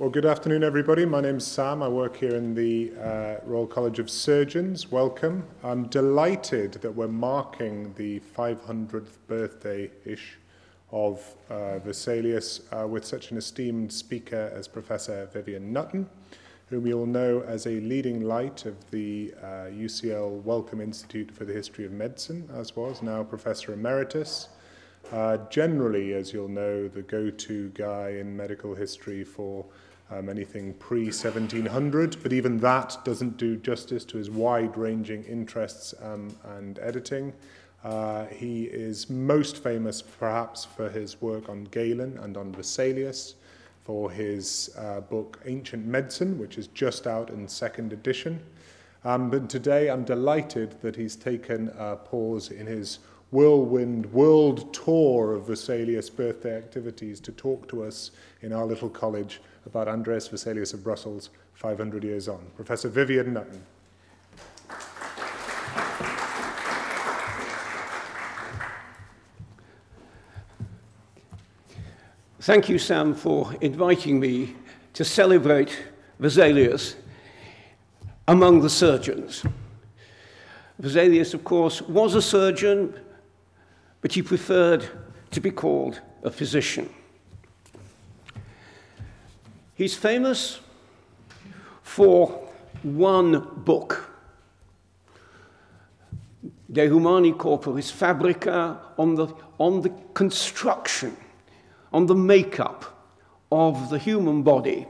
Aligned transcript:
Well, 0.00 0.08
good 0.08 0.24
afternoon, 0.24 0.64
everybody. 0.64 1.04
My 1.04 1.20
name's 1.20 1.46
Sam. 1.46 1.82
I 1.82 1.88
work 1.88 2.16
here 2.16 2.34
in 2.34 2.54
the 2.54 2.90
uh, 2.98 3.36
Royal 3.44 3.66
College 3.66 3.98
of 3.98 4.08
Surgeons. 4.08 4.90
Welcome. 4.90 5.44
I'm 5.62 5.88
delighted 5.88 6.72
that 6.80 6.94
we're 6.94 7.06
marking 7.06 7.92
the 7.98 8.18
500th 8.34 9.18
birthday-ish 9.26 10.38
of 10.90 11.34
uh, 11.50 11.80
Vesalius 11.84 12.62
uh, 12.72 12.88
with 12.88 13.04
such 13.04 13.30
an 13.30 13.36
esteemed 13.36 13.92
speaker 13.92 14.50
as 14.56 14.66
Professor 14.66 15.28
Vivian 15.34 15.70
Nutton, 15.70 16.08
whom 16.70 16.86
you'll 16.86 17.04
know 17.04 17.42
as 17.42 17.66
a 17.66 17.80
leading 17.80 18.22
light 18.22 18.64
of 18.64 18.90
the 18.90 19.34
uh, 19.42 19.68
UCL 19.68 20.42
Wellcome 20.44 20.80
Institute 20.80 21.30
for 21.30 21.44
the 21.44 21.52
History 21.52 21.84
of 21.84 21.92
Medicine, 21.92 22.48
as 22.54 22.74
was 22.74 23.02
now 23.02 23.22
Professor 23.22 23.74
Emeritus. 23.74 24.48
Uh, 25.12 25.36
generally, 25.50 26.14
as 26.14 26.32
you'll 26.32 26.48
know, 26.48 26.88
the 26.88 27.02
go-to 27.02 27.68
guy 27.74 28.10
in 28.10 28.34
medical 28.34 28.74
history 28.74 29.24
for 29.24 29.66
um, 30.10 30.28
anything 30.28 30.74
pre-1700, 30.74 32.22
but 32.22 32.32
even 32.32 32.58
that 32.58 32.96
doesn't 33.04 33.36
do 33.36 33.56
justice 33.56 34.04
to 34.06 34.18
his 34.18 34.30
wide-ranging 34.30 35.24
interests 35.24 35.94
um, 36.02 36.34
and 36.56 36.78
editing. 36.80 37.32
Uh, 37.84 38.26
he 38.26 38.64
is 38.64 39.08
most 39.08 39.62
famous 39.62 40.02
perhaps 40.02 40.64
for 40.64 40.90
his 40.90 41.20
work 41.22 41.48
on 41.48 41.64
Galen 41.64 42.18
and 42.18 42.36
on 42.36 42.52
Vesalius, 42.52 43.34
for 43.84 44.10
his 44.10 44.70
uh, 44.76 45.00
book 45.00 45.40
Ancient 45.46 45.86
Medicine, 45.86 46.38
which 46.38 46.58
is 46.58 46.66
just 46.68 47.06
out 47.06 47.30
in 47.30 47.48
second 47.48 47.92
edition. 47.92 48.40
Um, 49.04 49.30
but 49.30 49.48
today 49.48 49.88
I'm 49.88 50.04
delighted 50.04 50.80
that 50.82 50.94
he's 50.94 51.16
taken 51.16 51.72
a 51.78 51.96
pause 51.96 52.50
in 52.50 52.66
his 52.66 52.98
whirlwind 53.30 54.12
world 54.12 54.74
tour 54.74 55.32
of 55.34 55.46
Vesalius' 55.46 56.14
birthday 56.14 56.56
activities 56.56 57.20
to 57.20 57.32
talk 57.32 57.68
to 57.68 57.82
us 57.82 58.10
in 58.42 58.52
our 58.52 58.66
little 58.66 58.90
college 58.90 59.40
about 59.66 59.88
Andreas 59.88 60.28
Vesalius 60.28 60.74
of 60.74 60.82
Brussels 60.82 61.30
500 61.54 62.04
years 62.04 62.28
on. 62.28 62.44
Professor 62.56 62.88
Vivian 62.88 63.34
Nutton. 63.34 63.62
Thank 72.40 72.68
you, 72.68 72.78
Sam, 72.78 73.14
for 73.14 73.54
inviting 73.60 74.18
me 74.18 74.56
to 74.94 75.04
celebrate 75.04 75.78
Vesalius 76.20 76.96
among 78.28 78.62
the 78.62 78.70
surgeons. 78.70 79.44
Vesalius, 80.80 81.34
of 81.34 81.44
course, 81.44 81.82
was 81.82 82.14
a 82.14 82.22
surgeon, 82.22 82.98
but 84.00 84.12
he 84.12 84.22
preferred 84.22 84.88
to 85.30 85.40
be 85.40 85.50
called 85.50 86.00
a 86.22 86.30
physician. 86.30 86.88
He's 89.80 89.96
famous 89.96 90.60
for 91.82 92.28
one 92.82 93.48
book, 93.64 94.10
De 96.70 96.86
Humani 96.86 97.32
Corporis 97.32 97.90
Fabrica, 97.90 98.78
on 98.98 99.14
the, 99.14 99.28
on 99.58 99.80
the 99.80 99.88
construction, 100.12 101.16
on 101.94 102.04
the 102.04 102.14
makeup 102.14 103.08
of 103.50 103.88
the 103.88 103.96
human 103.96 104.42
body, 104.42 104.86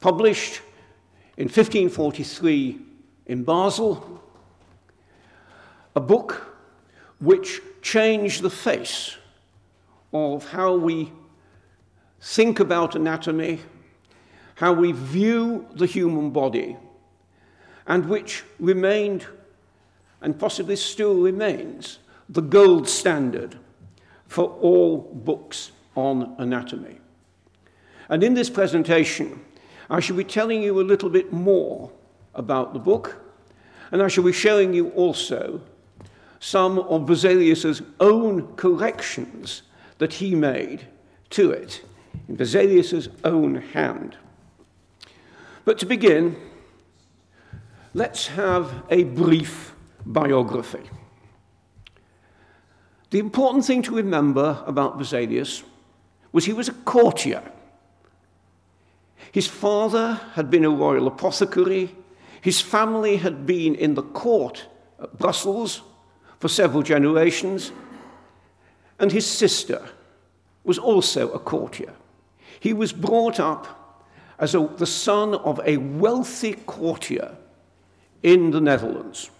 published 0.00 0.62
in 1.36 1.48
1543 1.48 2.78
in 3.26 3.44
Basel, 3.44 4.22
a 5.94 6.00
book 6.00 6.56
which 7.18 7.60
changed 7.82 8.40
the 8.40 8.48
face 8.48 9.18
of 10.14 10.50
how 10.52 10.74
we 10.74 11.12
think 12.18 12.60
about 12.60 12.96
anatomy, 12.96 13.60
how 14.60 14.74
we 14.74 14.92
view 14.92 15.66
the 15.74 15.86
human 15.86 16.28
body, 16.28 16.76
and 17.86 18.06
which 18.10 18.44
remained, 18.58 19.26
and 20.20 20.38
possibly 20.38 20.76
still 20.76 21.14
remains, 21.14 21.98
the 22.28 22.42
gold 22.42 22.86
standard 22.86 23.56
for 24.28 24.44
all 24.60 24.98
books 25.24 25.72
on 25.96 26.34
anatomy. 26.36 26.98
And 28.10 28.22
in 28.22 28.34
this 28.34 28.50
presentation, 28.50 29.40
I 29.88 30.00
shall 30.00 30.16
be 30.16 30.24
telling 30.24 30.62
you 30.62 30.78
a 30.78 30.82
little 30.82 31.08
bit 31.08 31.32
more 31.32 31.90
about 32.34 32.74
the 32.74 32.78
book, 32.78 33.16
and 33.90 34.02
I 34.02 34.08
shall 34.08 34.24
be 34.24 34.32
showing 34.32 34.74
you 34.74 34.90
also 34.90 35.62
some 36.38 36.80
of 36.80 37.08
Vesalius's 37.08 37.80
own 37.98 38.54
corrections 38.56 39.62
that 39.96 40.12
he 40.12 40.34
made 40.34 40.86
to 41.30 41.50
it 41.50 41.82
in 42.28 42.36
Vesalius's 42.36 43.08
own 43.24 43.54
hand. 43.54 44.18
But 45.70 45.78
to 45.78 45.86
begin, 45.86 46.34
let's 47.94 48.26
have 48.26 48.82
a 48.90 49.04
brief 49.04 49.72
biography. 50.04 50.90
The 53.10 53.20
important 53.20 53.64
thing 53.64 53.80
to 53.82 53.94
remember 53.94 54.64
about 54.66 54.98
Vesalius 54.98 55.62
was 56.32 56.44
he 56.44 56.52
was 56.52 56.68
a 56.68 56.72
courtier. 56.72 57.52
His 59.30 59.46
father 59.46 60.14
had 60.34 60.50
been 60.50 60.64
a 60.64 60.70
royal 60.70 61.06
apothecary. 61.06 61.94
His 62.40 62.60
family 62.60 63.18
had 63.18 63.46
been 63.46 63.76
in 63.76 63.94
the 63.94 64.02
court 64.02 64.66
at 65.00 65.18
Brussels 65.18 65.82
for 66.40 66.48
several 66.48 66.82
generations. 66.82 67.70
And 68.98 69.12
his 69.12 69.24
sister 69.24 69.88
was 70.64 70.78
also 70.78 71.30
a 71.30 71.38
courtier. 71.38 71.94
He 72.58 72.72
was 72.72 72.92
brought 72.92 73.38
up 73.38 73.79
as 74.40 74.54
a, 74.54 74.66
the 74.78 74.86
son 74.86 75.34
of 75.34 75.60
a 75.64 75.76
wealthy 75.76 76.54
courtier 76.66 77.36
in 78.22 78.50
the 78.50 78.60
Netherlands. 78.60 79.30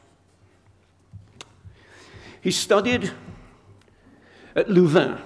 He 2.42 2.50
studied 2.50 3.10
at 4.54 4.68
Louvain. 4.70 5.18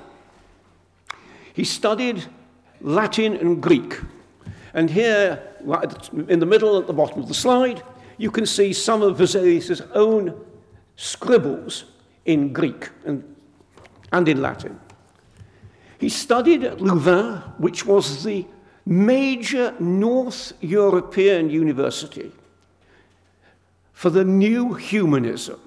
He 1.52 1.64
studied 1.64 2.24
Latin 2.80 3.34
and 3.36 3.62
Greek. 3.62 4.00
And 4.74 4.90
here, 4.90 5.42
in 6.28 6.40
the 6.40 6.46
middle 6.46 6.78
at 6.78 6.86
the 6.86 6.92
bottom 6.92 7.20
of 7.20 7.28
the 7.28 7.34
slide, 7.34 7.82
you 8.18 8.30
can 8.30 8.46
see 8.46 8.72
some 8.72 9.02
of 9.02 9.18
Vesalius' 9.18 9.80
own 9.94 10.44
scribbles 10.96 11.84
in 12.24 12.52
Greek 12.52 12.90
and, 13.04 13.22
and 14.12 14.28
in 14.28 14.40
Latin. 14.40 14.78
He 15.98 16.08
studied 16.08 16.64
at 16.64 16.80
Louvain, 16.80 17.38
which 17.58 17.86
was 17.86 18.24
the 18.24 18.46
major 18.86 19.74
North 19.80 20.52
European 20.60 21.50
university 21.50 22.30
for 23.92 24.10
the 24.10 24.24
new 24.24 24.74
humanism, 24.74 25.60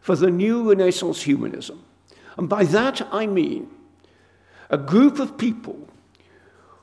for 0.00 0.14
the 0.14 0.30
new 0.30 0.68
Renaissance 0.68 1.22
humanism. 1.22 1.82
And 2.36 2.48
by 2.48 2.64
that 2.64 3.06
I 3.12 3.26
mean 3.26 3.68
a 4.70 4.78
group 4.78 5.18
of 5.18 5.36
people 5.36 5.88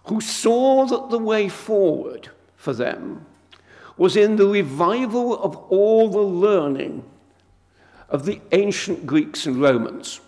who 0.05 0.19
saw 0.19 0.85
that 0.85 1.09
the 1.09 1.19
way 1.19 1.47
forward 1.49 2.29
for 2.55 2.73
them 2.73 3.25
was 3.97 4.15
in 4.15 4.35
the 4.35 4.47
revival 4.47 5.41
of 5.41 5.55
all 5.69 6.09
the 6.09 6.19
learning 6.19 7.03
of 8.09 8.25
the 8.25 8.39
ancient 8.51 9.05
Greeks 9.05 9.45
and 9.45 9.61
Romans. 9.61 10.19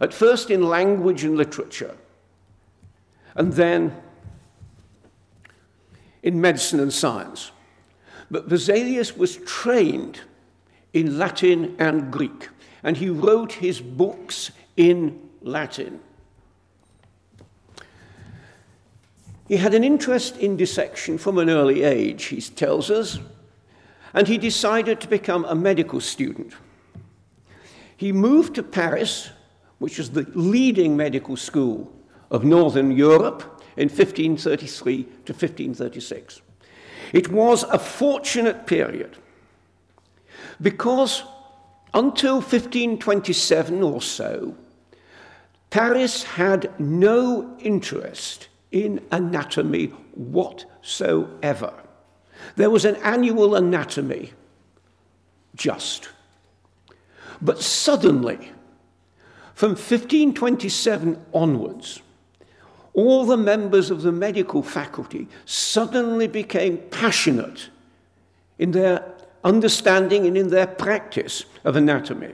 At 0.00 0.12
first 0.12 0.50
in 0.50 0.62
language 0.62 1.24
and 1.24 1.36
literature, 1.36 1.96
and 3.36 3.52
then 3.52 3.94
in 6.22 6.40
medicine 6.40 6.80
and 6.80 6.92
science. 6.92 7.52
But 8.30 8.48
Vesalius 8.48 9.16
was 9.16 9.36
trained 9.36 10.20
in 10.92 11.18
Latin 11.18 11.76
and 11.78 12.10
Greek, 12.10 12.48
and 12.82 12.96
he 12.96 13.08
wrote 13.08 13.52
his 13.52 13.80
books 13.80 14.50
in 14.76 15.20
Latin. 15.42 16.00
He 19.46 19.56
had 19.56 19.74
an 19.74 19.84
interest 19.84 20.36
in 20.38 20.56
dissection 20.56 21.18
from 21.18 21.38
an 21.38 21.48
early 21.48 21.84
age, 21.84 22.24
he 22.24 22.40
tells 22.40 22.90
us, 22.90 23.20
and 24.12 24.26
he 24.26 24.38
decided 24.38 25.00
to 25.00 25.08
become 25.08 25.44
a 25.44 25.54
medical 25.54 26.00
student. 26.00 26.54
He 27.96 28.10
moved 28.10 28.56
to 28.56 28.64
Paris, 28.64 29.30
which 29.78 29.98
was 29.98 30.10
the 30.10 30.26
leading 30.34 30.96
medical 30.96 31.36
school 31.36 31.92
of 32.30 32.44
Northern 32.44 32.90
Europe 32.90 33.62
in 33.76 33.88
1533 33.88 35.02
to 35.02 35.32
1536. 35.32 36.40
It 37.12 37.30
was 37.30 37.62
a 37.64 37.78
fortunate 37.78 38.66
period 38.66 39.16
because 40.60 41.22
until 41.94 42.36
1527 42.36 43.82
or 43.82 44.02
so, 44.02 44.54
Paris 45.70 46.22
had 46.22 46.78
no 46.78 47.56
interest 47.58 48.48
in 48.70 49.04
anatomy 49.10 49.86
whatsoever. 50.14 51.72
There 52.56 52.70
was 52.70 52.84
an 52.84 52.96
annual 52.96 53.54
anatomy, 53.54 54.32
just. 55.54 56.10
But 57.40 57.60
suddenly, 57.60 58.52
from 59.54 59.70
1527 59.70 61.24
onwards, 61.32 62.02
all 62.96 63.26
the 63.26 63.36
members 63.36 63.90
of 63.90 64.02
the 64.02 64.10
medical 64.10 64.62
faculty 64.62 65.28
suddenly 65.44 66.26
became 66.26 66.78
passionate 66.90 67.68
in 68.58 68.72
their 68.72 69.04
understanding 69.44 70.26
and 70.26 70.36
in 70.36 70.48
their 70.48 70.66
practice 70.66 71.44
of 71.64 71.76
anatomy. 71.76 72.32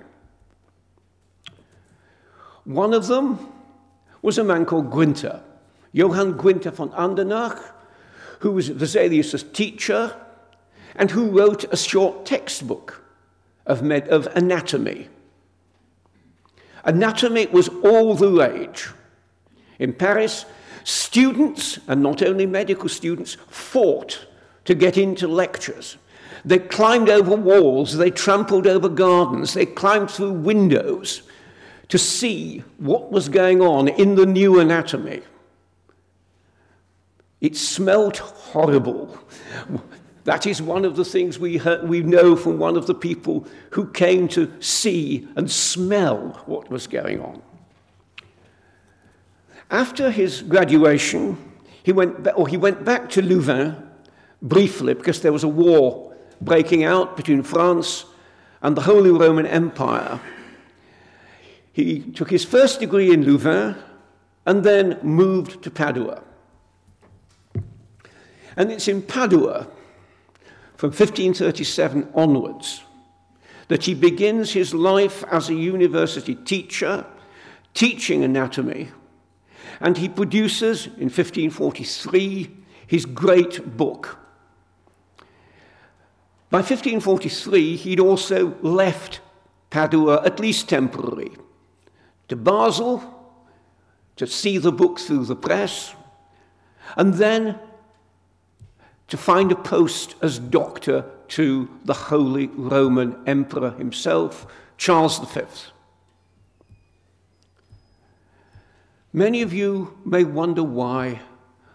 One 2.64 2.94
of 2.94 3.09
them 3.09 3.53
was 4.23 4.38
a 4.38 4.44
man 4.44 4.64
called 4.64 4.93
Gunther, 4.93 5.43
Johann 5.93 6.37
Gunther 6.37 6.70
von 6.70 6.91
Andernach, 6.91 7.61
who 8.38 8.53
was 8.53 8.70
Vesalius' 8.70 9.53
teacher 9.53 10.17
and 10.94 11.11
who 11.11 11.29
wrote 11.37 11.64
a 11.73 11.76
short 11.76 12.25
textbook 12.25 13.03
of, 13.67 13.82
of 13.91 14.29
anatomy. 14.37 15.09
Anatomy 16.85 17.47
was 17.47 17.69
all 17.82 18.14
the 18.14 18.31
rage. 18.31 18.88
In 19.78 19.92
Paris, 19.92 20.44
students, 20.84 21.78
and 21.88 22.02
not 22.02 22.22
only 22.22 22.46
medical 22.46 22.88
students, 22.88 23.36
fought 23.48 24.26
to 24.64 24.74
get 24.74 24.96
into 24.96 25.28
lectures. 25.28 25.96
They 26.44 26.58
climbed 26.58 27.08
over 27.08 27.36
walls, 27.36 27.96
they 27.96 28.10
trampled 28.10 28.66
over 28.66 28.88
gardens, 28.88 29.54
they 29.54 29.66
climbed 29.66 30.10
through 30.10 30.32
windows 30.32 31.22
to 31.88 31.98
see 31.98 32.64
what 32.78 33.12
was 33.12 33.28
going 33.28 33.60
on 33.60 33.88
in 33.88 34.14
the 34.14 34.26
new 34.26 34.58
anatomy. 34.58 35.22
It 37.40 37.56
smelt 37.56 38.18
horrible. 38.18 39.18
That 40.25 40.46
is 40.46 40.62
one 40.62 40.84
of 40.84 40.94
the 40.94 41.04
things 41.04 41.38
we, 41.38 41.56
heard, 41.56 41.88
we 41.88 42.00
know 42.00 42.36
from 42.36 42.58
one 42.58 42.76
of 42.76 42.86
the 42.86 42.94
people 42.94 43.46
who 43.70 43.86
came 43.90 44.28
to 44.28 44.50
see 44.60 45.28
and 45.34 45.50
smell 45.50 46.40
what 46.46 46.70
was 46.70 46.86
going 46.86 47.20
on. 47.20 47.42
After 49.72 50.10
his 50.10 50.42
graduation, 50.42 51.38
he 51.82 51.92
went, 51.92 52.28
or 52.36 52.46
he 52.46 52.58
went 52.58 52.84
back 52.84 53.08
to 53.10 53.22
Louvain 53.22 53.74
briefly 54.42 54.92
because 54.92 55.22
there 55.22 55.32
was 55.32 55.44
a 55.44 55.48
war 55.48 56.14
breaking 56.42 56.84
out 56.84 57.16
between 57.16 57.42
France 57.42 58.04
and 58.60 58.76
the 58.76 58.82
Holy 58.82 59.10
Roman 59.10 59.46
Empire. 59.46 60.20
He 61.72 62.00
took 62.00 62.30
his 62.30 62.44
first 62.44 62.80
degree 62.80 63.14
in 63.14 63.24
Louvain 63.24 63.74
and 64.44 64.62
then 64.62 64.98
moved 65.02 65.62
to 65.62 65.70
Padua. 65.70 66.22
And 68.56 68.70
it's 68.70 68.88
in 68.88 69.00
Padua 69.00 69.68
from 70.76 70.90
1537 70.90 72.10
onwards 72.14 72.82
that 73.68 73.84
he 73.84 73.94
begins 73.94 74.52
his 74.52 74.75
life 74.75 75.25
as 75.30 75.48
a 75.48 75.54
university 75.54 76.34
teacher, 76.34 77.06
teaching 77.72 78.22
anatomy, 78.22 78.90
and 79.80 79.98
he 79.98 80.08
produces 80.08 80.86
in 80.86 81.08
1543 81.10 82.50
his 82.86 83.06
great 83.06 83.76
book. 83.76 84.19
By 86.50 86.58
1543, 86.58 87.76
he'd 87.76 88.00
also 88.00 88.54
left 88.60 89.20
Padua, 89.70 90.22
at 90.24 90.38
least 90.38 90.69
temporarily, 90.69 91.32
to 92.28 92.36
Basel 92.36 93.02
to 94.16 94.26
see 94.26 94.58
the 94.58 94.72
book 94.72 95.00
through 95.00 95.24
the 95.24 95.36
press, 95.36 95.94
and 96.96 97.14
then 97.14 97.58
to 99.08 99.16
find 99.16 99.50
a 99.50 99.56
post 99.56 100.14
as 100.20 100.38
doctor 100.38 101.04
to 101.28 101.68
the 101.84 101.94
Holy 101.94 102.48
Roman 102.48 103.16
Emperor 103.26 103.70
himself, 103.72 104.46
Charles 104.76 105.18
V. 105.18 105.40
Many 109.12 109.43
of 109.43 109.53
you 109.53 109.99
may 110.05 110.25
wonder 110.25 110.62
why 110.62 111.20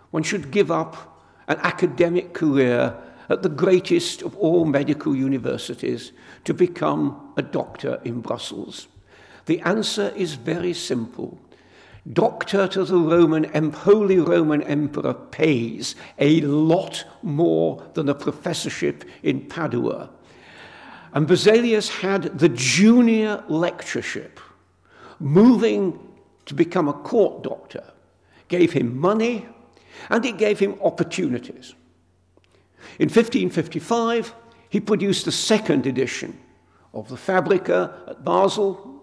one 0.10 0.24
should 0.24 0.50
give 0.50 0.72
up 0.72 1.22
an 1.48 1.57
academic 1.62 2.34
career 2.34 2.98
at 3.30 3.44
the 3.44 3.50
greatest 3.50 4.24
of 4.24 4.36
all 4.38 4.66
medical 4.66 5.16
universities 5.16 6.13
to 6.45 6.54
become 6.54 7.34
a 7.38 7.44
doctor 7.44 8.01
in 8.04 8.22
Brussels. 8.22 8.88
The 9.45 9.60
answer 9.62 10.12
is 10.16 10.34
very 10.34 10.74
simple. 10.74 11.38
Doctor 12.12 12.68
to 12.69 12.86
the 12.86 12.98
Roman, 12.98 13.72
Holy 13.72 14.18
Roman 14.18 14.63
Emperor 14.63 15.13
pays 15.13 15.95
a 16.18 16.42
lot 16.42 17.06
more 17.22 17.84
than 17.94 18.10
a 18.10 18.16
professorship 18.16 19.04
in 19.24 19.42
Padua. 19.42 20.10
And 21.13 21.28
Vesalius 21.28 21.89
had 21.89 22.39
the 22.39 22.50
junior 22.50 23.44
lectureship, 23.48 24.39
moving 25.19 26.06
to 26.47 26.53
become 26.53 26.88
a 26.88 26.94
court 26.94 27.44
doctor, 27.44 27.83
gave 28.47 28.73
him 28.73 28.97
money, 28.97 29.45
and 30.09 30.25
it 30.25 30.38
gave 30.38 30.59
him 30.59 30.79
opportunities. 30.81 31.75
In 32.99 33.09
1555, 33.09 34.33
he 34.69 34.79
produced 34.79 35.27
a 35.27 35.31
second 35.31 35.85
edition 35.85 36.38
of 36.94 37.09
the 37.09 37.17
Fabrica 37.17 37.94
at 38.07 38.23
Basel, 38.23 39.01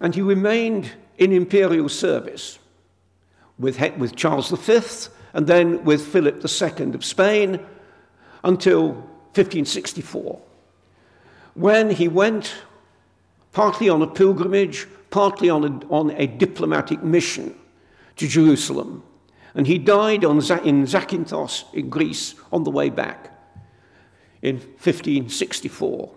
and 0.00 0.14
he 0.14 0.22
remained 0.22 0.90
in 1.18 1.32
imperial 1.32 1.88
service 1.88 2.58
with, 3.58 3.78
with 3.98 4.16
Charles 4.16 4.50
V 4.50 5.10
and 5.34 5.46
then 5.46 5.84
with 5.84 6.04
Philip 6.04 6.44
II 6.44 6.94
of 6.94 7.04
Spain 7.04 7.60
until 8.42 8.92
1564, 9.34 10.40
when 11.54 11.90
he 11.90 12.08
went 12.08 12.54
partly 13.52 13.88
on 13.88 14.02
a 14.02 14.06
pilgrimage, 14.06 14.86
partly 15.12 15.48
on 15.48 15.64
a, 15.64 15.86
on 15.86 16.10
a 16.16 16.26
diplomatic 16.26 17.04
mission 17.04 17.54
to 18.16 18.26
Jerusalem. 18.26 19.04
And 19.54 19.66
he 19.66 19.78
died 19.78 20.24
on, 20.24 20.38
in 20.38 20.86
Zakynthos 20.86 21.72
in 21.74 21.90
Greece 21.90 22.34
on 22.50 22.64
the 22.64 22.70
way 22.70 22.90
back 22.90 23.30
in 24.40 24.56
1564. 24.56 26.12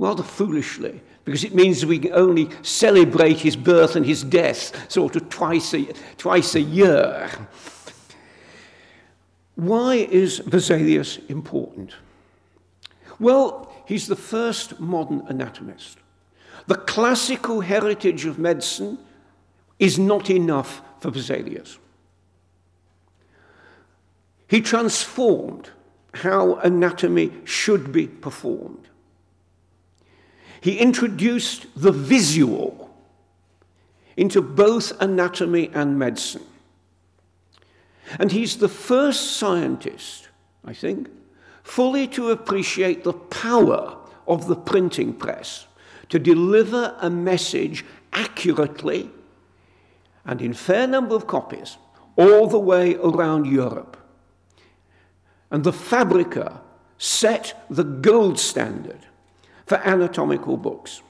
Rather 0.00 0.22
foolishly, 0.22 1.00
because 1.24 1.44
it 1.44 1.54
means 1.54 1.84
we 1.86 1.98
can 1.98 2.12
only 2.12 2.50
celebrate 2.62 3.38
his 3.38 3.56
birth 3.56 3.96
and 3.96 4.04
his 4.04 4.22
death 4.22 4.90
sort 4.90 5.16
of 5.16 5.28
twice 5.28 5.74
a, 5.74 5.84
twice 6.16 6.54
a 6.54 6.60
year. 6.60 7.30
Why 9.54 9.94
is 9.94 10.40
Vesalius 10.40 11.18
important? 11.28 11.94
Well, 13.18 13.72
he's 13.86 14.06
the 14.06 14.16
first 14.16 14.78
modern 14.78 15.24
anatomist. 15.28 15.97
The 16.68 16.74
classical 16.74 17.62
heritage 17.62 18.26
of 18.26 18.38
medicine 18.38 18.98
is 19.78 19.98
not 19.98 20.28
enough 20.28 20.82
for 21.00 21.10
Vesalius. 21.10 21.78
He 24.48 24.60
transformed 24.60 25.70
how 26.12 26.56
anatomy 26.56 27.32
should 27.44 27.90
be 27.90 28.06
performed. 28.06 28.86
He 30.60 30.78
introduced 30.78 31.68
the 31.74 31.92
visual 31.92 32.94
into 34.18 34.42
both 34.42 34.92
anatomy 35.00 35.70
and 35.72 35.98
medicine. 35.98 36.44
And 38.18 38.30
he's 38.30 38.58
the 38.58 38.68
first 38.68 39.38
scientist, 39.38 40.28
I 40.66 40.74
think, 40.74 41.08
fully 41.62 42.06
to 42.08 42.30
appreciate 42.30 43.04
the 43.04 43.14
power 43.14 43.96
of 44.26 44.48
the 44.48 44.56
printing 44.56 45.14
press 45.14 45.64
to 46.08 46.18
deliver 46.18 46.96
a 47.00 47.10
message 47.10 47.84
accurately 48.12 49.10
and 50.24 50.42
in 50.42 50.52
fair 50.52 50.86
number 50.86 51.14
of 51.14 51.26
copies 51.26 51.76
all 52.16 52.46
the 52.46 52.58
way 52.58 52.96
around 52.96 53.46
Europe. 53.46 53.96
And 55.50 55.64
the 55.64 55.72
Fabrica 55.72 56.60
set 56.98 57.64
the 57.70 57.84
gold 57.84 58.38
standard 58.38 59.06
for 59.66 59.76
anatomical 59.76 60.56
books. 60.56 61.02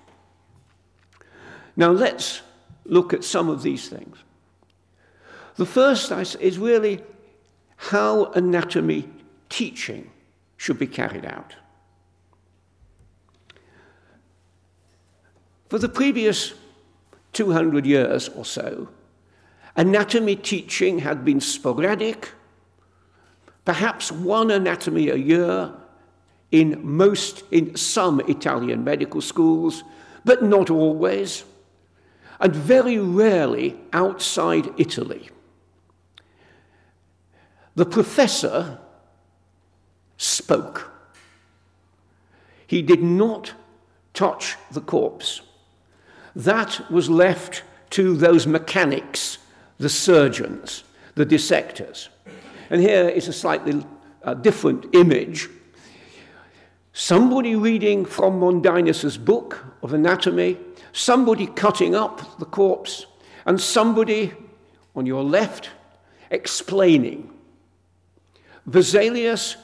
Now 1.77 1.91
let's 1.91 2.43
look 2.85 3.13
at 3.13 3.25
some 3.25 3.49
of 3.49 3.63
these 3.63 3.89
things. 3.89 4.19
The 5.57 5.67
first 5.67 6.13
is 6.37 6.59
really 6.59 7.03
how 7.77 8.27
anatomy 8.33 9.09
teaching 9.49 10.11
should 10.57 10.79
be 10.79 10.87
carried 10.87 11.25
out. 11.25 11.55
For 15.69 15.79
the 15.79 15.89
previous 15.89 16.55
200 17.35 17.85
years 17.85 18.29
or 18.31 18.45
so, 18.45 18.89
anatomy 19.77 20.35
teaching 20.37 21.01
had 21.01 21.25
been 21.25 21.41
sporadic, 21.41 22.33
perhaps 23.65 24.11
one 24.11 24.51
anatomy 24.51 25.11
a 25.11 25.17
year 25.17 25.73
in 26.51 26.81
most 26.83 27.43
in 27.51 27.77
some 27.77 28.21
Italian 28.21 28.83
medical 28.83 29.21
schools, 29.21 29.85
but 30.25 30.43
not 30.43 30.71
always, 30.71 31.45
and 32.41 32.55
very 32.55 32.99
rarely 32.99 33.79
outside 33.93 34.71
Italy. 34.79 35.29
The 37.75 37.85
professor 37.85 38.79
spoke. 40.17 40.91
He 42.67 42.81
did 42.81 43.03
not 43.03 43.53
touch 44.15 44.57
the 44.71 44.81
corpse. 44.81 45.43
That 46.37 46.91
was 46.91 47.09
left 47.09 47.63
to 47.91 48.17
those 48.17 48.47
mechanics, 48.47 49.39
the 49.79 49.89
surgeons, 49.89 50.85
the 51.15 51.25
dissectors. 51.25 52.09
And 52.71 52.81
here 52.81 53.09
is 53.09 53.29
a 53.29 53.33
slightly 53.33 53.85
uh, 54.23 54.35
different 54.35 54.95
image. 54.95 55.49
Somebody 56.93 57.55
reading 57.55 58.05
from 58.05 58.41
Mondinus's 58.41 59.17
book 59.17 59.65
of 59.83 59.95
anatomy, 59.95 60.59
somebody 60.93 61.47
cutting 61.47 61.95
up 61.95 62.39
the 62.39 62.45
corpse, 62.45 63.07
and 63.47 63.61
somebody 63.61 64.33
on 64.95 65.07
your 65.07 65.23
left 65.23 65.71
explaining. 66.31 67.33
Vesalius 68.69 69.57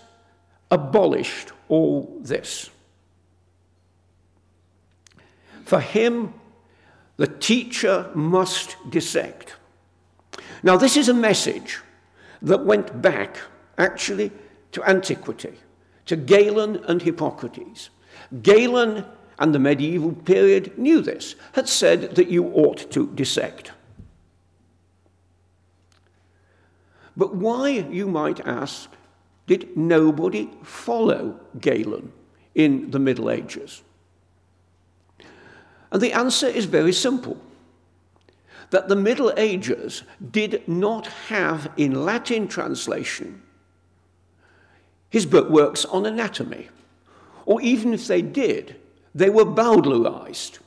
abolished 0.71 1.53
all 1.69 2.19
this. 2.23 2.71
For 5.65 5.81
him, 5.81 6.33
the 7.17 7.27
teacher 7.27 8.11
must 8.15 8.77
dissect. 8.91 9.55
Now, 10.63 10.77
this 10.77 10.97
is 10.97 11.09
a 11.09 11.15
message 11.15 11.81
that 12.43 12.65
went 12.65 13.01
back, 13.01 13.39
actually, 13.79 14.33
to 14.73 14.83
antiquity, 14.89 15.55
to 16.07 16.17
Galen 16.17 16.85
and 16.85 17.03
Hippocrates. 17.03 17.91
Galen 18.43 19.05
and 19.39 19.55
the 19.55 19.59
medieval 19.59 20.13
period 20.13 20.77
knew 20.79 21.01
this, 21.01 21.35
had 21.53 21.69
said 21.69 22.15
that 22.17 22.29
you 22.29 22.47
ought 22.53 22.91
to 22.93 23.07
dissect. 23.09 23.73
But 27.17 27.35
why, 27.35 27.69
you 27.69 28.09
might 28.09 28.41
ask, 28.41 28.91
did 29.47 29.77
nobody 29.77 30.51
follow 30.63 31.39
Galen 31.61 32.13
in 32.55 32.91
the 32.91 32.99
Middle 32.99 33.31
Ages? 33.31 33.83
And 35.95 36.03
the 36.03 36.13
answer 36.13 36.49
is 36.49 36.65
very 36.65 36.93
simple 36.93 37.39
that 38.71 38.89
the 38.89 38.97
Middle 38.97 39.33
Ages 39.37 40.03
did 40.33 40.67
not 40.69 41.07
have 41.29 41.71
in 41.77 42.05
Latin 42.05 42.49
translation 42.49 43.41
his 45.09 45.25
book 45.25 45.49
works 45.49 45.85
on 45.85 46.07
anatomy. 46.07 46.69
Or 47.47 47.61
even 47.61 47.95
if 47.95 48.09
they 48.09 48.21
did, 48.21 48.75
they 49.15 49.31
were 49.31 49.45
Bowdlerized. 49.45 50.59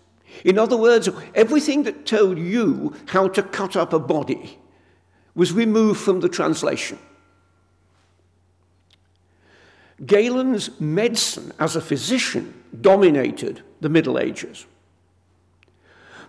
In 0.46 0.58
other 0.58 0.78
words, 0.78 1.10
everything 1.36 1.84
that 1.84 2.06
told 2.06 2.40
you 2.40 2.96
how 3.08 3.28
to 3.28 3.44
cut 3.44 3.76
up 3.76 3.92
a 3.92 4.00
body 4.00 4.58
was 5.36 5.52
removed 5.52 6.00
from 6.00 6.22
the 6.22 6.30
translation. 6.30 6.98
Galen's 10.06 10.80
medicine 10.80 11.52
as 11.60 11.76
a 11.76 11.82
physician 11.82 12.54
dominated 12.80 13.64
the 13.82 13.90
Middle 13.90 14.18
Ages. 14.18 14.66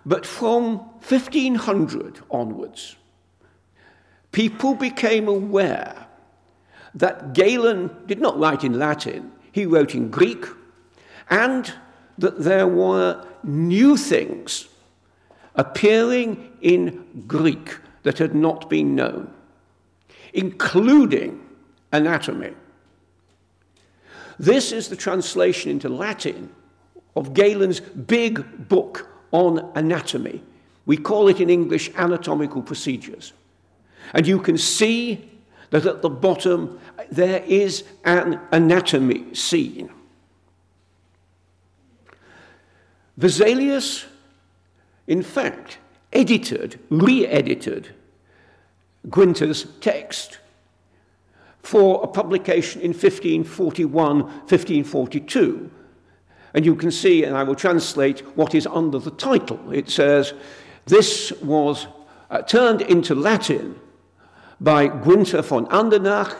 But 0.08 0.24
from 0.24 0.78
1500 1.06 2.20
onwards, 2.30 2.96
people 4.32 4.74
became 4.74 5.28
aware 5.28 6.06
that 6.94 7.34
Galen 7.34 7.90
did 8.06 8.18
not 8.18 8.38
write 8.38 8.64
in 8.64 8.78
Latin, 8.78 9.30
he 9.52 9.66
wrote 9.66 9.94
in 9.94 10.10
Greek, 10.10 10.46
and 11.28 11.70
that 12.16 12.38
there 12.42 12.66
were 12.66 13.22
new 13.44 13.98
things 13.98 14.68
appearing 15.56 16.56
in 16.62 17.24
Greek 17.26 17.76
that 18.02 18.16
had 18.16 18.34
not 18.34 18.70
been 18.70 18.94
known, 18.94 19.30
including 20.32 21.38
anatomy. 21.92 22.54
This 24.38 24.72
is 24.72 24.88
the 24.88 24.96
translation 24.96 25.70
into 25.70 25.90
Latin 25.90 26.50
of 27.14 27.34
Galen's 27.34 27.80
big 27.80 28.68
book 28.70 29.06
on 29.32 29.70
anatomy. 29.74 30.42
We 30.86 30.96
call 30.96 31.28
it 31.28 31.40
in 31.40 31.50
English 31.50 31.90
anatomical 31.96 32.62
procedures. 32.62 33.32
And 34.14 34.26
you 34.26 34.40
can 34.40 34.56
see 34.56 35.30
that 35.70 35.86
at 35.86 36.02
the 36.02 36.08
bottom 36.08 36.80
there 37.10 37.42
is 37.44 37.84
an 38.04 38.40
anatomy 38.52 39.34
scene. 39.34 39.90
Vesalius, 43.18 44.04
in 45.06 45.22
fact, 45.22 45.78
edited, 46.12 46.78
re 46.88 47.26
edited 47.26 47.94
Gwynter's 49.10 49.66
text 49.80 50.38
for 51.62 52.02
a 52.02 52.06
publication 52.06 52.80
in 52.80 52.92
1541 52.92 54.22
1542. 54.22 55.70
And 56.54 56.64
you 56.64 56.74
can 56.74 56.90
see, 56.90 57.24
and 57.24 57.36
I 57.36 57.42
will 57.42 57.54
translate 57.54 58.20
what 58.36 58.54
is 58.54 58.66
under 58.66 58.98
the 58.98 59.10
title. 59.10 59.60
It 59.72 59.90
says, 59.90 60.32
This 60.86 61.32
was 61.42 61.86
uh, 62.30 62.42
turned 62.42 62.82
into 62.82 63.14
Latin 63.14 63.78
by 64.60 64.88
Gwynter 64.88 65.42
von 65.42 65.66
Andernach 65.66 66.36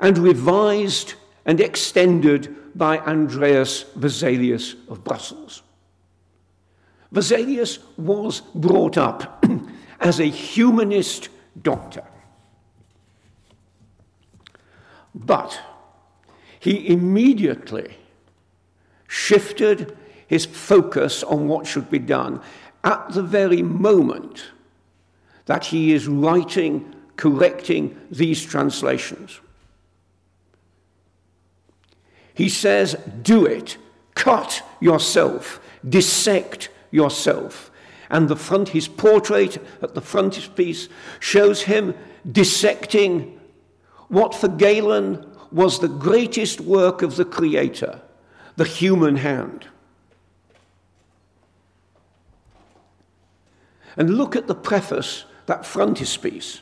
and 0.00 0.18
revised 0.18 1.14
and 1.44 1.60
extended 1.60 2.54
by 2.76 2.98
Andreas 2.98 3.84
Vesalius 3.96 4.74
of 4.88 5.02
Brussels. 5.02 5.62
Vesalius 7.12 7.78
was 7.96 8.42
brought 8.54 8.98
up 8.98 9.44
as 10.00 10.20
a 10.20 10.26
humanist 10.26 11.28
doctor. 11.62 12.04
But 15.14 15.58
he 16.60 16.88
immediately 16.88 17.96
shifted 19.16 19.96
his 20.26 20.44
focus 20.44 21.22
on 21.22 21.48
what 21.48 21.66
should 21.66 21.90
be 21.90 21.98
done 21.98 22.38
at 22.84 23.08
the 23.10 23.22
very 23.22 23.62
moment 23.62 24.44
that 25.46 25.64
he 25.64 25.92
is 25.92 26.06
writing, 26.06 26.94
correcting 27.16 27.98
these 28.10 28.44
translations. 28.44 29.40
He 32.34 32.50
says, 32.50 32.94
Do 33.22 33.46
it, 33.46 33.78
cut 34.14 34.62
yourself, 34.80 35.60
dissect 35.88 36.68
yourself. 36.90 37.70
And 38.10 38.28
the 38.28 38.36
front, 38.36 38.68
his 38.68 38.86
portrait 38.86 39.56
at 39.80 39.94
the 39.94 40.02
frontispiece 40.02 40.90
shows 41.20 41.62
him 41.62 41.94
dissecting 42.30 43.40
what 44.08 44.34
for 44.34 44.48
Galen 44.48 45.26
was 45.50 45.78
the 45.78 45.88
greatest 45.88 46.60
work 46.60 47.00
of 47.00 47.16
the 47.16 47.24
Creator, 47.24 48.02
the 48.56 48.64
human 48.64 49.16
hand. 49.16 49.66
And 53.96 54.16
look 54.16 54.36
at 54.36 54.46
the 54.46 54.54
preface, 54.54 55.24
that 55.46 55.64
frontispiece 55.64 56.60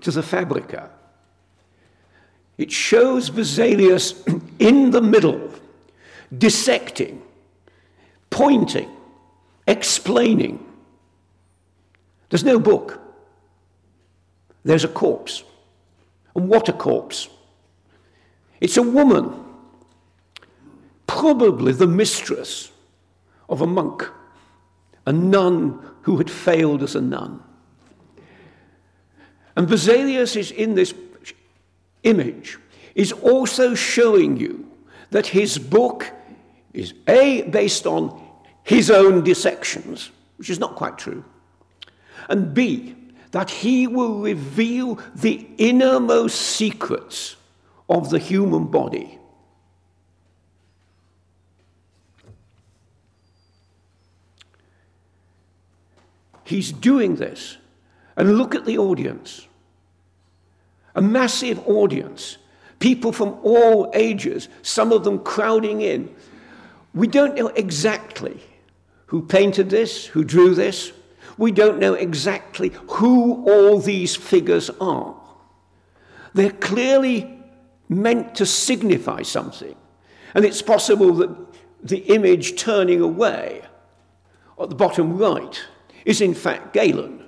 to 0.00 0.10
the 0.10 0.22
Fabrica. 0.22 0.90
It 2.58 2.70
shows 2.70 3.30
Vesalius 3.30 4.12
in 4.58 4.90
the 4.90 5.00
middle, 5.00 5.50
dissecting, 6.36 7.22
pointing, 8.28 8.90
explaining. 9.66 10.66
There's 12.28 12.44
no 12.44 12.58
book. 12.58 13.00
There's 14.64 14.84
a 14.84 14.88
corpse. 14.88 15.42
And 16.34 16.48
what 16.48 16.68
a 16.68 16.72
corpse! 16.72 17.28
It's 18.60 18.76
a 18.76 18.82
woman, 18.82 19.32
probably 21.20 21.70
the 21.70 21.86
mistress 21.86 22.72
of 23.50 23.60
a 23.60 23.66
monk, 23.66 24.10
a 25.04 25.12
nun 25.12 25.78
who 26.00 26.16
had 26.16 26.30
failed 26.30 26.82
as 26.82 26.94
a 26.94 27.00
nun. 27.00 27.42
And 29.54 29.68
Vesalius 29.68 30.34
is 30.34 30.50
in 30.50 30.74
this 30.74 30.94
image, 32.04 32.56
is 32.94 33.12
also 33.12 33.74
showing 33.74 34.38
you 34.38 34.66
that 35.10 35.26
his 35.26 35.58
book 35.58 36.10
is 36.72 36.94
A, 37.06 37.42
based 37.42 37.86
on 37.86 38.18
his 38.62 38.90
own 38.90 39.22
dissections, 39.22 40.10
which 40.38 40.48
is 40.48 40.58
not 40.58 40.74
quite 40.74 40.96
true, 40.96 41.22
and 42.30 42.54
B, 42.54 42.96
that 43.32 43.50
he 43.50 43.86
will 43.86 44.22
reveal 44.22 44.98
the 45.14 45.46
innermost 45.58 46.40
secrets 46.40 47.36
of 47.90 48.08
the 48.08 48.18
human 48.18 48.68
body. 48.68 49.19
He's 56.50 56.72
doing 56.72 57.14
this. 57.14 57.58
And 58.16 58.36
look 58.36 58.56
at 58.56 58.66
the 58.66 58.76
audience 58.76 59.46
a 60.96 61.00
massive 61.00 61.60
audience, 61.68 62.36
people 62.80 63.12
from 63.12 63.38
all 63.44 63.88
ages, 63.94 64.48
some 64.62 64.90
of 64.90 65.04
them 65.04 65.20
crowding 65.20 65.80
in. 65.82 66.12
We 66.92 67.06
don't 67.06 67.36
know 67.36 67.46
exactly 67.46 68.40
who 69.06 69.22
painted 69.22 69.70
this, 69.70 70.06
who 70.06 70.24
drew 70.24 70.56
this. 70.56 70.92
We 71.38 71.52
don't 71.52 71.78
know 71.78 71.94
exactly 71.94 72.72
who 72.88 73.48
all 73.48 73.78
these 73.78 74.16
figures 74.16 74.68
are. 74.80 75.14
They're 76.34 76.50
clearly 76.50 77.38
meant 77.88 78.34
to 78.34 78.44
signify 78.44 79.22
something. 79.22 79.76
And 80.34 80.44
it's 80.44 80.60
possible 80.60 81.12
that 81.14 81.30
the 81.84 81.98
image 82.12 82.60
turning 82.60 83.00
away 83.00 83.62
at 84.60 84.68
the 84.68 84.74
bottom 84.74 85.16
right 85.16 85.64
is 86.04 86.20
in 86.20 86.34
fact 86.34 86.72
Galen. 86.72 87.24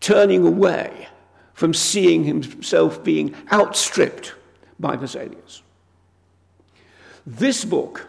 turning 0.00 0.46
away 0.46 1.08
from 1.54 1.74
seeing 1.74 2.24
himself 2.24 3.02
being 3.02 3.34
outstripped 3.52 4.34
by 4.78 4.96
Vesalius. 4.96 5.62
This 7.26 7.64
book 7.64 8.08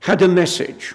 had 0.00 0.22
a 0.22 0.28
message. 0.28 0.94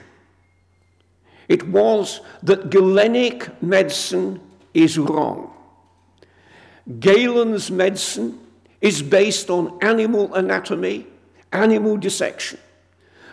It 1.50 1.68
was 1.68 2.22
that 2.44 2.70
Galenic 2.70 3.62
medicine 3.62 4.40
is 4.74 4.98
wrong. 4.98 5.54
Galen's 7.00 7.70
medicine 7.70 8.40
is 8.82 9.02
based 9.02 9.50
on 9.50 9.78
animal 9.82 10.34
anatomy, 10.34 11.06
animal 11.52 11.98
dissection. 11.98 12.60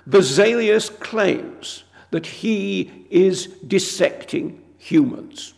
Vesalius 0.08 0.88
claims 0.98 1.84
that 2.10 2.26
he 2.26 3.06
is 3.10 3.46
dissecting 3.46 4.60
humans. 4.86 5.52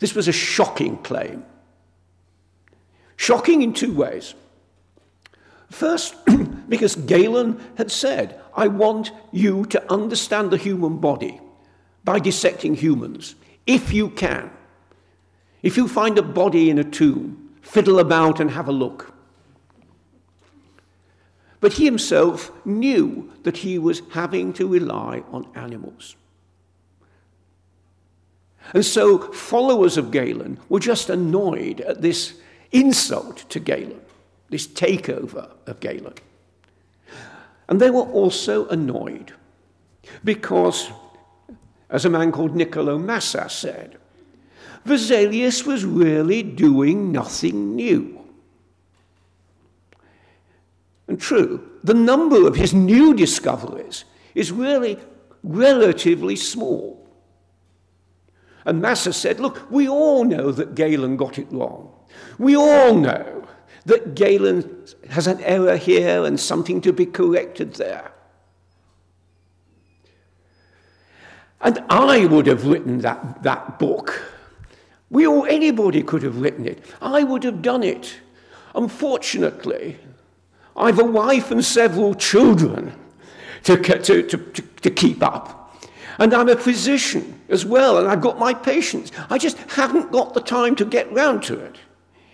This 0.00 0.14
was 0.14 0.26
a 0.26 0.32
shocking 0.32 0.96
claim. 0.98 1.44
Shocking 3.16 3.62
in 3.62 3.72
two 3.72 3.94
ways. 3.94 4.34
First, 5.70 6.16
because 6.68 6.96
Galen 6.96 7.60
had 7.76 7.90
said, 7.90 8.40
I 8.56 8.66
want 8.66 9.12
you 9.30 9.64
to 9.66 9.92
understand 9.92 10.50
the 10.50 10.56
human 10.56 10.98
body 10.98 11.40
by 12.02 12.18
dissecting 12.18 12.74
humans, 12.74 13.36
if 13.66 13.92
you 13.92 14.10
can. 14.10 14.50
If 15.62 15.76
you 15.76 15.86
find 15.86 16.18
a 16.18 16.22
body 16.22 16.68
in 16.68 16.78
a 16.78 16.84
tomb, 16.84 17.50
fiddle 17.62 18.00
about 18.00 18.40
and 18.40 18.50
have 18.50 18.68
a 18.68 18.72
look. 18.72 19.12
But 21.60 21.74
he 21.74 21.84
himself 21.84 22.50
knew 22.64 23.32
that 23.42 23.58
he 23.58 23.78
was 23.78 24.02
having 24.10 24.52
to 24.54 24.66
rely 24.66 25.22
on 25.30 25.48
animals. 25.54 26.16
And 28.74 28.84
so 28.84 29.18
followers 29.32 29.96
of 29.96 30.10
Galen 30.10 30.58
were 30.68 30.80
just 30.80 31.08
annoyed 31.08 31.80
at 31.80 32.02
this 32.02 32.34
insult 32.72 33.48
to 33.50 33.60
Galen, 33.60 34.00
this 34.50 34.66
takeover 34.66 35.50
of 35.66 35.80
Galen. 35.80 36.14
And 37.68 37.80
they 37.80 37.90
were 37.90 38.02
also 38.02 38.66
annoyed 38.68 39.32
because, 40.24 40.90
as 41.90 42.04
a 42.04 42.10
man 42.10 42.32
called 42.32 42.56
Niccolo 42.56 42.98
Massa 42.98 43.48
said, 43.48 43.98
Vesalius 44.86 45.66
was 45.66 45.84
really 45.84 46.42
doing 46.42 47.12
nothing 47.12 47.74
new. 47.76 48.18
And 51.06 51.20
true, 51.20 51.70
the 51.82 51.94
number 51.94 52.46
of 52.46 52.56
his 52.56 52.74
new 52.74 53.14
discoveries 53.14 54.04
is 54.34 54.52
really 54.52 54.98
relatively 55.42 56.36
small. 56.36 56.97
And 58.68 58.82
Massa 58.82 59.14
said, 59.14 59.40
Look, 59.40 59.70
we 59.70 59.88
all 59.88 60.24
know 60.24 60.52
that 60.52 60.74
Galen 60.74 61.16
got 61.16 61.38
it 61.38 61.50
wrong. 61.50 61.90
We 62.38 62.54
all 62.54 62.94
know 62.94 63.48
that 63.86 64.14
Galen 64.14 64.86
has 65.08 65.26
an 65.26 65.40
error 65.40 65.78
here 65.78 66.26
and 66.26 66.38
something 66.38 66.82
to 66.82 66.92
be 66.92 67.06
corrected 67.06 67.72
there. 67.76 68.12
And 71.62 71.82
I 71.88 72.26
would 72.26 72.46
have 72.46 72.66
written 72.66 72.98
that, 72.98 73.42
that 73.42 73.78
book. 73.78 74.22
We 75.08 75.26
or 75.26 75.48
anybody 75.48 76.02
could 76.02 76.22
have 76.22 76.38
written 76.38 76.66
it. 76.66 76.84
I 77.00 77.24
would 77.24 77.44
have 77.44 77.62
done 77.62 77.82
it. 77.82 78.18
Unfortunately, 78.74 79.98
I've 80.76 80.98
a 80.98 81.04
wife 81.04 81.50
and 81.50 81.64
several 81.64 82.14
children 82.14 82.92
to, 83.62 83.78
to, 83.78 84.22
to, 84.22 84.38
to, 84.82 84.90
keep 84.90 85.22
up. 85.22 85.57
And 86.18 86.34
I'm 86.34 86.48
a 86.48 86.56
physician 86.56 87.40
as 87.48 87.64
well, 87.64 87.98
and 87.98 88.08
I've 88.08 88.20
got 88.20 88.38
my 88.38 88.52
patients. 88.52 89.12
I 89.30 89.38
just 89.38 89.56
haven't 89.70 90.10
got 90.10 90.34
the 90.34 90.40
time 90.40 90.74
to 90.76 90.84
get 90.84 91.12
round 91.12 91.44
to 91.44 91.58
it. 91.58 91.76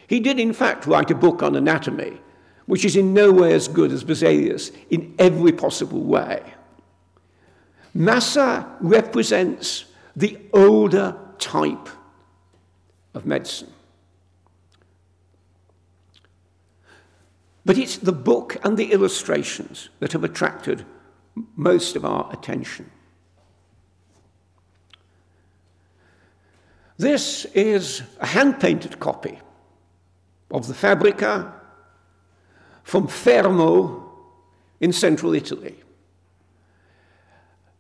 He 0.07 0.21
did, 0.21 0.41
in 0.41 0.53
fact, 0.53 0.87
write 0.87 1.11
a 1.11 1.15
book 1.15 1.43
on 1.43 1.55
anatomy, 1.55 2.19
which 2.67 2.85
is 2.85 2.97
in 2.97 3.13
no 3.13 3.31
way 3.31 3.53
as 3.53 3.69
good 3.69 3.93
as 3.93 4.03
Vesalius 4.03 4.75
in 4.89 5.15
every 5.19 5.53
possible 5.53 6.03
way. 6.03 6.43
Massa 7.93 8.67
represents 8.81 9.85
the 10.17 10.39
older 10.53 11.17
type 11.39 11.89
of 13.13 13.27
medicine. 13.27 13.71
But 17.67 17.79
it's 17.79 17.97
the 17.97 18.13
book 18.13 18.57
and 18.65 18.77
the 18.77 18.93
illustrations 18.93 19.89
that 20.01 20.13
have 20.13 20.25
attracted 20.25 20.85
most 21.57 21.97
of 21.97 22.05
our 22.05 22.31
attention. 22.33 22.91
This 26.97 27.45
is 27.47 28.03
a 28.21 28.27
hand 28.27 28.61
painted 28.61 29.01
copy 29.01 29.39
of 30.51 30.69
the 30.69 30.75
Fabrica 30.75 31.53
from 32.85 33.09
Fermo 33.09 34.03
in 34.81 34.93
central 34.93 35.35
Italy. 35.35 35.77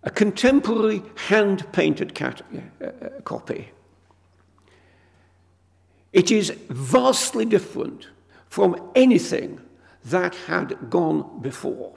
A 0.02 0.10
contemporary 0.10 1.02
hand 1.28 1.70
painted 1.72 2.20
uh, 2.20 2.32
uh, 2.84 3.20
copy. 3.24 3.70
It 6.12 6.30
is 6.30 6.50
vastly 6.68 7.44
different 7.44 8.08
from 8.48 8.90
anything 8.94 9.60
that 10.04 10.34
had 10.46 10.90
gone 10.90 11.40
before. 11.40 11.94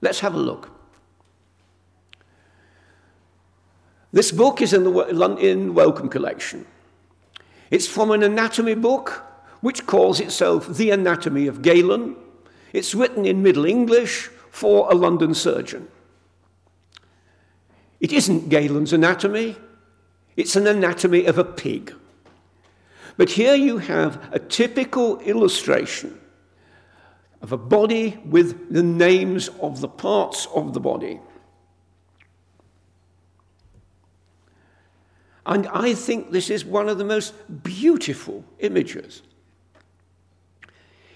Let's 0.00 0.20
have 0.20 0.34
a 0.34 0.38
look. 0.38 0.73
This 4.14 4.30
book 4.30 4.62
is 4.62 4.72
in 4.72 4.84
the 4.84 5.36
in 5.40 5.74
Wellcome 5.74 6.08
Collection. 6.08 6.66
It's 7.72 7.88
from 7.88 8.12
an 8.12 8.22
anatomy 8.22 8.76
book 8.76 9.24
which 9.60 9.86
calls 9.86 10.20
itself 10.20 10.68
The 10.68 10.90
Anatomy 10.90 11.48
of 11.48 11.62
Galen. 11.62 12.14
It's 12.72 12.94
written 12.94 13.26
in 13.26 13.42
Middle 13.42 13.64
English 13.64 14.30
for 14.52 14.88
a 14.88 14.94
London 14.94 15.34
surgeon. 15.34 15.88
It 17.98 18.12
isn't 18.12 18.50
Galen's 18.50 18.92
anatomy, 18.92 19.56
it's 20.36 20.54
an 20.54 20.68
anatomy 20.68 21.24
of 21.24 21.36
a 21.36 21.44
pig. 21.44 21.92
But 23.16 23.30
here 23.30 23.56
you 23.56 23.78
have 23.78 24.32
a 24.32 24.38
typical 24.38 25.18
illustration 25.22 26.20
of 27.42 27.50
a 27.50 27.58
body 27.58 28.20
with 28.24 28.72
the 28.72 28.84
names 28.84 29.48
of 29.60 29.80
the 29.80 29.88
parts 29.88 30.46
of 30.54 30.72
the 30.72 30.78
body. 30.78 31.18
And 35.46 35.66
I 35.68 35.94
think 35.94 36.30
this 36.30 36.48
is 36.48 36.64
one 36.64 36.88
of 36.88 36.98
the 36.98 37.04
most 37.04 37.34
beautiful 37.62 38.44
images. 38.60 39.22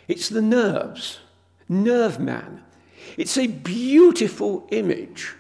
It's 0.07 0.29
the 0.29 0.43
nerves, 0.43 1.21
nerve 1.69 2.19
man. 2.19 2.63
It's 3.17 3.39
a 3.39 3.47
beautiful 3.47 4.67
image, 4.71 5.35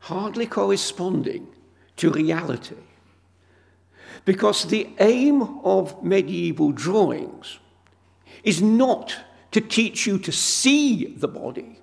hardly 0.00 0.46
corresponding 0.46 1.46
to 1.96 2.10
reality. 2.10 2.76
Because 4.24 4.64
the 4.64 4.88
aim 4.98 5.42
of 5.64 6.02
medieval 6.02 6.72
drawings 6.72 7.58
is 8.42 8.60
not 8.60 9.16
to 9.52 9.60
teach 9.60 10.06
you 10.06 10.18
to 10.18 10.32
see 10.32 11.06
the 11.06 11.28
body, 11.28 11.78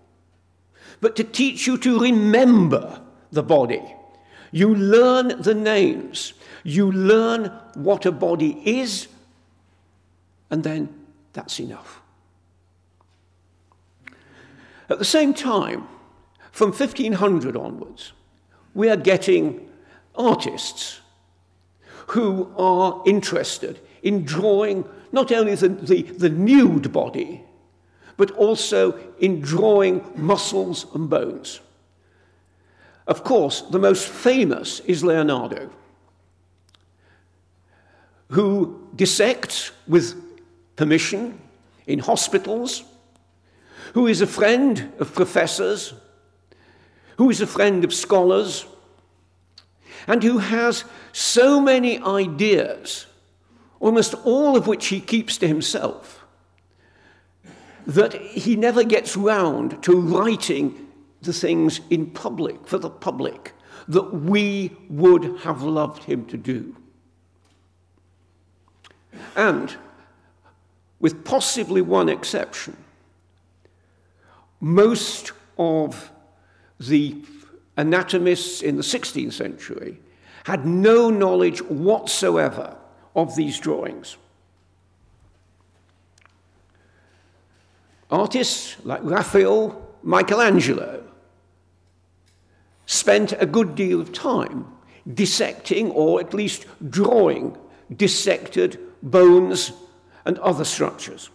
but 0.99 1.15
to 1.15 1.23
teach 1.23 1.65
you 1.65 1.77
to 1.77 1.99
remember 1.99 3.01
the 3.31 3.43
body 3.43 3.81
you 4.55 4.73
learn 4.73 5.41
the 5.41 5.53
names, 5.53 6.31
you 6.63 6.89
learn 6.89 7.47
what 7.73 8.05
a 8.05 8.11
body 8.11 8.61
is, 8.65 9.09
and 10.49 10.63
then 10.63 10.87
that's 11.33 11.59
enough. 11.59 11.99
At 14.87 14.97
the 14.97 15.03
same 15.03 15.33
time, 15.33 15.85
from 16.53 16.69
1500 16.69 17.57
onwards, 17.57 18.13
we 18.73 18.87
are 18.87 18.95
getting 18.95 19.69
artists 20.15 21.01
who 22.07 22.49
are 22.57 23.03
interested 23.05 23.81
in 24.03 24.23
drawing 24.23 24.85
not 25.11 25.33
only 25.33 25.55
the, 25.55 25.67
the, 25.67 26.03
the, 26.03 26.29
nude 26.29 26.93
body, 26.93 27.43
but 28.15 28.31
also 28.31 28.97
in 29.19 29.41
drawing 29.41 30.01
muscles 30.15 30.85
and 30.95 31.09
bones. 31.09 31.59
Of 33.07 33.23
course, 33.23 33.61
the 33.61 33.79
most 33.79 34.07
famous 34.07 34.79
is 34.81 35.03
Leonardo, 35.03 35.69
who 38.29 38.89
dissects 38.95 39.71
with 39.87 40.15
permission 40.75 41.39
in 41.85 41.99
hospitals, 41.99 42.83
who 43.93 44.07
is 44.07 44.21
a 44.21 44.27
friend 44.27 44.91
of 44.99 45.13
professors, 45.13 45.93
who 47.17 47.29
is 47.29 47.41
a 47.41 47.47
friend 47.47 47.83
of 47.83 47.93
scholars, 47.93 48.65
and 50.07 50.23
who 50.23 50.39
has 50.39 50.83
so 51.13 51.61
many 51.61 51.99
ideas, 51.99 53.05
almost 53.79 54.15
all 54.25 54.57
of 54.57 54.65
which 54.65 54.87
he 54.87 54.99
keeps 54.99 55.37
to 55.37 55.47
himself, 55.47 56.25
that 57.85 58.15
he 58.15 58.55
never 58.55 58.83
gets 58.83 59.15
round 59.15 59.81
to 59.83 59.99
writing 59.99 60.84
the 61.25 61.33
things 61.33 61.81
in 61.89 62.07
public, 62.11 62.67
for 62.67 62.77
the 62.77 62.89
public, 62.89 63.53
that 63.87 64.13
we 64.13 64.75
would 64.89 65.39
have 65.41 65.61
loved 65.61 66.03
him 66.03 66.25
to 66.25 66.37
do. 66.37 66.75
And, 69.35 69.75
with 70.99 71.25
possibly 71.25 71.81
one 71.81 72.09
exception, 72.09 72.77
most 74.59 75.33
of 75.57 76.11
the 76.79 77.15
anatomists 77.77 78.61
in 78.61 78.77
the 78.77 78.83
16th 78.83 79.33
century 79.33 79.99
had 80.45 80.65
no 80.65 81.09
knowledge 81.09 81.61
whatsoever 81.63 82.77
of 83.15 83.35
these 83.35 83.59
drawings. 83.59 84.17
Artists 88.11 88.77
like 88.85 89.01
Raphael, 89.03 89.81
Michelangelo 90.03 91.04
spent 92.85 93.33
a 93.39 93.45
good 93.45 93.75
deal 93.75 93.99
of 93.99 94.13
time 94.13 94.67
dissecting 95.11 95.91
or 95.91 96.19
at 96.19 96.33
least 96.33 96.65
drawing 96.89 97.57
dissected 97.95 98.79
bones 99.03 99.71
and 100.25 100.37
other 100.39 100.65
structures. 100.65 101.29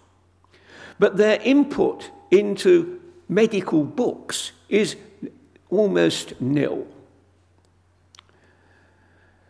But 0.99 1.17
their 1.17 1.41
input 1.43 2.11
into 2.31 3.01
medical 3.29 3.85
books 3.85 4.53
is 4.69 4.97
almost 5.71 6.41
nil. 6.41 6.87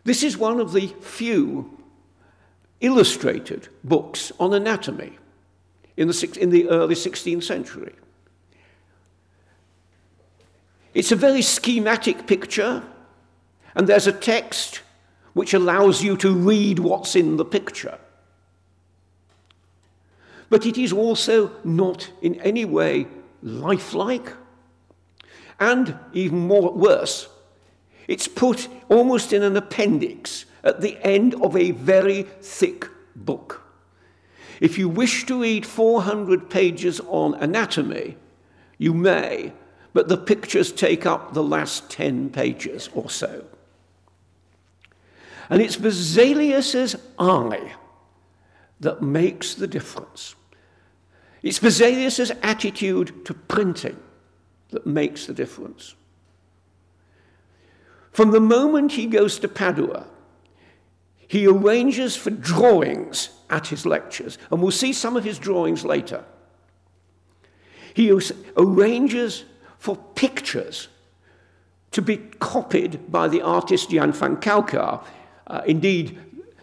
This 0.03 0.23
is 0.23 0.37
one 0.37 0.59
of 0.59 0.73
the 0.73 0.87
few 1.01 1.77
illustrated 2.79 3.67
books 3.83 4.31
on 4.39 4.53
anatomy 4.53 5.17
in 5.97 6.07
the, 6.07 6.37
in 6.39 6.49
the 6.49 6.69
early 6.69 6.95
16th 6.95 7.43
century. 7.43 7.93
It's 10.93 11.11
a 11.11 11.15
very 11.15 11.41
schematic 11.41 12.27
picture, 12.27 12.83
and 13.75 13.87
there's 13.87 14.07
a 14.07 14.11
text 14.11 14.81
which 15.33 15.53
allows 15.53 16.03
you 16.03 16.17
to 16.17 16.33
read 16.33 16.79
what's 16.79 17.15
in 17.15 17.37
the 17.37 17.45
picture. 17.45 17.97
But 20.49 20.65
it 20.65 20.77
is 20.77 20.91
also 20.91 21.51
not 21.63 22.11
in 22.21 22.35
any 22.41 22.65
way 22.65 23.07
lifelike, 23.41 24.33
and 25.59 25.97
even 26.13 26.39
more 26.39 26.73
worse, 26.73 27.29
it's 28.07 28.27
put 28.27 28.67
almost 28.89 29.31
in 29.31 29.43
an 29.43 29.55
appendix 29.55 30.45
at 30.63 30.81
the 30.81 30.97
end 31.05 31.35
of 31.35 31.55
a 31.55 31.71
very 31.71 32.23
thick 32.23 32.87
book. 33.15 33.61
If 34.59 34.77
you 34.77 34.89
wish 34.89 35.25
to 35.27 35.41
read 35.41 35.65
400 35.65 36.49
pages 36.49 36.99
on 37.07 37.35
anatomy, 37.35 38.17
you 38.77 38.93
may, 38.93 39.53
but 39.93 40.07
the 40.07 40.17
pictures 40.17 40.71
take 40.71 41.05
up 41.05 41.33
the 41.33 41.43
last 41.43 41.89
10 41.89 42.29
pages 42.29 42.89
or 42.93 43.09
so. 43.09 43.45
And 45.49 45.61
it's 45.61 45.75
Vesalius's 45.75 46.95
eye 47.19 47.73
that 48.79 49.01
makes 49.01 49.53
the 49.53 49.67
difference. 49.67 50.35
It's 51.43 51.59
Vesalius's 51.59 52.31
attitude 52.41 53.25
to 53.25 53.33
printing 53.33 53.99
that 54.69 54.85
makes 54.85 55.25
the 55.25 55.33
difference. 55.33 55.95
From 58.11 58.31
the 58.31 58.39
moment 58.39 58.93
he 58.93 59.07
goes 59.07 59.39
to 59.39 59.47
Padua, 59.47 60.07
he 61.27 61.47
arranges 61.47 62.15
for 62.15 62.29
drawings 62.29 63.29
at 63.49 63.67
his 63.67 63.85
lectures, 63.85 64.37
and 64.51 64.61
we'll 64.61 64.71
see 64.71 64.93
some 64.93 65.15
of 65.15 65.23
his 65.23 65.39
drawings 65.39 65.85
later. 65.85 66.23
He 67.93 68.11
arranges 68.57 69.45
for 69.81 69.95
pictures 69.95 70.89
to 71.89 72.03
be 72.03 72.17
copied 72.37 73.11
by 73.11 73.27
the 73.27 73.41
artist 73.41 73.89
Jan 73.89 74.11
van 74.11 74.37
Calcar. 74.37 74.99
Uh, 75.47 75.61
indeed, 75.65 76.19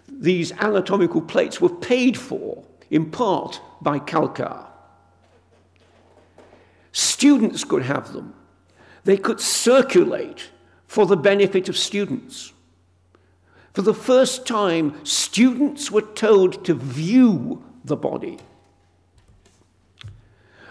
these 0.09 0.53
anatomical 0.53 1.21
plates 1.21 1.61
were 1.61 1.69
paid 1.69 2.17
for 2.17 2.63
in 2.91 3.11
part 3.11 3.61
by 3.81 3.99
Calcar. 3.99 4.65
Students 6.93 7.65
could 7.65 7.83
have 7.83 8.13
them. 8.13 8.35
They 9.03 9.17
could 9.17 9.41
circulate 9.41 10.51
for 10.87 11.05
the 11.05 11.17
benefit 11.17 11.69
of 11.69 11.77
students. 11.77 12.53
For 13.75 13.83
the 13.83 13.95
first 13.95 14.47
time, 14.47 15.05
students 15.05 15.91
were 15.91 16.03
told 16.03 16.65
to 16.67 16.75
view 16.75 17.65
the 17.85 17.97
body. 17.97 18.39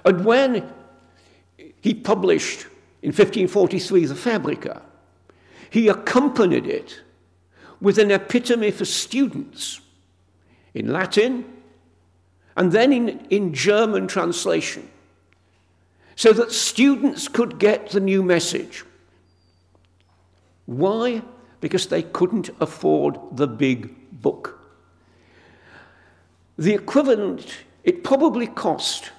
And 0.06 0.24
when 0.24 0.72
he 1.82 1.94
published 1.94 2.68
in 3.02 3.10
1543 3.10 4.06
the 4.06 4.16
Fabrica, 4.16 4.82
he 5.70 5.88
accompanied 5.88 6.68
it 6.68 7.02
with 7.80 8.00
an 8.00 8.12
epitome 8.12 8.72
for 8.72 8.86
students 8.86 9.80
in 10.74 10.92
Latin 10.92 11.46
and 12.56 12.72
then 12.72 12.92
in, 12.92 13.10
in 13.30 13.54
German 13.54 14.08
translation 14.08 14.90
so 16.16 16.34
that 16.34 16.52
students 16.52 17.28
could 17.28 17.60
get 17.60 17.90
the 17.90 18.00
new 18.00 18.24
message. 18.24 18.84
Why? 20.66 21.22
Because 21.62 21.88
they 21.88 22.02
couldn't 22.02 22.50
afford 22.60 23.20
the 23.32 23.48
big 23.48 23.94
book. 24.12 24.60
The 26.58 26.74
equivalent, 26.74 27.48
it 27.84 28.04
probably 28.04 28.48
cost 28.48 29.12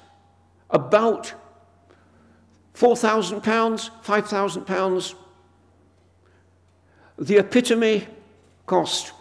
about 0.71 1.33
£4,000, 2.79 3.91
£5,000. 4.05 5.15
The 7.19 7.39
epitome 7.39 8.07
cost 8.67 9.13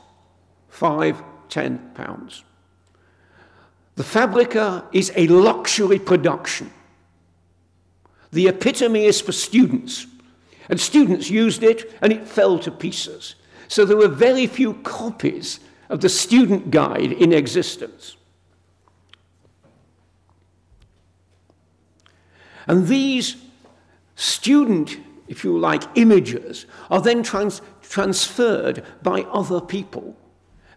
five, 0.69 1.23
ten 1.49 1.79
pounds. 1.95 2.43
The 3.95 4.03
Fabrica 4.03 4.85
is 4.93 5.11
a 5.15 5.25
luxury 5.27 5.97
production. 5.97 6.71
The 8.31 8.47
epitome 8.47 9.05
is 9.05 9.19
for 9.21 9.31
students. 9.31 10.05
And 10.69 10.79
students 10.79 11.31
used 11.31 11.63
it 11.63 11.97
and 12.03 12.13
it 12.13 12.27
fell 12.27 12.59
to 12.59 12.69
pieces. 12.69 13.33
So 13.69 13.85
there 13.85 13.97
were 13.97 14.07
very 14.07 14.45
few 14.45 14.75
copies 14.75 15.59
of 15.89 16.01
the 16.01 16.09
student 16.09 16.69
guide 16.69 17.11
in 17.13 17.33
existence. 17.33 18.17
And 22.67 22.85
these 22.87 23.37
student, 24.17 24.97
if 25.27 25.43
you 25.43 25.57
like, 25.57 25.83
images 25.95 26.65
are 26.89 27.01
then 27.01 27.23
trans 27.23 27.61
transferred 27.81 28.83
by 29.01 29.21
other 29.31 29.61
people 29.61 30.17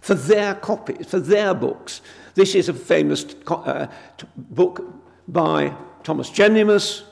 for 0.01 0.15
their 0.15 0.55
copies, 0.55 1.07
for 1.07 1.19
their 1.19 1.55
books. 1.55 2.03
This 2.35 2.55
is 2.55 2.69
a 2.69 2.75
famous 2.75 3.25
uh, 3.49 3.87
book 4.37 4.85
by 5.27 5.75
Thomas 6.05 6.31
Geminus, 6.31 7.03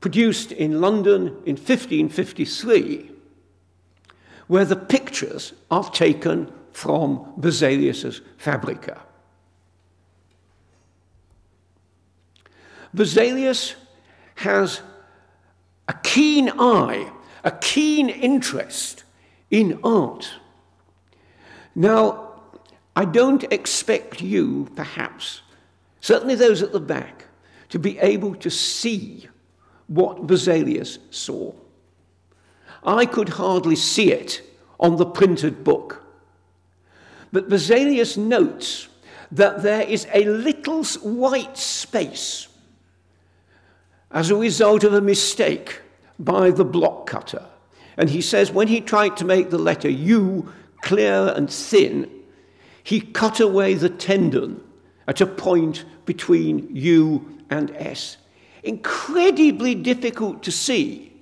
produced 0.00 0.52
in 0.52 0.80
London 0.80 1.28
in 1.44 1.56
1553, 1.56 3.10
where 4.48 4.64
the 4.64 4.76
pictures 4.76 5.52
are 5.70 5.88
taken 5.90 6.50
from 6.72 7.34
Vesalius's 7.38 8.22
Fabrica. 8.38 9.02
Vesalius 12.94 13.74
has 14.36 14.80
a 15.90 15.94
keen 16.04 16.48
eye, 16.56 17.10
a 17.42 17.50
keen 17.50 18.08
interest 18.08 19.02
in 19.50 19.80
art. 19.82 20.30
Now, 21.74 22.42
I 22.94 23.04
don't 23.04 23.42
expect 23.52 24.22
you, 24.22 24.68
perhaps, 24.76 25.42
certainly 26.00 26.36
those 26.36 26.62
at 26.62 26.70
the 26.70 26.78
back, 26.78 27.24
to 27.70 27.80
be 27.80 27.98
able 27.98 28.36
to 28.36 28.50
see 28.50 29.26
what 29.88 30.28
Vesalius 30.28 31.00
saw. 31.10 31.52
I 32.84 33.04
could 33.04 33.30
hardly 33.30 33.74
see 33.74 34.12
it 34.12 34.42
on 34.78 34.94
the 34.94 35.06
printed 35.06 35.64
book. 35.64 36.04
But 37.32 37.48
Vesalius 37.48 38.16
notes 38.16 38.86
that 39.32 39.64
there 39.64 39.82
is 39.82 40.06
a 40.14 40.24
little 40.24 40.84
white 40.84 41.58
space 41.58 42.46
as 44.10 44.30
a 44.30 44.36
result 44.36 44.84
of 44.84 44.94
a 44.94 45.00
mistake 45.00 45.80
by 46.18 46.50
the 46.50 46.64
block 46.64 47.06
cutter. 47.06 47.46
And 47.96 48.10
he 48.10 48.20
says 48.20 48.50
when 48.50 48.68
he 48.68 48.80
tried 48.80 49.16
to 49.18 49.24
make 49.24 49.50
the 49.50 49.58
letter 49.58 49.90
U 49.90 50.52
clear 50.82 51.32
and 51.36 51.50
thin, 51.50 52.10
he 52.82 53.00
cut 53.00 53.40
away 53.40 53.74
the 53.74 53.90
tendon 53.90 54.62
at 55.06 55.20
a 55.20 55.26
point 55.26 55.84
between 56.06 56.74
U 56.74 57.38
and 57.50 57.70
S 57.76 58.16
incredibly 58.62 59.74
difficult 59.74 60.42
to 60.42 60.52
see. 60.52 61.12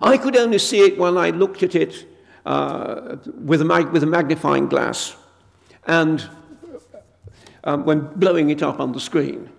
I 0.00 0.18
could 0.18 0.36
only 0.36 0.58
see 0.58 0.80
it 0.80 0.98
when 0.98 1.16
I 1.16 1.30
looked 1.30 1.62
at 1.62 1.74
it 1.74 2.06
uh, 2.44 3.16
with, 3.40 3.62
a 3.62 3.64
mag- 3.64 3.90
with 3.90 4.02
a 4.02 4.06
magnifying 4.06 4.68
glass 4.68 5.16
and 5.86 6.28
um, 7.64 7.84
when 7.84 8.00
blowing 8.16 8.50
it 8.50 8.62
up 8.62 8.80
on 8.80 8.92
the 8.92 9.00
screen. 9.00 9.50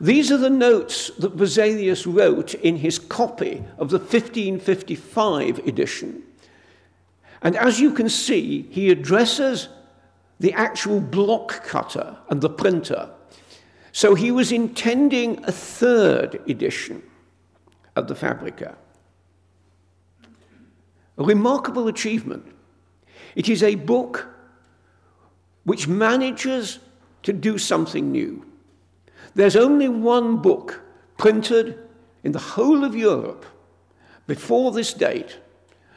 These 0.00 0.30
are 0.30 0.36
the 0.36 0.50
notes 0.50 1.10
that 1.18 1.36
Vesalius 1.36 2.06
wrote 2.06 2.54
in 2.54 2.76
his 2.76 2.98
copy 2.98 3.64
of 3.78 3.90
the 3.90 3.98
1555 3.98 5.58
edition. 5.66 6.22
And 7.42 7.56
as 7.56 7.80
you 7.80 7.92
can 7.92 8.08
see, 8.08 8.62
he 8.70 8.90
addresses 8.90 9.68
the 10.40 10.52
actual 10.52 11.00
block 11.00 11.64
cutter 11.64 12.16
and 12.28 12.40
the 12.40 12.50
printer. 12.50 13.10
So 13.90 14.14
he 14.14 14.30
was 14.30 14.52
intending 14.52 15.42
a 15.44 15.52
third 15.52 16.40
edition 16.48 17.02
of 17.96 18.06
the 18.06 18.14
Fabrica. 18.14 18.76
A 21.16 21.24
remarkable 21.24 21.88
achievement. 21.88 22.46
It 23.34 23.48
is 23.48 23.64
a 23.64 23.74
book 23.74 24.28
which 25.64 25.88
manages 25.88 26.78
to 27.24 27.32
do 27.32 27.58
something 27.58 28.12
new. 28.12 28.47
There's 29.38 29.54
only 29.54 29.88
one 29.88 30.38
book 30.38 30.80
printed 31.16 31.78
in 32.24 32.32
the 32.32 32.40
whole 32.40 32.82
of 32.82 32.96
Europe 32.96 33.46
before 34.26 34.72
this 34.72 34.92
date 34.92 35.38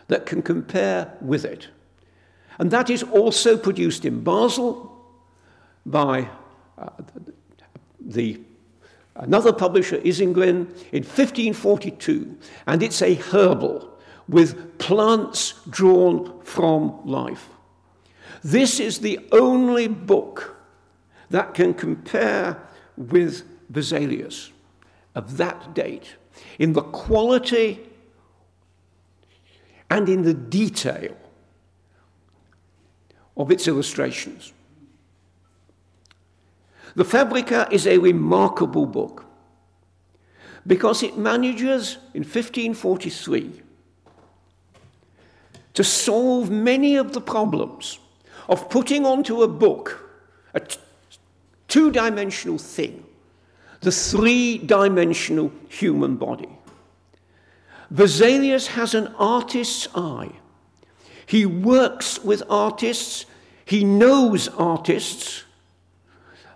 that 0.09 0.27
can 0.27 0.43
compare 0.43 1.17
with 1.21 1.43
it. 1.43 1.67
And 2.59 2.69
that 2.69 2.91
is 2.91 3.01
also 3.01 3.57
produced 3.57 4.05
in 4.05 4.23
Basel 4.23 4.95
by 5.87 6.29
uh, 6.77 6.89
the 7.99 8.39
another 9.15 9.51
publisher, 9.51 9.97
Isingrin, 9.97 10.69
in 10.91 11.01
1542. 11.01 12.37
And 12.67 12.83
it's 12.83 13.01
a 13.01 13.15
herbal 13.15 13.91
with 14.27 14.77
plants 14.77 15.55
drawn 15.67 16.43
from 16.43 17.03
life. 17.07 17.49
This 18.43 18.79
is 18.79 18.99
the 18.99 19.19
only 19.31 19.87
book 19.87 20.57
that 21.31 21.55
can 21.55 21.73
compare 21.73 22.67
with 22.97 23.43
Vesalius 23.71 24.51
of 25.15 25.37
that 25.37 25.73
date 25.73 26.15
in 26.59 26.73
the 26.73 26.81
quality 26.81 27.79
and 29.89 30.07
in 30.07 30.23
the 30.23 30.33
detail 30.33 31.15
of 33.35 33.51
its 33.51 33.67
illustrations. 33.67 34.53
The 36.95 37.05
Fabrica 37.05 37.67
is 37.71 37.87
a 37.87 37.97
remarkable 37.97 38.85
book 38.85 39.25
because 40.67 41.03
it 41.03 41.17
manages 41.17 41.97
in 42.13 42.23
1543 42.23 43.61
to 45.73 45.83
solve 45.83 46.49
many 46.49 46.97
of 46.97 47.13
the 47.13 47.21
problems 47.21 47.99
of 48.49 48.69
putting 48.69 49.05
onto 49.05 49.41
a 49.41 49.47
book 49.47 50.09
a 50.53 50.61
two 51.71 51.89
dimensional 51.89 52.57
thing, 52.57 53.03
the 53.79 53.91
three 53.91 54.57
dimensional 54.57 55.51
human 55.69 56.17
body. 56.17 56.49
Vesalius 57.93 58.67
has 58.67 58.93
an 58.93 59.07
artist's 59.17 59.87
eye. 59.95 60.31
He 61.25 61.45
works 61.45 62.19
with 62.19 62.43
artists, 62.49 63.25
he 63.63 63.85
knows 63.85 64.49
artists. 64.49 65.45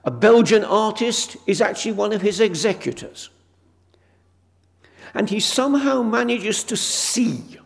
A 0.04 0.12
Belgian 0.12 0.66
artist 0.66 1.38
is 1.48 1.62
actually 1.62 1.94
one 1.94 2.12
of 2.12 2.22
his 2.22 2.42
executors. 2.42 3.30
And 5.14 5.30
he 5.30 5.40
somehow 5.40 6.04
manages 6.04 6.62
to 6.66 6.76
see 6.76 7.58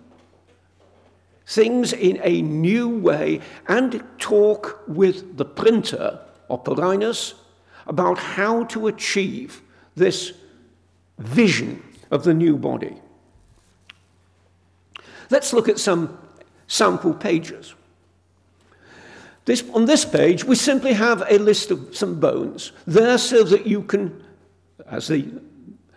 things 1.48 1.94
in 1.94 2.20
a 2.24 2.44
new 2.44 2.88
way 2.88 3.42
and 3.68 4.04
talk 4.20 4.84
with 4.88 5.38
the 5.38 5.46
printer, 5.46 6.20
Oporinus, 6.50 7.34
about 7.88 8.18
how 8.18 8.64
to 8.66 8.88
achieve 8.88 9.62
this 9.96 10.34
vision 11.18 11.84
of 12.12 12.24
the 12.24 12.34
new 12.34 12.58
body. 12.58 12.96
Let's 15.30 15.54
look 15.54 15.70
at 15.70 15.80
some 15.80 16.18
sample 16.68 17.14
pages. 17.14 17.76
This, 19.46 19.64
on 19.74 19.86
this 19.86 20.06
page, 20.06 20.44
we 20.44 20.56
simply 20.56 20.94
have 20.94 21.24
a 21.30 21.40
list 21.40 21.72
of 21.72 21.96
some 21.96 22.20
bones 22.20 22.72
there 22.86 23.18
so 23.18 23.44
that 23.44 23.66
you 23.66 23.82
can, 23.82 24.24
as 24.88 25.08
the 25.08 25.28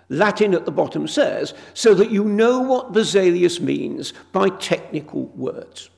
Latin 0.08 0.54
at 0.54 0.64
the 0.64 0.70
bottom 0.70 1.06
says, 1.06 1.54
so 1.74 1.94
that 1.94 2.10
you 2.10 2.24
know 2.24 2.60
what 2.60 2.92
Vesalius 2.92 3.60
means 3.60 4.12
by 4.32 4.48
technical 4.48 5.24
words. 5.28 5.90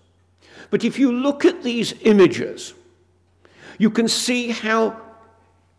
But 0.71 0.85
if 0.85 0.99
you 0.99 1.13
look 1.13 1.45
at 1.45 1.63
these 1.63 1.95
images, 2.03 2.75
you 3.79 3.91
can 3.91 4.09
see 4.09 4.51
how 4.51 5.01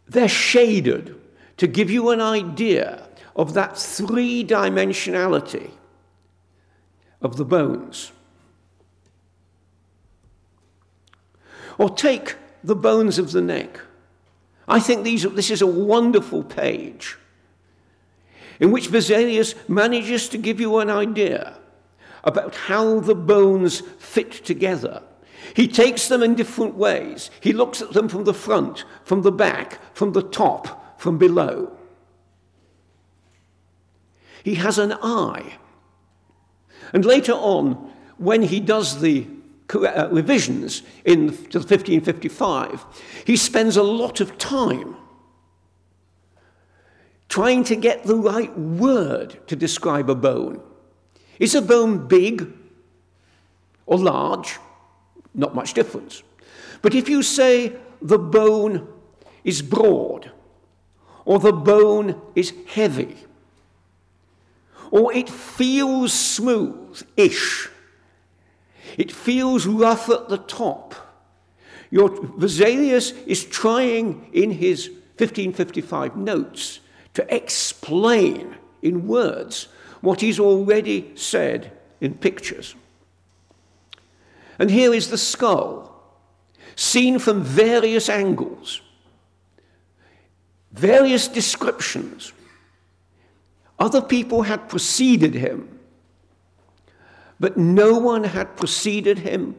they're 0.08 0.30
shaded 0.30 1.16
to 1.58 1.68
give 1.68 1.90
you 1.90 2.10
an 2.10 2.22
idea 2.22 3.08
of 3.36 3.54
that 3.54 3.78
three 3.78 4.44
dimensionality 4.44 5.72
of 7.22 7.38
the 7.38 7.46
bones. 7.46 8.12
Or 11.78 11.90
take 11.90 12.36
the 12.64 12.76
bones 12.76 13.20
of 13.20 13.32
the 13.32 13.42
neck. 13.42 13.80
I 14.68 14.80
think 14.80 15.04
these, 15.04 15.24
this 15.24 15.52
is 15.52 15.62
a 15.62 15.68
wonderful 15.68 16.44
page 16.44 17.18
in 18.60 18.72
which 18.72 18.90
Vesalius 18.90 19.54
manages 19.68 20.30
to 20.30 20.38
give 20.38 20.60
you 20.60 20.78
an 20.80 20.90
idea 20.90 21.58
about 22.24 22.56
how 22.56 23.00
the 23.00 23.16
bones 23.16 23.82
fit 24.00 24.32
together. 24.32 25.04
He 25.56 25.70
takes 25.70 26.10
them 26.10 26.22
in 26.22 26.36
different 26.36 26.76
ways. 26.76 27.32
He 27.40 27.54
looks 27.54 27.82
at 27.82 27.94
them 27.94 28.10
from 28.10 28.26
the 28.26 28.34
front, 28.34 28.84
from 29.06 29.22
the 29.22 29.32
back, 29.32 29.80
from 29.96 30.12
the 30.12 30.22
top, 30.22 31.00
from 31.00 31.18
below. 31.18 31.72
He 34.44 34.56
has 34.56 34.78
an 34.78 34.92
eye. 35.02 35.58
And 36.92 37.06
later 37.06 37.32
on, 37.32 37.90
when 38.18 38.42
he 38.42 38.60
does 38.60 39.00
the 39.00 39.28
uh, 39.74 40.10
revisions 40.12 40.82
in 41.06 41.28
to 41.28 41.60
1555, 41.60 42.86
he 43.26 43.38
spends 43.38 43.78
a 43.78 43.84
lot 43.84 44.20
of 44.20 44.38
time 44.38 44.98
trying 47.30 47.64
to 47.64 47.78
get 47.78 48.04
the 48.04 48.18
right 48.18 48.56
word 48.60 49.40
to 49.48 49.56
describe 49.56 50.10
a 50.10 50.16
bone. 50.16 50.62
Is 51.40 51.56
a 51.56 51.62
bone 51.62 52.08
big 52.08 52.52
or 53.86 53.98
large? 53.98 54.60
Not 55.36 55.54
much 55.54 55.74
difference. 55.74 56.24
But 56.82 56.96
if 56.96 57.10
you 57.10 57.22
say 57.22 57.76
the 58.02 58.18
bone 58.18 58.88
is 59.44 59.62
broad, 59.62 60.32
or 61.26 61.40
the 61.40 61.54
bone 61.54 62.22
is 62.36 62.54
heavy, 62.68 63.18
or 64.92 65.14
it 65.14 65.30
feels 65.30 66.14
smooth 66.14 67.02
ish, 67.18 67.70
it 68.98 69.12
feels 69.12 69.66
rough 69.66 70.10
at 70.10 70.30
the 70.30 70.38
top. 70.38 70.96
Your, 71.92 72.10
Vesalius 72.10 73.14
is 73.28 73.44
trying 73.44 74.30
in 74.32 74.52
his 74.52 74.88
1555 75.18 76.16
notes 76.16 76.80
to 77.14 77.36
explain 77.36 78.56
in 78.82 79.08
words 79.08 79.68
what 80.02 80.22
he's 80.22 80.40
already 80.40 81.12
said 81.16 81.72
in 82.00 82.14
pictures. 82.14 82.76
And 84.60 84.70
here 84.70 84.94
is 84.94 85.10
the 85.10 85.18
skull, 85.18 85.92
seen 86.76 87.20
from 87.20 87.44
various 87.44 88.10
angles, 88.10 88.82
various 90.72 91.28
descriptions. 91.28 92.34
Other 93.78 94.02
people 94.02 94.44
had 94.44 94.70
preceded 94.70 95.34
him, 95.34 95.80
but 97.40 97.58
no 97.58 97.98
one 97.98 98.24
had 98.24 98.56
preceded 98.56 99.20
him 99.20 99.56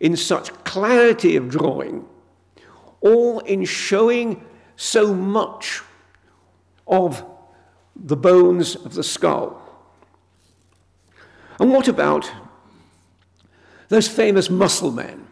in 0.00 0.16
such 0.16 0.52
clarity 0.64 1.36
of 1.36 1.48
drawing 1.48 2.04
or 3.00 3.46
in 3.46 3.64
showing 3.64 4.44
so 4.76 5.14
much 5.14 5.82
of 6.86 7.24
the 7.94 8.16
bones 8.16 8.74
of 8.76 8.94
the 8.94 9.02
skull. 9.02 9.62
And 11.60 11.70
what 11.72 11.88
about 11.88 12.30
those 13.88 14.08
famous 14.08 14.50
muscle 14.50 14.90
men? 14.90 15.26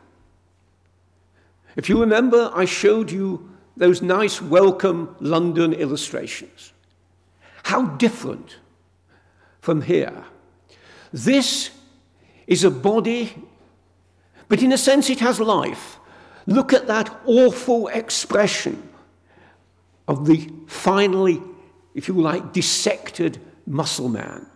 If 1.77 1.89
you 1.89 2.01
remember, 2.01 2.51
I 2.55 2.65
showed 2.65 3.11
you 3.11 3.51
those 3.77 4.01
nice 4.01 4.41
Wellcome 4.41 5.15
London 5.21 5.75
illustrations. 5.75 6.73
How 7.65 7.87
different 7.97 8.57
from 9.61 9.83
here. 9.83 10.25
This 11.13 11.71
is 12.47 12.65
a 12.65 12.71
body, 12.71 13.35
but 14.49 14.63
in 14.63 14.73
a 14.73 14.79
sense 14.79 15.11
it 15.11 15.21
has 15.21 15.41
life. 15.41 15.99
Look 16.47 16.73
at 16.73 16.87
that 16.87 17.15
awful 17.27 17.89
expression 17.89 18.89
of 20.07 20.27
the 20.27 20.49
finally, 20.67 21.43
if 21.95 22.09
you 22.09 22.15
like, 22.15 22.53
dissected 22.53 23.41
muscle 23.67 24.09
man. 24.09 24.47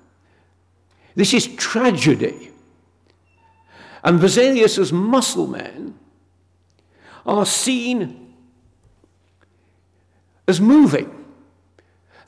This 1.17 1.35
is 1.35 1.49
tragedy. 1.57 2.50
And 4.03 4.19
Vesalius's 4.19 4.93
muscle 4.93 5.47
men 5.47 5.99
are 7.27 7.47
seen 7.47 8.35
as 10.49 10.61
moving. 10.61 11.25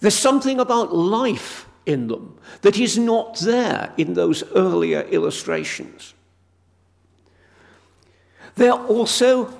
There's 0.00 0.14
something 0.14 0.60
about 0.60 0.94
life 0.94 1.66
in 1.86 2.08
them 2.08 2.38
that 2.62 2.78
is 2.78 2.98
not 2.98 3.38
there 3.40 3.92
in 3.96 4.14
those 4.14 4.42
earlier 4.54 5.02
illustrations. 5.02 6.14
They're 8.54 8.72
also 8.72 9.52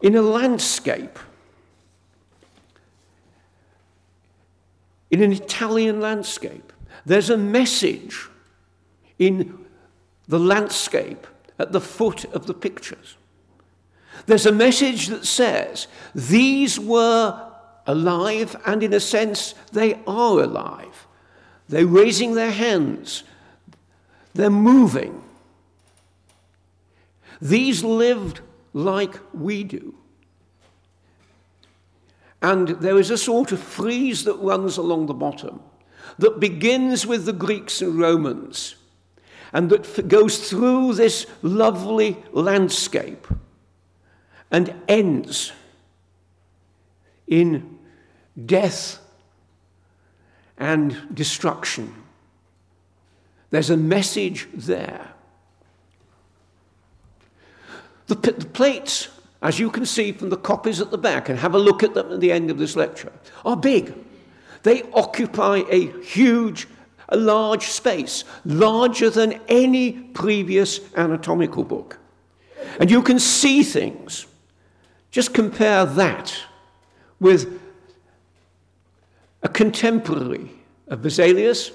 in 0.00 0.14
a 0.14 0.22
landscape, 0.22 1.18
in 5.10 5.22
an 5.22 5.32
Italian 5.32 6.00
landscape. 6.00 6.72
There's 7.04 7.30
a 7.30 7.36
message 7.36 8.28
in 9.18 9.66
the 10.28 10.38
landscape 10.38 11.26
at 11.58 11.72
the 11.72 11.80
foot 11.80 12.24
of 12.26 12.46
the 12.46 12.54
pictures. 12.54 13.16
There's 14.26 14.46
a 14.46 14.52
message 14.52 15.08
that 15.08 15.24
says 15.24 15.88
these 16.14 16.78
were 16.78 17.50
alive, 17.86 18.54
and 18.66 18.82
in 18.82 18.92
a 18.92 19.00
sense, 19.00 19.54
they 19.72 19.94
are 20.06 20.40
alive. 20.40 21.06
They're 21.68 21.86
raising 21.86 22.34
their 22.34 22.50
hands, 22.50 23.24
they're 24.34 24.50
moving. 24.50 25.22
These 27.40 27.84
lived 27.84 28.40
like 28.72 29.14
we 29.32 29.64
do. 29.64 29.94
And 32.42 32.68
there 32.68 32.98
is 32.98 33.10
a 33.10 33.18
sort 33.18 33.52
of 33.52 33.60
frieze 33.60 34.24
that 34.24 34.34
runs 34.34 34.76
along 34.76 35.06
the 35.06 35.14
bottom 35.14 35.60
that 36.18 36.40
begins 36.40 37.06
with 37.06 37.24
the 37.24 37.32
Greeks 37.32 37.80
and 37.80 37.98
Romans 37.98 38.74
and 39.52 39.70
that 39.70 40.08
goes 40.08 40.48
through 40.48 40.94
this 40.94 41.26
lovely 41.42 42.16
landscape 42.32 43.26
and 44.50 44.74
ends 44.88 45.52
in 47.26 47.78
death 48.46 49.00
and 50.56 50.96
destruction. 51.12 51.94
There's 53.50 53.70
a 53.70 53.76
message 53.76 54.48
there. 54.52 55.08
The, 58.06 58.14
the, 58.14 58.32
plates, 58.46 59.08
as 59.42 59.58
you 59.58 59.70
can 59.70 59.84
see 59.84 60.12
from 60.12 60.30
the 60.30 60.36
copies 60.36 60.80
at 60.80 60.90
the 60.90 60.98
back, 60.98 61.28
and 61.28 61.38
have 61.38 61.54
a 61.54 61.58
look 61.58 61.82
at 61.82 61.94
them 61.94 62.12
at 62.12 62.20
the 62.20 62.32
end 62.32 62.50
of 62.50 62.58
this 62.58 62.74
lecture, 62.74 63.12
are 63.44 63.56
big. 63.56 63.94
They 64.62 64.82
occupy 64.94 65.62
a 65.70 65.86
huge, 66.00 66.68
a 67.08 67.16
large 67.16 67.66
space, 67.66 68.24
larger 68.44 69.10
than 69.10 69.40
any 69.48 69.92
previous 69.92 70.80
anatomical 70.94 71.64
book. 71.64 71.98
And 72.78 72.90
you 72.90 73.02
can 73.02 73.18
see 73.18 73.62
things. 73.62 74.26
Just 75.10 75.32
compare 75.32 75.86
that 75.86 76.36
with 77.18 77.60
a 79.42 79.48
contemporary 79.48 80.50
of 80.88 81.00
Vesalius, 81.00 81.70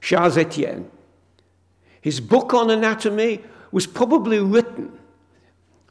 Charles 0.00 0.36
Estienne. 0.36 0.90
His 2.00 2.20
book 2.20 2.54
on 2.54 2.70
anatomy 2.70 3.42
was 3.72 3.86
probably 3.86 4.38
written 4.38 4.98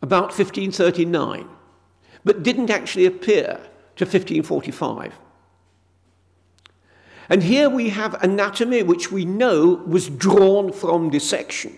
about 0.01 0.27
1539, 0.27 1.47
but 2.23 2.43
didn't 2.43 2.69
actually 2.69 3.05
appear 3.05 3.59
to 3.97 4.05
1545. 4.05 5.13
And 7.29 7.43
here 7.43 7.69
we 7.69 7.89
have 7.89 8.21
anatomy 8.23 8.83
which 8.83 9.11
we 9.11 9.25
know 9.25 9.83
was 9.85 10.09
drawn 10.09 10.71
from 10.71 11.09
dissection. 11.09 11.77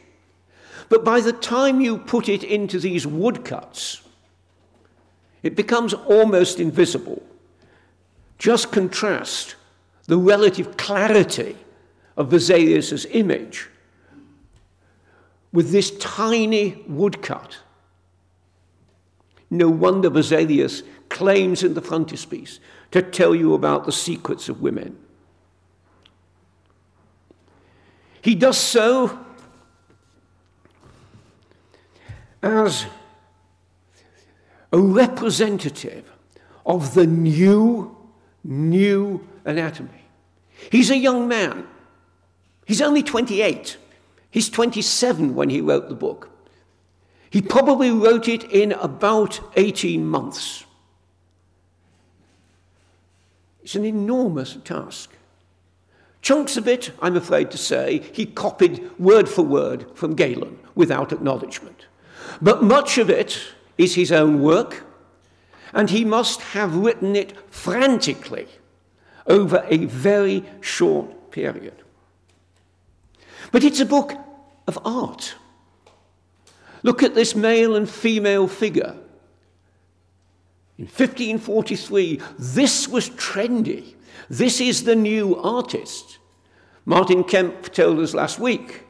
But 0.90 1.04
by 1.04 1.22
the 1.22 1.34
time 1.34 1.82
you 1.82 1.98
put 1.98 2.30
it 2.30 2.44
into 2.44 2.80
these 2.80 3.06
woodcuts, 3.06 4.02
it 5.42 5.56
becomes 5.56 5.94
almost 5.94 6.60
invisible. 6.60 7.24
Just 8.38 8.72
contrast 8.72 9.56
the 10.06 10.18
relative 10.18 10.78
clarity 10.78 11.56
of 12.18 12.30
Vesalius's 12.30 13.06
image 13.06 13.70
with 15.52 15.72
this 15.72 15.92
tiny 15.98 16.84
woodcut. 16.88 17.58
No 19.50 19.70
wonder 19.70 20.10
Vesalius 20.10 20.84
claims 21.10 21.64
in 21.64 21.74
the 21.74 21.82
frontispiece 21.82 22.60
to 22.92 23.02
tell 23.02 23.34
you 23.34 23.54
about 23.54 23.86
the 23.86 23.92
secrets 23.92 24.50
of 24.50 24.62
women. 24.62 24.98
He 28.22 28.36
does 28.36 28.58
so 28.58 29.20
as 32.42 32.86
a 34.72 34.80
representative 34.80 36.12
of 36.66 36.94
the 36.94 37.08
new 37.08 37.96
new 38.44 39.28
anatomy. 39.46 40.06
He's 40.72 40.90
a 40.90 40.98
young 40.98 41.28
man. 41.28 41.68
He's 42.66 42.82
only 42.82 43.04
28. 43.04 43.78
He's 44.32 44.50
27 44.50 45.36
when 45.36 45.50
he 45.50 45.62
wrote 45.62 45.90
the 45.90 45.96
book. 45.96 46.30
He 47.30 47.42
probably 47.42 47.92
wrote 47.92 48.28
it 48.28 48.44
in 48.46 48.72
about 48.74 49.40
18 49.56 50.06
months. 50.08 50.66
It's 53.64 53.76
an 53.76 53.86
enormous 53.86 54.58
task. 54.64 55.12
Chunks 56.22 56.58
of 56.58 56.68
it, 56.68 56.92
I'm 57.02 57.16
afraid 57.16 57.50
to 57.52 57.58
say, 57.58 58.00
he 58.14 58.26
copied 58.26 58.90
word 59.00 59.30
for 59.30 59.42
word 59.42 59.86
from 59.96 60.16
Galen 60.16 60.60
without 60.76 61.12
acknowledgement. 61.12 61.86
But 62.42 62.64
much 62.64 62.98
of 62.98 63.10
it 63.10 63.40
is 63.78 63.96
his 63.96 64.12
own 64.12 64.42
work, 64.42 64.84
and 65.74 65.90
he 65.90 66.04
must 66.04 66.42
have 66.42 66.76
written 66.76 67.16
it 67.16 67.34
frantically 67.52 68.48
over 69.28 69.66
a 69.70 69.86
very 69.86 70.44
short 70.62 71.32
period. 71.32 71.76
But 73.52 73.64
it's 73.64 73.80
a 73.80 73.86
book 73.86 74.14
of 74.68 74.78
art. 74.84 75.36
Look 76.84 77.04
at 77.04 77.16
this 77.16 77.36
male 77.36 77.76
and 77.76 77.90
female 77.90 78.48
figure. 78.48 78.96
In 80.78 80.86
1543, 80.86 82.22
this 82.38 82.88
was 82.88 83.10
trendy. 83.12 83.96
This 84.30 84.62
is 84.62 84.84
the 84.84 84.96
new 84.96 85.36
artist. 85.36 86.20
Martin 86.86 87.24
Kemp 87.24 87.74
told 87.74 88.00
us 88.00 88.14
last 88.14 88.40
week 88.40 88.86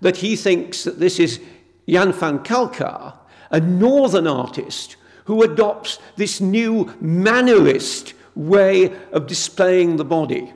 that 0.00 0.18
he 0.18 0.36
thinks 0.36 0.84
that 0.84 0.98
this 0.98 1.18
is 1.18 1.40
Jan 1.88 2.12
van 2.12 2.40
Kalkar, 2.40 3.14
a 3.50 3.60
northern 3.60 4.26
artist 4.26 4.96
who 5.24 5.42
adopts 5.42 5.98
this 6.16 6.40
new 6.40 6.86
mannerist 7.02 8.12
way 8.34 8.92
of 9.12 9.26
displaying 9.26 9.96
the 9.96 10.04
body. 10.04 10.52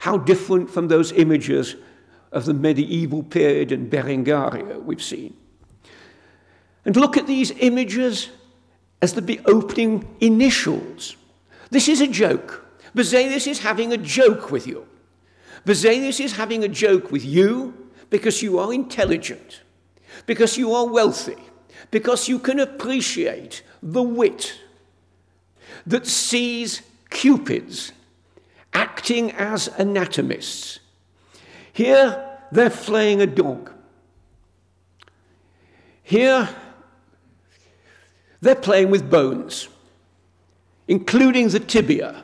How 0.00 0.18
different 0.18 0.70
from 0.70 0.88
those 0.88 1.12
images 1.12 1.76
of 2.32 2.44
the 2.44 2.54
medieval 2.54 3.22
period 3.22 3.72
in 3.72 3.88
Berengario 3.88 4.82
we've 4.82 5.02
seen. 5.02 5.36
And 6.84 6.96
look 6.96 7.16
at 7.16 7.26
these 7.26 7.50
images 7.52 8.28
as 9.00 9.14
the 9.14 9.40
opening 9.46 10.06
initials. 10.20 11.16
This 11.70 11.88
is 11.88 12.00
a 12.00 12.06
joke. 12.06 12.65
Vesalius 12.96 13.46
is 13.46 13.58
having 13.58 13.92
a 13.92 13.98
joke 13.98 14.50
with 14.50 14.66
you. 14.66 14.86
Vesalius 15.66 16.18
is 16.18 16.32
having 16.32 16.64
a 16.64 16.68
joke 16.68 17.12
with 17.12 17.24
you 17.24 17.90
because 18.08 18.42
you 18.42 18.58
are 18.58 18.72
intelligent, 18.72 19.60
because 20.24 20.56
you 20.56 20.72
are 20.72 20.86
wealthy, 20.86 21.36
because 21.90 22.26
you 22.26 22.38
can 22.38 22.58
appreciate 22.58 23.62
the 23.82 24.02
wit 24.02 24.58
that 25.86 26.06
sees 26.06 26.80
cupids 27.10 27.92
acting 28.72 29.30
as 29.32 29.68
anatomists. 29.78 30.80
Here, 31.74 32.38
they're 32.50 32.70
flaying 32.70 33.20
a 33.20 33.26
dog. 33.26 33.72
Here, 36.02 36.48
they're 38.40 38.54
playing 38.54 38.90
with 38.90 39.10
bones, 39.10 39.68
including 40.88 41.48
the 41.48 41.60
tibia. 41.60 42.22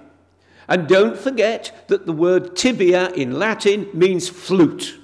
And 0.69 0.89
don't 0.89 1.19
forget 1.19 1.87
that 1.89 2.07
the 2.07 2.13
word 2.13 2.57
tibia 2.57 3.11
in 3.11 3.39
Latin 3.39 3.89
means 3.93 4.29
flute. 4.29 4.99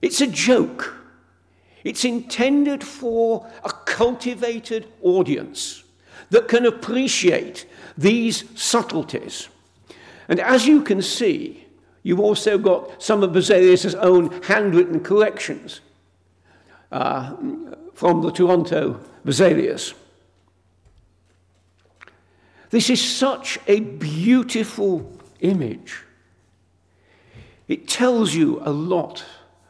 It's 0.00 0.20
a 0.20 0.26
joke. 0.26 0.96
It's 1.84 2.04
intended 2.04 2.84
for 2.84 3.48
a 3.64 3.70
cultivated 3.70 4.86
audience 5.02 5.84
that 6.30 6.48
can 6.48 6.66
appreciate 6.66 7.66
these 7.96 8.44
subtleties. 8.60 9.48
And 10.28 10.40
as 10.40 10.66
you 10.66 10.82
can 10.82 11.02
see, 11.02 11.66
you've 12.02 12.20
also 12.20 12.58
got 12.58 13.02
some 13.02 13.22
of 13.22 13.32
Vesalius' 13.32 13.94
own 13.94 14.42
handwritten 14.42 15.00
collections 15.00 15.80
uh, 16.90 17.36
from 17.94 18.22
the 18.22 18.30
Toronto 18.30 19.00
Vesalius. 19.24 19.94
This 22.72 22.88
is 22.88 23.02
such 23.02 23.58
a 23.66 23.80
beautiful 23.80 25.12
image. 25.40 26.04
It 27.68 27.86
tells 27.86 28.34
you 28.34 28.62
a 28.64 28.70
lot 28.70 29.26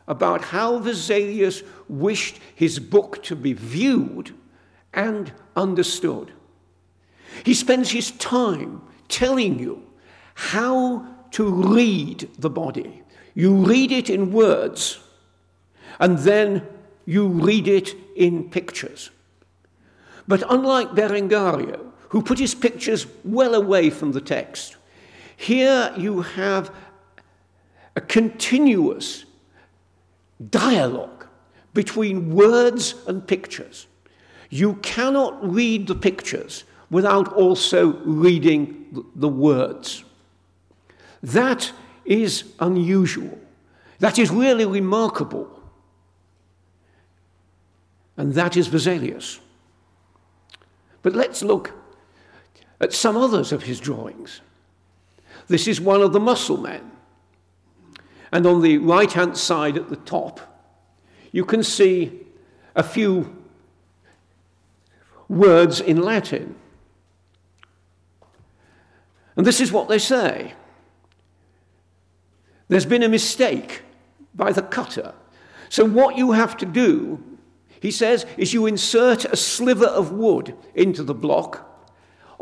about 0.07 0.43
how 0.43 0.79
Vesalius 0.79 1.65
wished 1.89 2.39
his 2.55 2.79
book 2.79 3.21
to 3.25 3.35
be 3.35 3.55
viewed 3.55 4.33
and 4.95 5.33
understood. 5.57 6.31
He 7.45 7.55
spends 7.55 7.91
his 7.91 8.13
time 8.13 8.83
telling 9.09 9.59
you 9.59 9.83
how 10.35 11.05
to 11.33 11.51
read 11.51 12.31
the 12.39 12.51
body. 12.51 13.03
You 13.35 13.53
read 13.67 13.91
it 13.91 14.11
in 14.11 14.33
words, 14.33 15.01
and 15.99 16.19
then 16.19 16.65
you 17.05 17.27
read 17.27 17.67
it 17.67 17.97
in 18.15 18.49
pictures. 18.49 19.11
But 20.29 20.45
unlike 20.49 20.91
Berengario, 20.91 21.92
who 22.13 22.21
put 22.21 22.39
his 22.39 22.55
pictures 22.55 23.07
well 23.25 23.55
away 23.55 23.89
from 23.89 24.13
the 24.13 24.21
text, 24.21 24.77
here 25.35 25.95
you 25.97 26.21
have 26.21 26.71
a 27.97 28.03
continuous 28.03 29.25
dialogue 30.51 31.27
between 31.73 32.35
words 32.35 32.95
and 33.07 33.27
pictures. 33.27 33.87
You 34.51 34.75
cannot 34.83 35.43
read 35.51 35.87
the 35.87 35.95
pictures 35.95 36.65
without 36.91 37.33
also 37.33 37.95
reading 38.05 39.07
the 39.17 39.29
words. 39.29 40.05
That 41.23 41.73
is 42.05 42.45
unusual. 42.61 43.39
That 44.01 44.19
is 44.19 44.31
really 44.31 44.67
remarkable. 44.67 45.49
And 48.19 48.35
that 48.35 48.55
is 48.55 48.69
Vesalius. 48.69 49.39
But 51.01 51.15
let's 51.15 51.43
look 51.43 51.73
at 52.83 52.93
some 52.93 53.17
others 53.17 53.53
of 53.53 53.63
his 53.63 53.79
drawings. 53.79 54.41
This 55.47 55.69
is 55.69 55.81
one 55.81 56.03
of 56.03 56.13
the 56.13 56.21
muscle 56.21 56.57
men. 56.57 56.91
And 58.33 58.45
on 58.45 58.61
the 58.61 58.79
right 58.79 59.13
hand 59.13 59.39
side 59.39 59.77
at 59.77 59.89
the 59.89 59.97
top, 59.97 60.41
you 61.31 61.45
can 61.45 61.63
see 61.63 62.21
a 62.75 62.83
few 62.83 63.37
words 65.29 65.81
in 65.81 66.03
Latin. 66.03 66.57
And 69.37 69.47
this 69.47 69.61
is 69.61 69.71
what 69.73 69.89
they 69.89 69.99
say 69.99 70.55
There's 72.69 72.87
been 72.87 73.03
a 73.03 73.09
mistake 73.09 73.83
by 74.35 74.53
the 74.53 74.63
cutter. 74.63 75.15
So, 75.69 75.85
what 75.85 76.17
you 76.17 76.33
have 76.33 76.57
to 76.59 76.67
do, 76.67 77.23
he 77.81 77.91
says, 77.91 78.27
is 78.37 78.53
you 78.53 78.67
insert 78.67 79.25
a 79.25 79.37
sliver 79.37 79.87
of 79.87 80.13
wood 80.13 80.57
into 80.75 81.03
the 81.03 81.15
block 81.15 81.72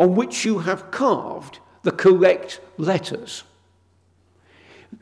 on 0.00 0.14
which 0.14 0.46
you 0.46 0.58
have 0.60 0.90
carved 0.90 1.60
the 1.82 1.92
correct 1.92 2.60
letters. 2.78 3.44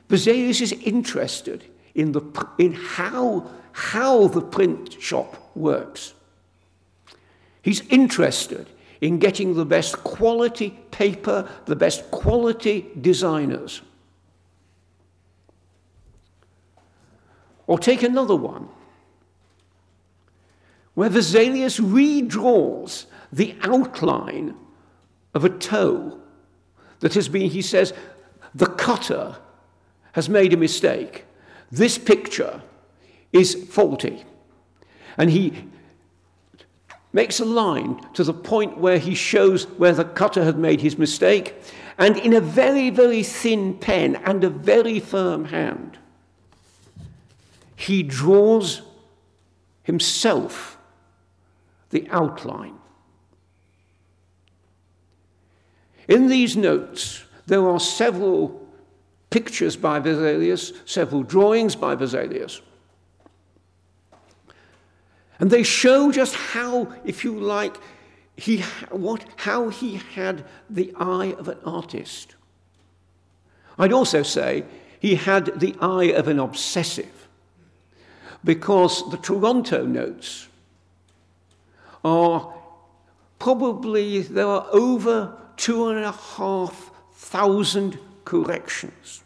Vesalius 0.08 0.60
is 0.60 0.72
interested 0.72 1.64
in, 1.94 2.10
the, 2.12 2.20
in 2.58 2.72
how, 2.72 3.48
how 3.72 4.26
the 4.26 4.40
print 4.40 5.00
shop 5.00 5.50
works. 5.54 6.14
He's 7.62 7.80
interested 7.88 8.66
in 9.00 9.20
getting 9.20 9.54
the 9.54 9.64
best 9.64 10.02
quality 10.02 10.70
paper, 10.90 11.48
the 11.66 11.76
best 11.76 12.10
quality 12.10 12.88
designers. 13.00 13.82
Or 17.68 17.78
take 17.78 18.02
another 18.02 18.34
one, 18.34 18.68
where 20.94 21.10
Vesalius 21.10 21.78
redraws 21.78 23.06
the 23.30 23.54
outline 23.62 24.56
of 25.38 25.44
a 25.44 25.48
toe 25.48 26.18
that 26.98 27.14
has 27.14 27.28
been, 27.28 27.48
he 27.48 27.62
says, 27.62 27.94
the 28.56 28.66
cutter 28.66 29.36
has 30.12 30.28
made 30.28 30.52
a 30.52 30.56
mistake. 30.56 31.26
This 31.70 31.96
picture 31.96 32.60
is 33.32 33.54
faulty. 33.54 34.24
And 35.16 35.30
he 35.30 35.64
makes 37.12 37.38
a 37.38 37.44
line 37.44 38.04
to 38.14 38.24
the 38.24 38.34
point 38.34 38.78
where 38.78 38.98
he 38.98 39.14
shows 39.14 39.68
where 39.78 39.92
the 39.92 40.04
cutter 40.04 40.42
had 40.42 40.58
made 40.58 40.80
his 40.80 40.98
mistake, 40.98 41.54
and 41.98 42.16
in 42.16 42.32
a 42.32 42.40
very, 42.40 42.90
very 42.90 43.22
thin 43.22 43.78
pen 43.78 44.16
and 44.16 44.42
a 44.42 44.50
very 44.50 44.98
firm 44.98 45.44
hand, 45.44 45.98
he 47.76 48.02
draws 48.02 48.82
himself 49.84 50.78
the 51.90 52.08
outline. 52.10 52.77
In 56.08 56.28
these 56.28 56.56
notes, 56.56 57.22
there 57.46 57.68
are 57.68 57.78
several 57.78 58.66
pictures 59.30 59.76
by 59.76 60.00
Vesalius, 60.00 60.72
several 60.86 61.22
drawings 61.22 61.76
by 61.76 61.94
Vesalius. 61.94 62.62
And 65.38 65.50
they 65.50 65.62
show 65.62 66.10
just 66.10 66.34
how, 66.34 66.92
if 67.04 67.24
you 67.24 67.38
like, 67.38 67.76
he, 68.36 68.62
what, 68.90 69.24
how 69.36 69.68
he 69.68 70.00
had 70.14 70.44
the 70.70 70.92
eye 70.98 71.34
of 71.38 71.48
an 71.48 71.58
artist. 71.64 72.34
I'd 73.78 73.92
also 73.92 74.22
say 74.22 74.64
he 74.98 75.14
had 75.14 75.60
the 75.60 75.76
eye 75.80 76.12
of 76.16 76.26
an 76.26 76.38
obsessive, 76.38 77.28
because 78.42 79.08
the 79.10 79.16
Toronto 79.18 79.84
notes 79.84 80.48
are 82.04 82.52
probably, 83.38 84.22
there 84.22 84.46
are 84.46 84.66
over 84.72 85.36
two 85.58 85.88
and 85.88 86.04
a 86.04 86.12
half 86.12 86.90
thousand 87.12 87.98
corrections. 88.24 89.22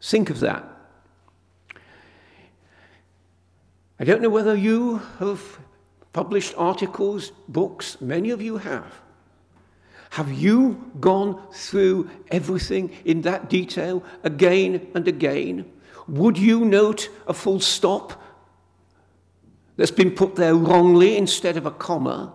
Think 0.00 0.30
of 0.30 0.40
that. 0.40 0.64
I 4.00 4.04
don't 4.04 4.22
know 4.22 4.30
whether 4.30 4.56
you 4.56 4.98
have 5.18 5.58
published 6.12 6.54
articles, 6.56 7.32
books, 7.48 8.00
many 8.00 8.30
of 8.30 8.40
you 8.42 8.56
have. 8.56 8.92
Have 10.10 10.32
you 10.32 10.90
gone 11.00 11.40
through 11.52 12.10
everything 12.30 12.96
in 13.04 13.22
that 13.22 13.48
detail 13.48 14.02
again 14.24 14.86
and 14.94 15.08
again? 15.08 15.70
Would 16.08 16.36
you 16.36 16.64
note 16.64 17.08
a 17.26 17.32
full 17.32 17.60
stop 17.60 18.20
that's 19.76 19.90
been 19.90 20.10
put 20.10 20.34
there 20.34 20.54
wrongly 20.54 21.16
instead 21.16 21.56
of 21.56 21.64
a 21.64 21.70
comma? 21.70 22.34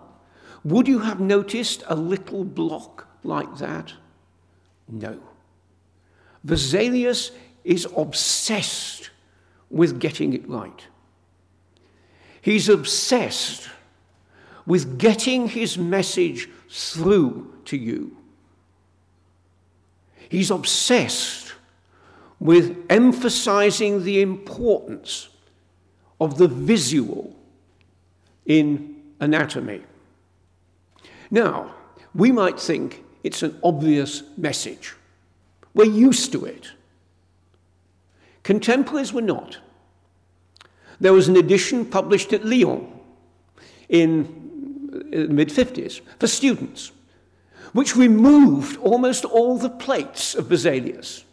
Would 0.64 0.88
you 0.88 1.00
have 1.00 1.20
noticed 1.20 1.84
a 1.86 1.94
little 1.94 2.44
block 2.44 3.06
like 3.22 3.58
that? 3.58 3.92
No. 4.88 5.18
Vesalius 6.44 7.30
is 7.64 7.86
obsessed 7.96 9.10
with 9.70 10.00
getting 10.00 10.32
it 10.32 10.48
right. 10.48 10.86
He's 12.40 12.68
obsessed 12.68 13.68
with 14.66 14.98
getting 14.98 15.48
his 15.48 15.76
message 15.76 16.48
through 16.70 17.52
to 17.66 17.76
you. 17.76 18.16
He's 20.28 20.50
obsessed 20.50 21.54
with 22.38 22.84
emphasizing 22.88 24.04
the 24.04 24.20
importance 24.20 25.28
of 26.20 26.38
the 26.38 26.48
visual 26.48 27.34
in 28.46 29.02
anatomy. 29.20 29.82
Now, 31.30 31.74
we 32.14 32.32
might 32.32 32.58
think 32.58 33.04
it's 33.22 33.42
an 33.42 33.58
obvious 33.62 34.22
message. 34.36 34.94
We're 35.74 35.84
used 35.84 36.32
to 36.32 36.44
it. 36.44 36.72
Contemporaries 38.42 39.12
were 39.12 39.22
not. 39.22 39.58
There 41.00 41.12
was 41.12 41.28
an 41.28 41.36
edition 41.36 41.84
published 41.84 42.32
at 42.32 42.44
Lyon 42.44 42.90
in 43.88 44.90
uh, 44.92 45.26
the 45.26 45.28
mid 45.28 45.48
50s 45.50 46.00
for 46.18 46.26
students, 46.26 46.92
which 47.72 47.94
removed 47.94 48.78
almost 48.78 49.24
all 49.24 49.58
the 49.58 49.70
plates 49.70 50.34
of 50.34 50.46
Vesalius. 50.46 51.24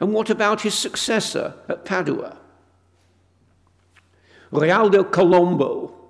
And 0.00 0.12
what 0.12 0.30
about 0.30 0.62
his 0.62 0.74
successor 0.74 1.54
at 1.68 1.84
Padua? 1.84 2.38
Realdo 4.50 5.02
Colombo 5.02 6.03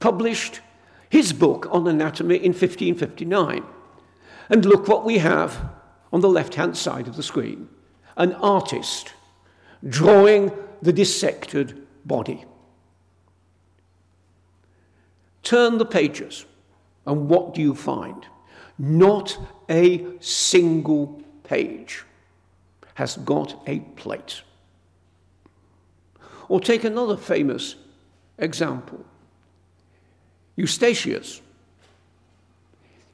published 0.00 0.60
his 1.08 1.32
book 1.32 1.68
on 1.70 1.86
anatomy 1.86 2.36
in 2.36 2.52
1559. 2.52 3.64
And 4.50 4.64
look 4.64 4.88
what 4.88 5.04
we 5.04 5.18
have 5.18 5.70
on 6.12 6.20
the 6.20 6.28
left 6.28 6.54
hand 6.54 6.76
side 6.76 7.08
of 7.08 7.16
the 7.16 7.22
screen 7.22 7.68
an 8.16 8.32
artist 8.34 9.12
drawing 9.88 10.52
the 10.82 10.92
dissected 10.92 11.86
body. 12.04 12.44
Turn 15.42 15.78
the 15.78 15.84
pages, 15.84 16.46
and 17.06 17.28
what 17.28 17.54
do 17.54 17.60
you 17.60 17.74
find? 17.74 18.26
Not 18.78 19.38
a 19.68 20.06
single 20.20 21.22
page 21.42 22.04
has 22.94 23.16
got 23.18 23.60
a 23.66 23.80
plate. 23.80 24.42
Or 26.48 26.60
take 26.60 26.84
another 26.84 27.16
famous 27.16 27.74
example 28.38 29.04
Eustachius. 30.56 31.40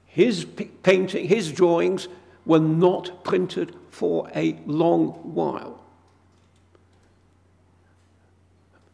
His 0.07 0.45
painting, 0.83 1.29
his 1.29 1.53
drawings 1.53 2.09
were 2.45 2.59
not 2.59 3.25
printed 3.25 3.75
for 3.91 4.31
a 4.35 4.59
long 4.67 5.09
while. 5.35 5.85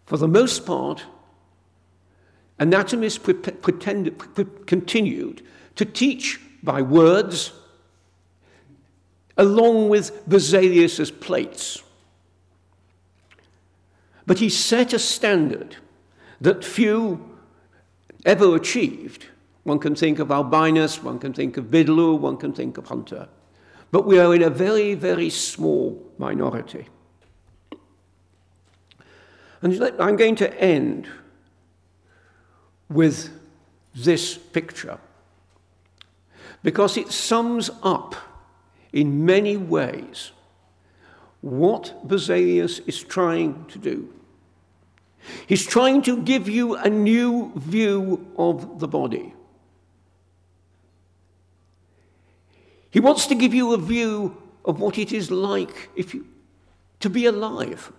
For 0.04 0.16
the 0.16 0.28
most 0.28 0.66
part, 0.66 1.04
anatomists 2.58 3.18
pretended, 3.18 4.18
continued 4.66 5.42
to 5.74 5.84
teach 5.84 6.40
by 6.62 6.82
words 6.82 7.52
along 9.36 9.88
with 9.88 10.24
Vesalius's 10.26 11.10
plates. 11.10 11.82
But 14.26 14.38
he 14.38 14.48
set 14.48 14.92
a 14.92 14.98
standard 14.98 15.76
that 16.40 16.64
few 16.64 17.35
ever 18.26 18.54
achieved. 18.54 19.26
One 19.62 19.78
can 19.78 19.94
think 19.94 20.18
of 20.18 20.30
Albinus, 20.30 21.02
one 21.02 21.18
can 21.18 21.32
think 21.32 21.56
of 21.56 21.66
Bidloo, 21.66 22.18
one 22.18 22.36
can 22.36 22.52
think 22.52 22.76
of 22.76 22.86
Hunter. 22.86 23.28
But 23.90 24.04
we 24.04 24.18
are 24.18 24.34
in 24.34 24.42
a 24.42 24.50
very, 24.50 24.94
very 24.94 25.30
small 25.30 26.12
minority. 26.18 26.88
And 29.62 29.82
I'm 29.98 30.16
going 30.16 30.36
to 30.36 30.60
end 30.60 31.08
with 32.88 33.30
this 33.94 34.36
picture 34.36 34.98
because 36.62 36.96
it 36.96 37.10
sums 37.10 37.70
up 37.82 38.14
in 38.92 39.24
many 39.24 39.56
ways 39.56 40.32
what 41.40 42.06
Vesalius 42.06 42.80
is 42.86 43.02
trying 43.02 43.64
to 43.66 43.78
do. 43.78 44.12
He's 45.46 45.66
trying 45.66 46.02
to 46.02 46.22
give 46.22 46.48
you 46.48 46.74
a 46.76 46.88
new 46.88 47.52
view 47.56 48.26
of 48.36 48.78
the 48.78 48.88
body. 48.88 49.34
He 52.90 53.00
wants 53.00 53.26
to 53.26 53.34
give 53.34 53.52
you 53.52 53.74
a 53.74 53.78
view 53.78 54.36
of 54.64 54.80
what 54.80 54.98
it 54.98 55.12
is 55.12 55.30
like 55.30 55.90
if 55.94 56.14
you, 56.14 56.26
to 57.00 57.10
be 57.10 57.26
alive. 57.26 57.92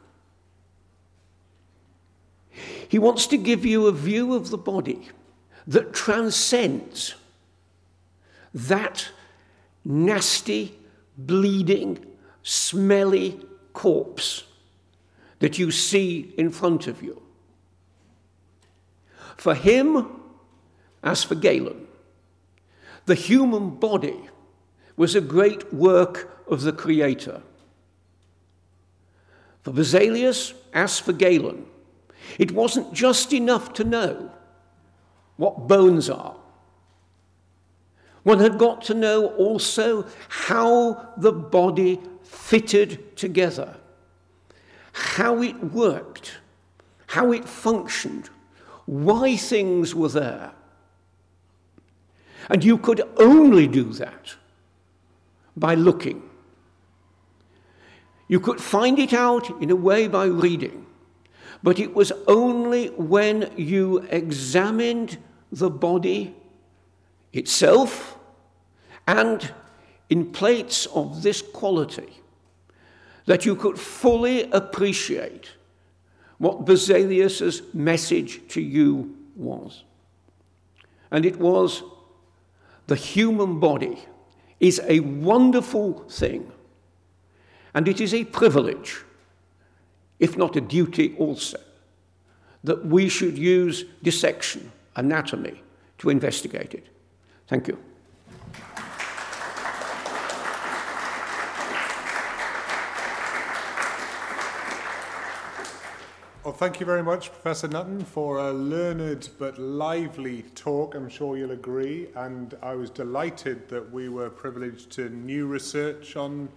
He 2.88 2.98
wants 2.98 3.28
to 3.28 3.38
give 3.38 3.66
you 3.66 3.88
a 3.88 3.92
view 3.92 4.34
of 4.34 4.50
the 4.50 4.58
body 4.58 5.10
that 5.68 5.94
transcends 5.94 7.16
that 8.54 9.10
nasty, 9.84 10.78
bleeding, 11.18 12.04
smelly 12.42 13.40
corpse 13.74 14.47
that 15.40 15.58
you 15.58 15.72
see 15.72 16.34
in 16.38 16.50
front 16.52 16.88
of 16.88 17.02
you. 17.02 17.22
For 19.36 19.54
him, 19.54 20.08
as 21.04 21.24
for 21.24 21.36
Galen, 21.36 21.88
the 23.06 23.16
human 23.16 23.72
body 23.72 24.30
was 24.96 25.16
a 25.16 25.22
great 25.22 25.74
work 25.74 26.44
of 26.48 26.62
the 26.62 26.74
Creator. 26.74 27.42
For 29.62 29.72
Vesalius, 29.72 30.54
as 30.74 31.00
for 31.00 31.14
Galen, 31.14 31.66
it 32.40 32.52
wasn't 32.52 32.94
just 32.94 33.32
enough 33.32 33.74
to 33.74 33.84
know 33.84 34.32
what 35.38 35.68
bones 35.68 36.10
are. 36.10 36.36
One 38.24 38.40
had 38.40 38.58
got 38.58 38.82
to 38.84 38.94
know 38.94 39.28
also 39.36 40.06
how 40.28 41.14
the 41.16 41.32
body 41.32 42.02
fitted 42.24 43.16
together, 43.16 43.78
how 44.98 45.44
it 45.44 45.64
worked, 45.64 46.40
how 47.06 47.32
it 47.32 47.48
functioned, 47.48 48.32
why 48.88 49.38
things 49.38 49.94
were 49.94 50.10
there. 50.10 50.52
And 52.50 52.64
you 52.64 52.80
could 52.80 53.02
only 53.18 53.68
do 53.68 53.94
that 53.94 54.36
by 55.56 55.76
looking. 55.76 56.24
You 58.28 58.40
could 58.40 58.60
find 58.60 58.98
it 58.98 59.14
out 59.14 59.62
in 59.62 59.70
a 59.70 59.76
way 59.76 60.08
by 60.08 60.26
reading. 60.26 60.88
But 61.62 61.80
it 61.80 61.94
was 61.94 62.12
only 62.28 62.88
when 62.88 63.52
you 63.56 64.00
examined 64.10 65.20
the 65.52 65.70
body 65.70 66.36
itself 67.34 68.18
and 69.06 69.54
in 70.10 70.32
plates 70.32 70.88
of 70.88 71.22
this 71.22 71.44
quality 71.44 72.18
that 73.28 73.46
you 73.46 73.56
could 73.56 73.78
fully 73.78 74.50
appreciate 74.52 75.52
what 76.40 76.66
Vesalius's 76.66 77.62
message 77.74 78.42
to 78.50 78.62
you 78.62 79.16
was. 79.36 79.84
And 81.12 81.26
it 81.26 81.38
was 81.38 81.84
the 82.88 82.96
human 82.96 83.60
body 83.60 84.00
is 84.60 84.82
a 84.88 85.02
wonderful 85.02 86.06
thing, 86.10 86.52
and 87.74 87.88
it 87.88 88.02
is 88.02 88.14
a 88.14 88.24
privilege 88.24 89.04
if 90.20 90.38
not 90.38 90.56
a 90.56 90.62
duty 90.62 91.16
also, 91.18 91.60
that 92.64 92.86
we 92.86 93.08
should 93.08 93.38
use 93.38 93.86
dissection, 94.02 94.72
anatomy, 94.96 95.62
to 96.00 96.10
investigate 96.10 96.74
it. 96.74 96.88
Thank 97.48 97.68
you. 97.68 97.78
Thank 106.58 106.80
you 106.80 106.88
very 106.88 107.04
much, 107.04 107.32
Professor 107.32 107.68
Nutton, 107.68 108.04
for 108.04 108.40
a 108.40 108.52
learned 108.52 109.30
but 109.38 109.60
lively 109.60 110.42
talk. 110.56 110.96
I'm 110.96 111.08
sure 111.08 111.38
you'll 111.38 111.52
agree. 111.52 112.08
And 112.16 112.58
I 112.64 112.74
was 112.74 112.90
delighted 112.90 113.70
that 113.70 113.92
we 113.92 114.10
were 114.10 114.32
privileged 114.32 114.90
to 114.94 115.10
new 115.10 115.46
research 115.46 116.16
on 116.16 116.50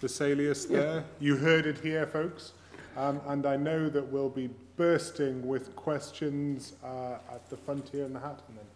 Vesalius 0.00 0.68
there. 0.68 0.94
Yeah. 0.94 1.02
You 1.18 1.36
heard 1.36 1.66
it 1.66 1.80
here, 1.80 2.06
folks. 2.06 2.52
Um, 2.96 3.20
and 3.26 3.46
I 3.46 3.56
know 3.56 3.88
that 3.88 4.06
we'll 4.06 4.28
be 4.28 4.48
bursting 4.76 5.44
with 5.44 5.74
questions 5.74 6.74
uh, 6.84 7.18
at 7.34 7.50
the 7.50 7.56
front 7.56 7.88
here 7.88 8.04
in 8.04 8.12
the 8.12 8.20
hat. 8.20 8.40
And 8.48 8.58
then 8.58 8.66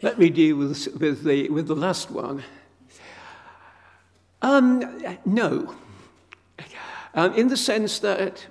Let 0.00 0.18
me 0.18 0.30
deal 0.30 0.56
with, 0.56 0.86
with, 1.00 1.24
the, 1.24 1.48
with 1.48 1.66
the 1.66 1.74
last 1.74 2.10
one. 2.10 2.44
Um, 4.42 5.02
no. 5.24 5.74
Um, 7.14 7.34
in 7.34 7.48
the 7.48 7.56
sense 7.56 7.98
that 8.00 8.46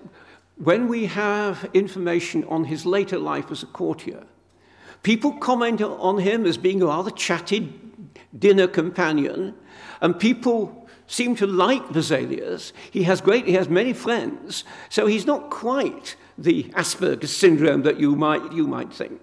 when 0.58 0.88
we 0.88 1.06
have 1.06 1.70
information 1.74 2.44
on 2.46 2.66
his 2.66 2.86
later 2.86 3.18
life 3.18 3.50
as 3.52 3.64
a 3.64 3.68
courtier, 3.68 4.24
people 5.04 5.34
comment 5.34 5.82
on 5.82 6.18
him 6.18 6.46
as 6.46 6.58
being 6.58 6.82
a 6.82 6.88
rather 6.88 7.12
chatty 7.12 7.74
dinner 8.38 8.68
companion, 8.68 9.56
and 10.02 10.20
people 10.20 10.90
seem 11.08 11.36
to 11.38 11.48
like 11.48 11.88
Vesalius. 11.90 12.74
He 12.92 13.04
has 13.04 13.22
great, 13.22 13.46
he 13.46 13.54
has 13.54 13.70
many 13.70 13.94
friends, 13.94 14.66
so 14.90 15.08
he's 15.08 15.26
not 15.26 15.50
quite 15.50 16.18
the 16.38 16.64
Asperger's 16.76 17.36
syndrome 17.36 17.84
that 17.84 18.00
you 18.00 18.16
might, 18.16 18.52
you 18.52 18.68
might 18.68 18.92
think. 18.92 19.22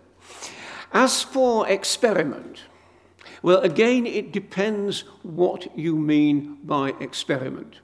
As 0.94 1.24
for 1.24 1.68
experiment, 1.68 2.62
well, 3.42 3.58
again, 3.58 4.06
it 4.06 4.30
depends 4.30 5.00
what 5.24 5.76
you 5.76 5.96
mean 5.96 6.58
by 6.62 6.94
experiment. 7.00 7.80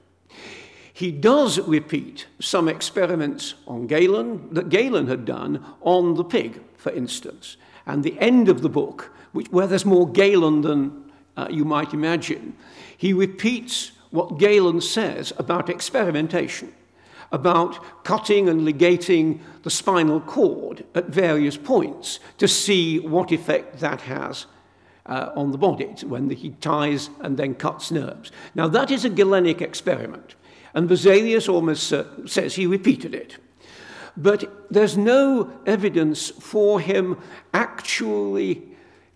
He 0.93 1.11
does 1.11 1.59
repeat 1.59 2.27
some 2.39 2.69
experiments 2.69 3.55
on 3.67 3.85
Galen 3.85 4.53
that 4.53 4.69
Galen 4.69 5.07
had 5.07 5.25
done 5.25 5.63
on 5.81 6.13
the 6.13 6.23
pig, 6.23 6.61
for 6.77 6.91
instance. 6.93 7.57
And 7.85 8.01
the 8.03 8.17
end 8.19 8.47
of 8.47 8.61
the 8.61 8.69
book, 8.69 9.13
which, 9.33 9.51
where 9.51 9.67
there's 9.67 9.85
more 9.85 10.09
Galen 10.09 10.61
than 10.61 11.11
uh, 11.35 11.47
you 11.49 11.65
might 11.65 11.93
imagine, 11.93 12.55
he 12.95 13.11
repeats 13.11 13.91
what 14.11 14.39
Galen 14.39 14.79
says 14.79 15.33
about 15.37 15.69
experimentation 15.69 16.73
about 17.31 18.03
cutting 18.03 18.49
and 18.49 18.65
ligating 18.65 19.39
the 19.63 19.69
spinal 19.69 20.19
cord 20.19 20.83
at 20.95 21.07
various 21.07 21.57
points 21.57 22.19
to 22.37 22.47
see 22.47 22.99
what 22.99 23.31
effect 23.31 23.79
that 23.79 24.01
has 24.01 24.45
uh, 25.05 25.31
on 25.35 25.51
the 25.51 25.57
body 25.57 25.85
when 26.05 26.29
he 26.29 26.51
ties 26.61 27.09
and 27.21 27.37
then 27.37 27.55
cuts 27.55 27.91
nerves. 27.91 28.31
Now, 28.55 28.67
that 28.67 28.91
is 28.91 29.05
a 29.05 29.09
Galenic 29.09 29.61
experiment, 29.61 30.35
and 30.73 30.89
Vesalius 30.89 31.49
almost 31.49 31.91
uh, 31.93 32.05
says 32.27 32.55
he 32.55 32.67
repeated 32.67 33.15
it. 33.15 33.37
But 34.17 34.67
there's 34.69 34.97
no 34.97 35.51
evidence 35.65 36.29
for 36.29 36.79
him 36.79 37.17
actually 37.53 38.61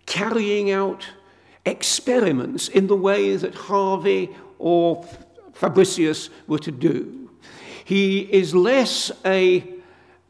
carrying 0.06 0.70
out 0.70 1.06
experiments 1.66 2.68
in 2.68 2.86
the 2.86 2.96
way 2.96 3.36
that 3.36 3.54
Harvey 3.54 4.34
or 4.58 5.04
Fabricius 5.52 6.30
were 6.46 6.60
to 6.60 6.70
do. 6.70 7.25
He 7.86 8.18
is 8.18 8.52
less 8.52 9.12
a, 9.24 9.64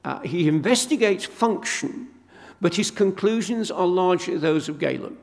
uh, 0.05 0.21
he 0.21 0.47
investigates 0.47 1.25
function, 1.25 2.09
but 2.61 2.75
his 2.75 2.91
conclusions 2.91 3.71
are 3.71 3.87
largely 3.87 4.37
those 4.37 4.69
of 4.69 4.79
Galen. 4.79 5.17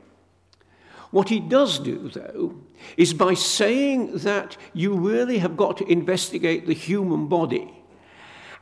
What 1.12 1.28
he 1.28 1.38
does 1.38 1.78
do, 1.78 2.08
though, 2.08 2.56
is 2.96 3.14
by 3.14 3.34
saying 3.34 4.18
that 4.18 4.56
you 4.72 4.96
really 4.96 5.38
have 5.38 5.56
got 5.56 5.76
to 5.76 5.84
investigate 5.86 6.66
the 6.66 6.74
human 6.74 7.28
body, 7.28 7.72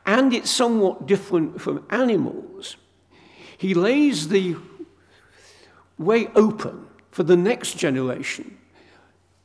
and 0.05 0.35
it's 0.35 0.51
somewhat 0.51 1.07
different 1.07 1.59
from 1.59 1.83
animals, 1.89 2.77
he 3.57 3.73
lays 3.73 4.27
the 4.27 4.55
way 5.97 6.27
open 6.35 6.85
for 7.09 7.23
the 7.23 7.37
next 7.37 7.79
generation, 7.79 8.55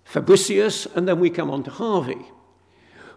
Fabricius, 0.05 0.87
and 0.95 1.09
then 1.09 1.19
we 1.19 1.31
come 1.31 1.51
on 1.51 1.63
to 1.63 1.71
Harvey, 1.71 2.27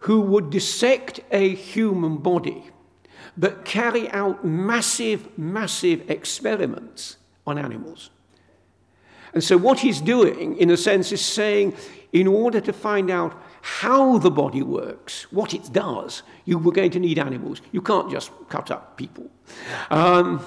who 0.01 0.21
would 0.21 0.49
dissect 0.49 1.19
a 1.31 1.53
human 1.55 2.17
body 2.17 2.71
but 3.37 3.65
carry 3.65 4.09
out 4.11 4.43
massive, 4.43 5.37
massive 5.37 6.09
experiments 6.09 7.17
on 7.47 7.57
animals. 7.57 8.09
And 9.33 9.43
so, 9.43 9.57
what 9.57 9.79
he's 9.79 10.01
doing, 10.01 10.57
in 10.57 10.69
a 10.69 10.77
sense, 10.77 11.11
is 11.11 11.23
saying, 11.23 11.75
in 12.11 12.27
order 12.27 12.59
to 12.59 12.73
find 12.73 13.09
out 13.09 13.41
how 13.61 14.17
the 14.17 14.31
body 14.31 14.61
works, 14.61 15.31
what 15.31 15.53
it 15.53 15.71
does, 15.71 16.23
you 16.43 16.57
were 16.57 16.73
going 16.73 16.91
to 16.91 16.99
need 16.99 17.17
animals. 17.17 17.61
You 17.71 17.81
can't 17.81 18.11
just 18.11 18.31
cut 18.49 18.69
up 18.71 18.97
people. 18.97 19.29
Um, 19.89 20.41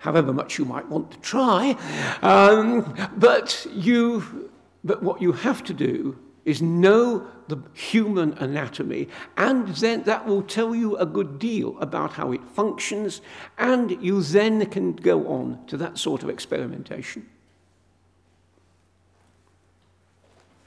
however 0.00 0.32
much 0.32 0.58
you 0.58 0.64
might 0.66 0.86
want 0.88 1.10
to 1.12 1.20
try. 1.20 1.76
Um, 2.20 2.94
but, 3.16 3.66
you, 3.72 4.50
but 4.84 5.02
what 5.02 5.22
you 5.22 5.32
have 5.32 5.64
to 5.64 5.72
do 5.72 6.18
is 6.44 6.60
know 6.60 7.26
the 7.48 7.62
human 7.72 8.32
anatomy, 8.34 9.08
and 9.36 9.68
then 9.76 10.02
that 10.04 10.26
will 10.26 10.42
tell 10.42 10.74
you 10.74 10.96
a 10.96 11.06
good 11.06 11.38
deal 11.38 11.78
about 11.78 12.12
how 12.14 12.32
it 12.32 12.42
functions, 12.54 13.20
and 13.58 14.02
you 14.02 14.22
then 14.22 14.66
can 14.66 14.92
go 14.92 15.26
on 15.28 15.64
to 15.66 15.76
that 15.76 15.98
sort 15.98 16.22
of 16.22 16.28
experimentation. 16.28 17.28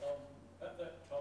Um, 0.01 0.09
at 0.61 0.77
that 0.77 1.09
time, 1.09 1.19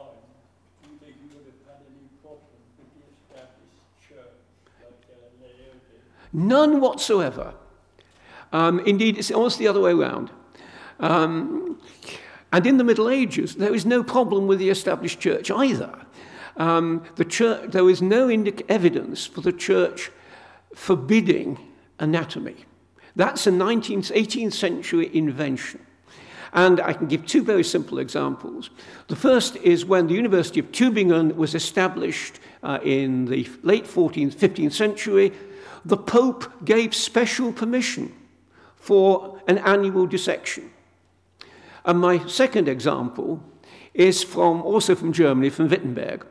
do 0.83 0.91
you 0.91 0.99
think 0.99 1.17
you 1.23 1.37
would 1.37 1.47
have 1.47 1.75
had 1.75 1.83
any 1.89 2.09
problem 2.23 2.47
with 2.79 2.91
the 2.95 3.35
established 3.35 4.09
church 4.09 4.39
like 4.81 5.01
Galileo 5.09 5.73
did? 5.91 6.01
None 6.33 6.81
whatsoever. 6.81 7.55
Um, 8.53 8.79
indeed, 8.81 9.19
it's 9.19 9.33
almost 9.33 9.59
the 9.59 9.67
other 9.67 9.81
way 9.81 9.93
around. 9.93 10.31
Um, 11.01 11.81
and 12.55 12.69
in 12.69 12.77
the 12.77 12.85
Middle 12.85 13.09
Ages, 13.09 13.57
there 13.57 13.75
is 13.75 13.85
no 13.85 14.05
problem 14.05 14.47
with 14.47 14.61
the 14.61 14.71
established 14.71 15.19
church 15.19 15.51
either. 15.51 15.93
Um, 16.57 17.03
the 17.17 17.25
church, 17.25 17.73
there 17.73 17.91
is 17.91 18.01
no 18.01 18.29
evidence 18.69 19.27
for 19.27 19.41
the 19.41 19.53
church 19.53 20.13
forbidding 20.73 21.59
anatomy. 21.99 22.55
That's 23.17 23.49
a 23.49 23.51
19th, 23.51 24.13
18th 24.13 24.53
century 24.53 25.11
invention. 25.13 25.85
And 26.53 26.81
I 26.81 26.93
can 26.93 27.09
give 27.09 27.27
two 27.27 27.43
very 27.43 27.65
simple 27.65 27.99
examples. 27.99 28.71
The 29.09 29.17
first 29.17 29.57
is 29.57 29.85
when 29.85 30.07
the 30.07 30.15
University 30.15 30.61
of 30.61 30.71
Tübingen 30.71 31.35
was 31.35 31.57
established 31.57 32.39
uh, 32.63 32.79
in 32.85 33.25
the 33.25 33.49
late 33.65 33.85
14th, 33.85 34.37
15th 34.37 34.75
century, 34.75 35.33
the 35.85 35.97
Pope 35.97 36.65
gave 36.65 36.95
special 36.95 37.53
permission 37.53 38.15
for 38.77 39.41
an 39.49 39.59
annual 39.59 40.07
dissection. 40.07 40.71
And 41.85 42.01
my 42.01 42.27
second 42.27 42.69
example 42.69 43.43
is 43.93 44.23
from 44.23 44.63
also 44.63 44.95
from 44.95 45.13
Germany, 45.13 45.51
from 45.51 45.69
Wittenberg, 45.69 46.27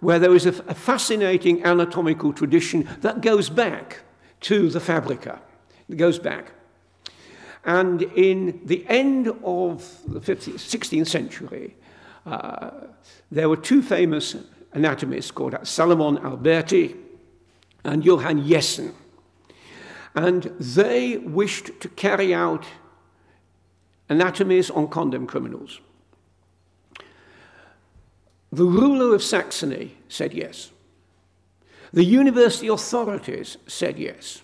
where 0.00 0.18
there 0.18 0.34
is 0.34 0.46
a, 0.46 0.50
a 0.68 0.74
fascinating 0.74 1.64
anatomical 1.64 2.32
tradition 2.32 2.88
that 3.00 3.20
goes 3.20 3.48
back 3.48 4.00
to 4.40 4.68
the 4.68 4.80
Fabrica. 4.80 5.40
It 5.88 5.96
goes 5.96 6.18
back. 6.18 6.52
And 7.64 8.02
in 8.02 8.60
the 8.64 8.84
end 8.88 9.28
of 9.42 9.98
the 10.06 10.20
15th, 10.20 10.54
16th 10.54 11.08
century, 11.08 11.76
uh, 12.26 12.70
there 13.30 13.48
were 13.48 13.56
two 13.56 13.82
famous 13.82 14.36
anatomists 14.74 15.30
called 15.30 15.56
Salomon 15.62 16.18
Alberti 16.18 16.96
and 17.84 18.04
Johann 18.04 18.46
Jessen. 18.46 18.92
And 20.14 20.44
they 20.60 21.18
wished 21.18 21.80
to 21.80 21.88
carry 21.88 22.34
out 22.34 22.64
anatomies 24.08 24.70
on 24.70 24.88
condemned 24.88 25.28
criminals. 25.28 25.80
The 28.52 28.64
ruler 28.64 29.14
of 29.14 29.22
Saxony 29.22 29.96
said 30.08 30.32
yes. 30.32 30.70
The 31.92 32.04
university 32.04 32.68
authorities 32.68 33.56
said 33.66 33.98
yes. 33.98 34.42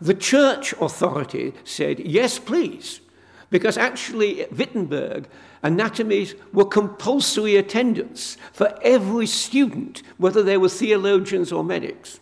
The 0.00 0.14
church 0.14 0.72
authority 0.80 1.52
said 1.64 2.00
yes, 2.00 2.38
please, 2.38 3.00
because 3.50 3.76
actually 3.76 4.42
at 4.42 4.52
Wittenberg, 4.52 5.28
anatomies 5.62 6.34
were 6.52 6.64
compulsory 6.64 7.56
attendance 7.56 8.38
for 8.52 8.78
every 8.82 9.26
student, 9.26 10.02
whether 10.16 10.42
they 10.42 10.56
were 10.56 10.68
theologians 10.68 11.52
or 11.52 11.62
medics. 11.62 12.20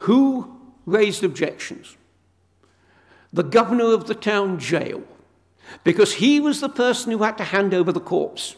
Who 0.00 0.58
raised 0.86 1.22
objections? 1.22 1.96
The 3.32 3.42
governor 3.42 3.92
of 3.92 4.06
the 4.06 4.14
town 4.14 4.58
jail, 4.58 5.02
because 5.84 6.14
he 6.14 6.38
was 6.40 6.60
the 6.60 6.68
person 6.68 7.12
who 7.12 7.22
had 7.22 7.38
to 7.38 7.44
hand 7.44 7.72
over 7.72 7.92
the 7.92 8.00
corpse. 8.00 8.56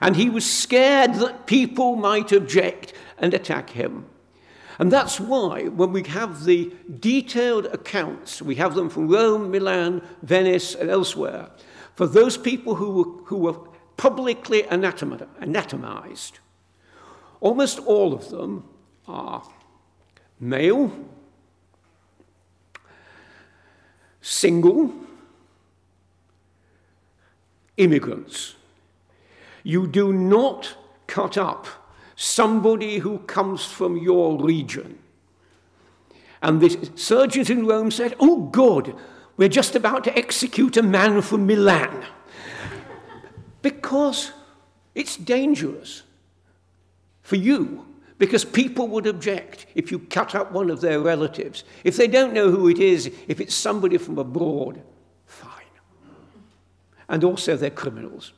And 0.00 0.16
he 0.16 0.30
was 0.30 0.48
scared 0.48 1.14
that 1.14 1.46
people 1.46 1.96
might 1.96 2.32
object 2.32 2.92
and 3.18 3.34
attack 3.34 3.70
him. 3.70 4.06
And 4.78 4.92
that's 4.92 5.18
why, 5.18 5.64
when 5.64 5.92
we 5.92 6.04
have 6.04 6.44
the 6.44 6.72
detailed 7.00 7.66
accounts, 7.66 8.40
we 8.40 8.54
have 8.56 8.76
them 8.76 8.88
from 8.88 9.08
Rome, 9.08 9.50
Milan, 9.50 10.02
Venice, 10.22 10.74
and 10.76 10.88
elsewhere, 10.88 11.50
for 11.96 12.06
those 12.06 12.36
people 12.36 12.76
who 12.76 12.90
were, 12.92 13.24
who 13.24 13.36
were 13.38 13.58
publicly 13.96 14.62
anatomized, 14.70 16.38
almost 17.40 17.80
all 17.80 18.14
of 18.14 18.30
them 18.30 18.64
are 19.08 19.42
male, 20.38 20.92
single 24.20 24.92
immigrants. 27.76 28.56
You 29.62 29.86
do 29.86 30.12
not 30.12 30.76
cut 31.06 31.38
up 31.38 31.66
somebody 32.16 32.98
who 32.98 33.18
comes 33.20 33.64
from 33.64 33.96
your 33.96 34.42
region. 34.42 34.98
And 36.42 36.60
the 36.60 36.90
surgeons 36.96 37.50
in 37.50 37.66
Rome 37.66 37.90
said, 37.90 38.14
Oh, 38.20 38.44
God, 38.46 38.94
we're 39.36 39.48
just 39.48 39.74
about 39.74 40.04
to 40.04 40.16
execute 40.16 40.76
a 40.76 40.82
man 40.82 41.22
from 41.22 41.46
Milan. 41.46 42.04
because 43.62 44.32
it's 44.94 45.16
dangerous 45.16 46.02
for 47.22 47.36
you 47.36 47.86
because 48.18 48.44
people 48.44 48.88
would 48.88 49.06
object 49.06 49.66
if 49.74 49.90
you 49.90 50.00
cut 50.00 50.34
up 50.34 50.52
one 50.52 50.70
of 50.70 50.80
their 50.80 51.00
relatives. 51.00 51.64
If 51.84 51.96
they 51.96 52.08
don't 52.08 52.34
know 52.34 52.50
who 52.50 52.68
it 52.68 52.78
is, 52.78 53.06
if 53.28 53.40
it's 53.40 53.54
somebody 53.54 53.96
from 53.96 54.18
abroad, 54.18 54.82
fine. 55.26 55.52
And 57.08 57.22
also 57.22 57.56
they're 57.56 57.70
criminals. 57.70 58.32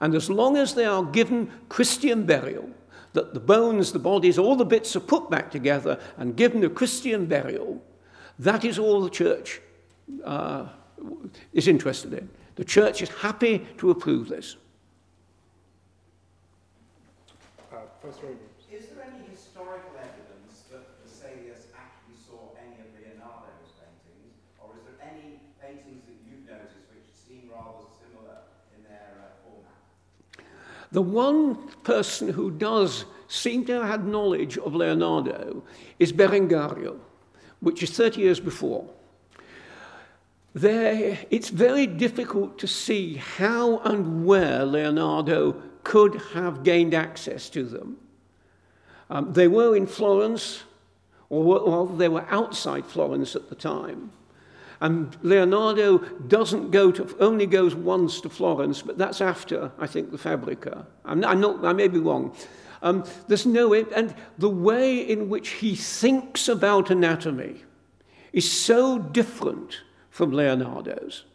And 0.00 0.14
as 0.14 0.30
long 0.30 0.56
as 0.56 0.74
they 0.74 0.84
are 0.84 1.04
given 1.04 1.50
Christian 1.68 2.24
burial, 2.24 2.70
that 3.12 3.34
the 3.34 3.40
bones, 3.40 3.92
the 3.92 3.98
bodies, 3.98 4.38
all 4.38 4.56
the 4.56 4.64
bits 4.64 4.96
are 4.96 5.00
put 5.00 5.28
back 5.28 5.50
together 5.50 5.98
and 6.16 6.36
given 6.36 6.64
a 6.64 6.70
Christian 6.70 7.26
burial, 7.26 7.82
that 8.38 8.64
is 8.64 8.78
all 8.78 9.02
the 9.02 9.10
church 9.10 9.60
uh, 10.24 10.66
is 11.52 11.68
interested 11.68 12.12
in. 12.14 12.28
The 12.56 12.64
church 12.64 13.02
is 13.02 13.08
happy 13.08 13.66
to 13.78 13.90
approve 13.90 14.28
this. 14.28 14.56
Uh, 17.72 17.76
The 30.92 31.02
one 31.02 31.56
person 31.84 32.28
who 32.28 32.50
does 32.50 33.06
seem 33.26 33.64
to 33.64 33.72
have 33.80 33.88
had 33.88 34.06
knowledge 34.06 34.58
of 34.58 34.74
Leonardo 34.74 35.62
is 35.98 36.12
Berengario, 36.12 36.98
which 37.60 37.82
is 37.82 37.90
30 37.90 38.20
years 38.20 38.40
before. 38.40 38.88
There, 40.54 41.18
it's 41.30 41.48
very 41.48 41.86
difficult 41.86 42.58
to 42.58 42.66
see 42.66 43.14
how 43.14 43.78
and 43.78 44.26
where 44.26 44.66
Leonardo 44.66 45.62
could 45.82 46.20
have 46.34 46.62
gained 46.62 46.92
access 46.92 47.48
to 47.50 47.64
them. 47.64 47.96
Um, 49.08 49.32
they 49.32 49.48
were 49.48 49.74
in 49.74 49.86
Florence, 49.86 50.64
or, 51.30 51.58
or 51.58 51.86
they 51.86 52.08
were 52.08 52.26
outside 52.28 52.84
Florence 52.84 53.34
at 53.34 53.48
the 53.48 53.54
time. 53.54 54.12
And 54.82 55.16
Leonardo 55.22 55.98
doesn't 56.26 56.72
go 56.72 56.90
to, 56.90 57.16
only 57.20 57.46
goes 57.46 57.72
once 57.72 58.20
to 58.22 58.28
Florence, 58.28 58.82
but 58.82 58.98
that's 58.98 59.20
after, 59.20 59.70
I 59.78 59.86
think, 59.86 60.10
the 60.10 60.18
Fabrica. 60.18 60.84
I'm, 61.04 61.24
I'm 61.24 61.40
not, 61.40 61.64
I 61.64 61.72
may 61.72 61.86
be 61.86 62.00
wrong. 62.00 62.34
Um, 62.82 63.04
there's 63.28 63.46
no, 63.46 63.74
and 63.74 64.12
the 64.38 64.48
way 64.48 64.98
in 64.98 65.28
which 65.28 65.50
he 65.50 65.76
thinks 65.76 66.48
about 66.48 66.90
anatomy 66.90 67.62
is 68.32 68.50
so 68.50 68.98
different 68.98 69.82
from 70.10 70.32
Leonardo's 70.32 71.26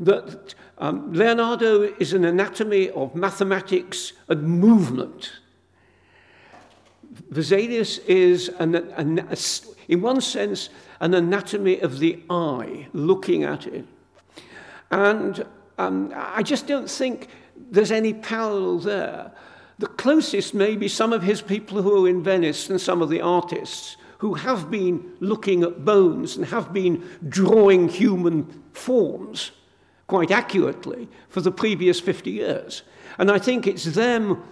that 0.00 0.56
um, 0.78 1.12
Leonardo 1.12 1.82
is 1.82 2.12
an 2.12 2.24
anatomy 2.24 2.90
of 2.90 3.14
mathematics 3.14 4.12
and 4.26 4.42
movement. 4.42 5.30
Vesalius 7.30 7.98
is, 8.06 8.48
an, 8.58 8.74
an, 8.74 9.18
a, 9.18 9.36
in 9.88 10.00
one 10.00 10.20
sense, 10.20 10.68
an 11.00 11.14
anatomy 11.14 11.80
of 11.80 11.98
the 11.98 12.22
eye, 12.30 12.86
looking 12.92 13.44
at 13.44 13.66
it. 13.66 13.84
And 14.90 15.44
um, 15.78 16.12
I 16.14 16.42
just 16.42 16.66
don't 16.66 16.88
think 16.88 17.28
there's 17.70 17.92
any 17.92 18.14
parallel 18.14 18.78
there. 18.78 19.32
The 19.78 19.86
closest 19.88 20.54
may 20.54 20.76
be 20.76 20.88
some 20.88 21.12
of 21.12 21.22
his 21.22 21.42
people 21.42 21.82
who 21.82 22.04
are 22.04 22.08
in 22.08 22.22
Venice 22.22 22.70
and 22.70 22.80
some 22.80 23.02
of 23.02 23.08
the 23.08 23.20
artists 23.20 23.96
who 24.18 24.34
have 24.34 24.70
been 24.70 25.16
looking 25.18 25.64
at 25.64 25.84
bones 25.84 26.36
and 26.36 26.46
have 26.46 26.72
been 26.72 27.04
drawing 27.28 27.88
human 27.88 28.62
forms 28.72 29.50
quite 30.06 30.30
accurately 30.30 31.08
for 31.28 31.40
the 31.40 31.50
previous 31.50 31.98
50 31.98 32.30
years. 32.30 32.82
And 33.18 33.30
I 33.30 33.38
think 33.38 33.66
it's 33.66 33.84
them 33.84 34.42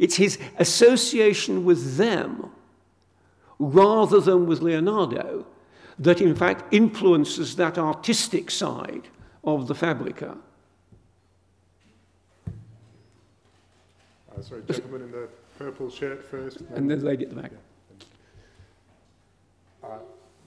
it's 0.00 0.16
his 0.16 0.38
association 0.58 1.64
with 1.64 1.96
them 1.96 2.50
rather 3.60 4.20
than 4.20 4.46
with 4.46 4.60
Leonardo 4.62 5.46
that 5.98 6.20
in 6.20 6.34
fact 6.34 6.64
influences 6.72 7.54
that 7.56 7.78
artistic 7.78 8.50
side 8.50 9.06
of 9.44 9.68
the 9.68 9.74
Fabrica. 9.74 10.36
Uh, 14.40 14.42
sorry, 14.42 14.62
gentleman 14.66 15.02
in 15.02 15.10
the 15.12 15.28
purple 15.58 15.90
shirt 15.90 16.24
first. 16.24 16.62
And 16.74 16.90
then 16.90 17.04
lady 17.04 17.24
at 17.24 17.30
the 17.30 17.42
back. 17.42 17.52
Uh, 19.82 19.98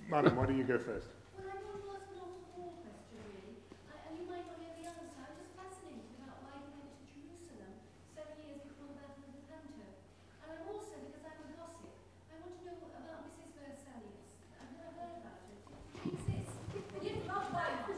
madam, 0.09 0.35
why 0.35 0.45
don't 0.47 0.57
you 0.57 0.63
go 0.63 0.79
first? 0.79 1.07
Well, 1.37 1.45
I 1.45 1.57
want 1.61 1.85
to 1.85 1.89
ask 1.93 2.05
an 2.09 2.21
off-the-wall 2.25 2.73
question, 2.81 3.13
really. 3.13 3.53
I, 3.89 4.09
and 4.09 4.17
you 4.17 4.25
might 4.25 4.45
not 4.49 4.57
know 4.57 4.73
the 4.73 4.85
answer. 4.89 5.13
I'm 5.21 5.37
just 5.37 5.53
fascinated 5.53 6.09
about 6.21 6.41
why 6.41 6.57
he 6.65 6.69
went 6.73 6.89
to 6.97 7.05
Jerusalem 7.05 7.73
seven 8.17 8.37
years 8.41 8.61
before 8.65 8.89
the 8.89 8.97
Battle 8.97 9.25
of 9.25 9.33
Lepanto. 9.37 9.85
And 9.85 10.47
I'm 10.53 10.65
also, 10.69 10.95
because 11.01 11.25
I'm 11.29 11.37
a 11.43 11.53
gossip, 11.53 11.93
I 12.29 12.35
want 12.41 12.53
to 12.57 12.61
know 12.65 12.77
about 12.93 13.21
Mrs. 13.29 13.53
Versalius. 13.57 14.21
I've 14.57 14.73
never 14.73 14.89
heard 14.97 15.17
about 15.21 15.37
her. 15.37 15.53
Did 15.53 15.93
she 16.01 16.09
exist? 16.13 16.57
And 16.97 17.05
if 17.09 17.19
not, 17.29 17.45
why 17.53 17.69
not? 17.73 17.93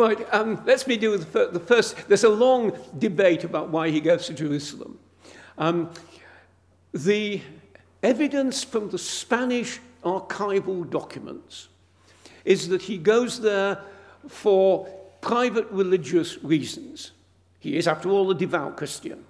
Right, 0.00 0.26
um, 0.32 0.62
let's 0.64 0.86
me 0.86 0.96
do 0.96 1.10
with 1.10 1.30
the 1.30 1.60
first. 1.60 2.08
There's 2.08 2.24
a 2.24 2.30
long 2.30 2.72
debate 2.98 3.44
about 3.44 3.68
why 3.68 3.90
he 3.90 4.00
goes 4.00 4.28
to 4.28 4.32
Jerusalem. 4.32 4.98
Um, 5.58 5.90
the 6.94 7.42
evidence 8.02 8.64
from 8.64 8.88
the 8.88 8.96
Spanish 8.96 9.78
archival 10.02 10.88
documents 10.88 11.68
is 12.46 12.68
that 12.68 12.80
he 12.80 12.96
goes 12.96 13.42
there 13.42 13.82
for 14.26 14.86
private 15.20 15.66
religious 15.70 16.42
reasons. 16.42 17.10
He 17.58 17.76
is, 17.76 17.86
after 17.86 18.08
all, 18.08 18.30
a 18.30 18.34
devout 18.34 18.78
Christian. 18.78 19.22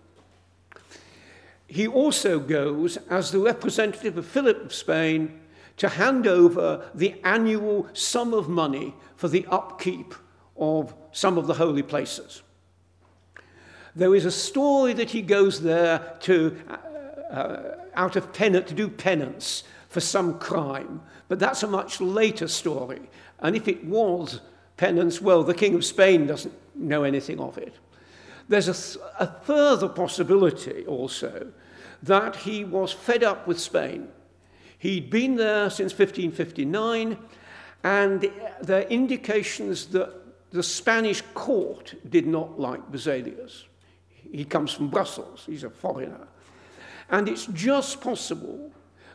He 1.67 1.89
also 1.89 2.39
goes 2.39 2.97
as 3.09 3.33
the 3.33 3.41
representative 3.41 4.17
of 4.17 4.25
Philip 4.25 4.67
of 4.67 4.73
Spain 4.73 5.41
to 5.79 5.89
hand 5.89 6.29
over 6.29 6.89
the 6.95 7.21
annual 7.25 7.89
sum 7.93 8.33
of 8.33 8.49
money 8.49 8.95
for 9.17 9.27
the 9.27 9.45
upkeep 9.51 10.15
of 10.61 10.95
some 11.11 11.39
of 11.39 11.47
the 11.47 11.55
holy 11.55 11.83
places. 11.83 12.43
There 13.97 14.15
is 14.15 14.25
a 14.25 14.31
story 14.31 14.93
that 14.93 15.11
he 15.11 15.23
goes 15.23 15.63
there 15.63 16.17
to, 16.21 16.57
uh, 16.69 17.35
uh, 17.35 17.77
out 17.95 18.15
of 18.15 18.33
penance, 18.33 18.69
to 18.69 18.75
do 18.75 18.89
penance 18.89 19.65
for 19.89 20.01
some 20.01 20.39
crime, 20.39 21.03
but 21.29 21.41
that's 21.41 21.63
a 21.63 21.67
much 21.67 22.01
later 22.01 22.47
story. 22.47 23.01
And 23.41 23.57
if 23.57 23.67
it 23.67 23.85
was 23.85 24.41
penance, 24.77 25.21
well, 25.21 25.43
the 25.43 25.55
King 25.55 25.75
of 25.75 25.85
Spain 25.85 26.27
doesn't 26.27 26.55
know 26.77 27.03
anything 27.03 27.41
of 27.41 27.59
it. 27.59 27.75
There's 28.49 28.69
a, 28.69 28.75
th- 28.75 29.05
a 29.19 29.27
further 29.43 29.89
possibility 29.89 30.85
also 30.87 31.53
that 32.03 32.37
he 32.37 32.65
was 32.65 32.93
fed 32.93 33.23
up 33.23 33.47
with 33.47 33.61
Spain. 33.61 34.09
He'd 34.79 35.11
been 35.11 35.37
there 35.37 35.69
since 35.69 35.93
1559, 35.93 37.19
and 37.85 38.31
there 38.63 38.83
are 38.83 38.89
indications 38.89 39.87
that 39.87 40.20
the 40.51 40.63
Spanish 40.63 41.23
court 41.35 41.95
did 42.09 42.27
not 42.27 42.59
like 42.59 42.91
Vesalius. 42.91 43.65
He 44.09 44.45
comes 44.45 44.73
from 44.73 44.89
Brussels, 44.89 45.45
he's 45.47 45.65
a 45.65 45.71
foreigner. 45.71 46.29
And 47.11 47.29
it's 47.29 47.47
just 47.47 48.01
possible 48.01 48.71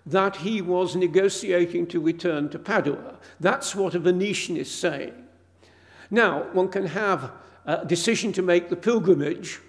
that 0.06 0.36
he 0.38 0.62
was 0.62 0.96
negotiating 0.96 1.88
to 1.88 2.00
return 2.00 2.50
to 2.50 2.60
Padua. 2.60 3.16
That's 3.40 3.76
what 3.76 3.96
a 3.96 4.00
Venetian 4.00 4.58
is 4.58 4.70
saying. 4.70 5.14
Now, 6.12 6.44
one 6.54 6.68
can 6.68 6.86
have 6.86 7.32
a 7.66 7.86
decision 7.86 8.32
to 8.34 8.42
make 8.42 8.70
the 8.70 8.76
pilgrimage, 8.76 9.60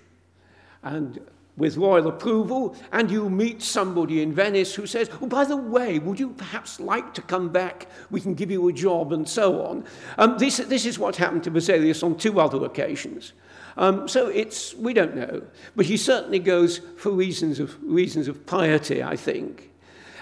and 0.82 1.20
with 1.56 1.76
royal 1.76 2.08
approval, 2.08 2.76
and 2.92 3.10
you 3.10 3.30
meet 3.30 3.62
somebody 3.62 4.22
in 4.22 4.32
Venice 4.32 4.74
who 4.74 4.86
says, 4.86 5.08
Oh, 5.20 5.26
by 5.26 5.44
the 5.44 5.56
way, 5.56 5.98
would 5.98 6.20
you 6.20 6.30
perhaps 6.30 6.78
like 6.78 7.14
to 7.14 7.22
come 7.22 7.48
back? 7.48 7.88
We 8.10 8.20
can 8.20 8.34
give 8.34 8.50
you 8.50 8.68
a 8.68 8.72
job, 8.72 9.12
and 9.12 9.28
so 9.28 9.64
on. 9.64 9.84
Um, 10.18 10.36
this, 10.38 10.58
this 10.58 10.84
is 10.84 10.98
what 10.98 11.16
happened 11.16 11.44
to 11.44 11.50
Vesalius 11.50 12.02
on 12.02 12.16
two 12.16 12.40
other 12.40 12.64
occasions. 12.64 13.32
Um, 13.78 14.08
so 14.08 14.28
it's, 14.28 14.74
we 14.74 14.94
don't 14.94 15.14
know. 15.14 15.42
But 15.74 15.86
he 15.86 15.96
certainly 15.96 16.38
goes 16.38 16.78
for 16.96 17.10
reasons 17.10 17.60
of, 17.60 17.76
reasons 17.82 18.28
of 18.28 18.46
piety, 18.46 19.02
I 19.02 19.16
think. 19.16 19.70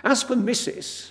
As 0.03 0.23
for 0.23 0.35
Mrs., 0.35 1.11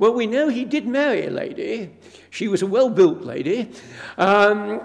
well, 0.00 0.14
we 0.14 0.26
know 0.26 0.48
he 0.48 0.64
did 0.64 0.86
marry 0.86 1.26
a 1.26 1.30
lady. 1.30 1.90
She 2.30 2.48
was 2.48 2.62
a 2.62 2.66
well-built 2.66 3.20
lady. 3.20 3.70
Um, 4.16 4.80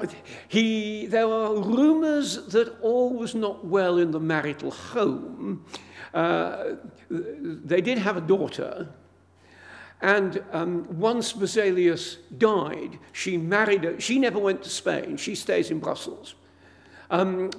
he, 0.49 1.05
there 1.05 1.25
are 1.25 1.55
rumours 1.55 2.47
that 2.47 2.77
all 2.81 3.13
was 3.13 3.33
not 3.33 3.65
well 3.65 3.97
in 3.97 4.11
the 4.11 4.19
marital 4.19 4.71
home. 4.71 5.65
Uh, 6.13 6.75
they 7.09 7.79
did 7.79 7.97
have 7.97 8.17
a 8.17 8.21
daughter, 8.21 8.89
and 10.01 10.43
um, 10.51 10.85
once 10.99 11.31
Vesalius 11.31 12.17
died, 12.37 12.99
she 13.13 13.37
married. 13.37 13.85
A, 13.85 14.01
she 14.01 14.19
never 14.19 14.37
went 14.37 14.63
to 14.63 14.69
Spain. 14.69 15.15
She 15.15 15.33
stays 15.33 15.71
in 15.71 15.79
Brussels. 15.79 16.35
Um, 17.09 17.51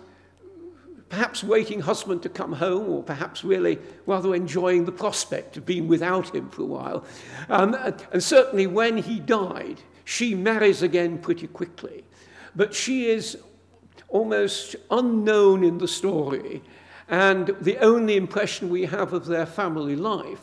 perhaps 1.09 1.44
waiting 1.44 1.80
husband 1.80 2.22
to 2.22 2.28
come 2.28 2.52
home, 2.52 2.90
or 2.90 3.02
perhaps 3.02 3.44
really 3.44 3.78
rather 4.07 4.34
enjoying 4.34 4.84
the 4.84 4.92
prospect 4.92 5.57
of 5.57 5.64
being 5.64 5.88
without 5.88 6.34
him 6.34 6.50
for 6.50 6.62
a 6.62 6.66
while. 6.66 7.04
Um, 7.48 7.74
and 8.12 8.22
certainly 8.22 8.66
when 8.66 8.98
he 8.98 9.20
died, 9.20 9.80
she 10.04 10.34
marries 10.34 10.82
again 10.82 11.18
pretty 11.18 11.46
quickly. 11.46 12.04
But 12.54 12.74
she 12.74 13.07
is 13.07 13.38
almost 14.09 14.76
unknown 14.90 15.62
in 15.62 15.78
the 15.78 15.88
story, 15.88 16.62
and 17.09 17.54
the 17.61 17.78
only 17.78 18.16
impression 18.16 18.68
we 18.68 18.86
have 18.86 19.12
of 19.12 19.26
their 19.26 19.46
family 19.46 19.96
life 19.96 20.40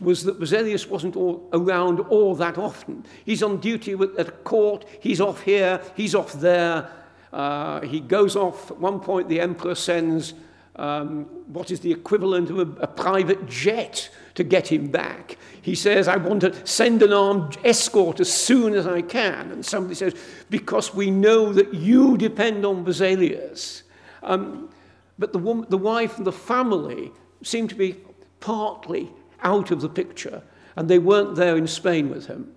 was 0.00 0.24
that 0.24 0.38
Vesalius 0.38 0.88
wasn't 0.88 1.16
all 1.16 1.48
around 1.52 2.00
all 2.00 2.34
that 2.34 2.58
often. 2.58 3.04
He's 3.24 3.42
on 3.42 3.58
duty 3.58 3.96
at 4.18 4.44
court, 4.44 4.84
he's 5.00 5.20
off 5.20 5.40
here, 5.40 5.80
he's 5.96 6.14
off 6.14 6.34
there, 6.34 6.90
uh, 7.36 7.82
he 7.82 8.00
goes 8.00 8.34
off, 8.34 8.70
at 8.70 8.78
one 8.78 8.98
point, 8.98 9.28
the 9.28 9.40
emperor 9.40 9.74
sends 9.74 10.32
um, 10.76 11.24
what 11.48 11.70
is 11.70 11.80
the 11.80 11.92
equivalent 11.92 12.48
of 12.48 12.58
a, 12.58 12.80
a 12.80 12.86
private 12.86 13.44
jet 13.46 14.08
to 14.36 14.42
get 14.42 14.72
him 14.72 14.86
back. 14.86 15.36
He 15.60 15.74
says, 15.74 16.08
I 16.08 16.16
want 16.16 16.40
to 16.40 16.66
send 16.66 17.02
an 17.02 17.12
armed 17.12 17.58
escort 17.62 18.20
as 18.20 18.32
soon 18.32 18.72
as 18.72 18.86
I 18.86 19.02
can. 19.02 19.52
And 19.52 19.62
somebody 19.62 19.94
says, 19.94 20.14
Because 20.48 20.94
we 20.94 21.10
know 21.10 21.52
that 21.52 21.74
you 21.74 22.16
depend 22.16 22.64
on 22.64 22.86
Vesalius. 22.86 23.82
Um, 24.22 24.70
but 25.18 25.34
the, 25.34 25.38
woman, 25.38 25.66
the 25.68 25.76
wife 25.76 26.16
and 26.16 26.26
the 26.26 26.32
family 26.32 27.12
seem 27.42 27.68
to 27.68 27.74
be 27.74 27.96
partly 28.40 29.10
out 29.42 29.70
of 29.70 29.82
the 29.82 29.90
picture, 29.90 30.42
and 30.76 30.88
they 30.88 30.98
weren't 30.98 31.36
there 31.36 31.58
in 31.58 31.66
Spain 31.66 32.08
with 32.08 32.28
him. 32.28 32.50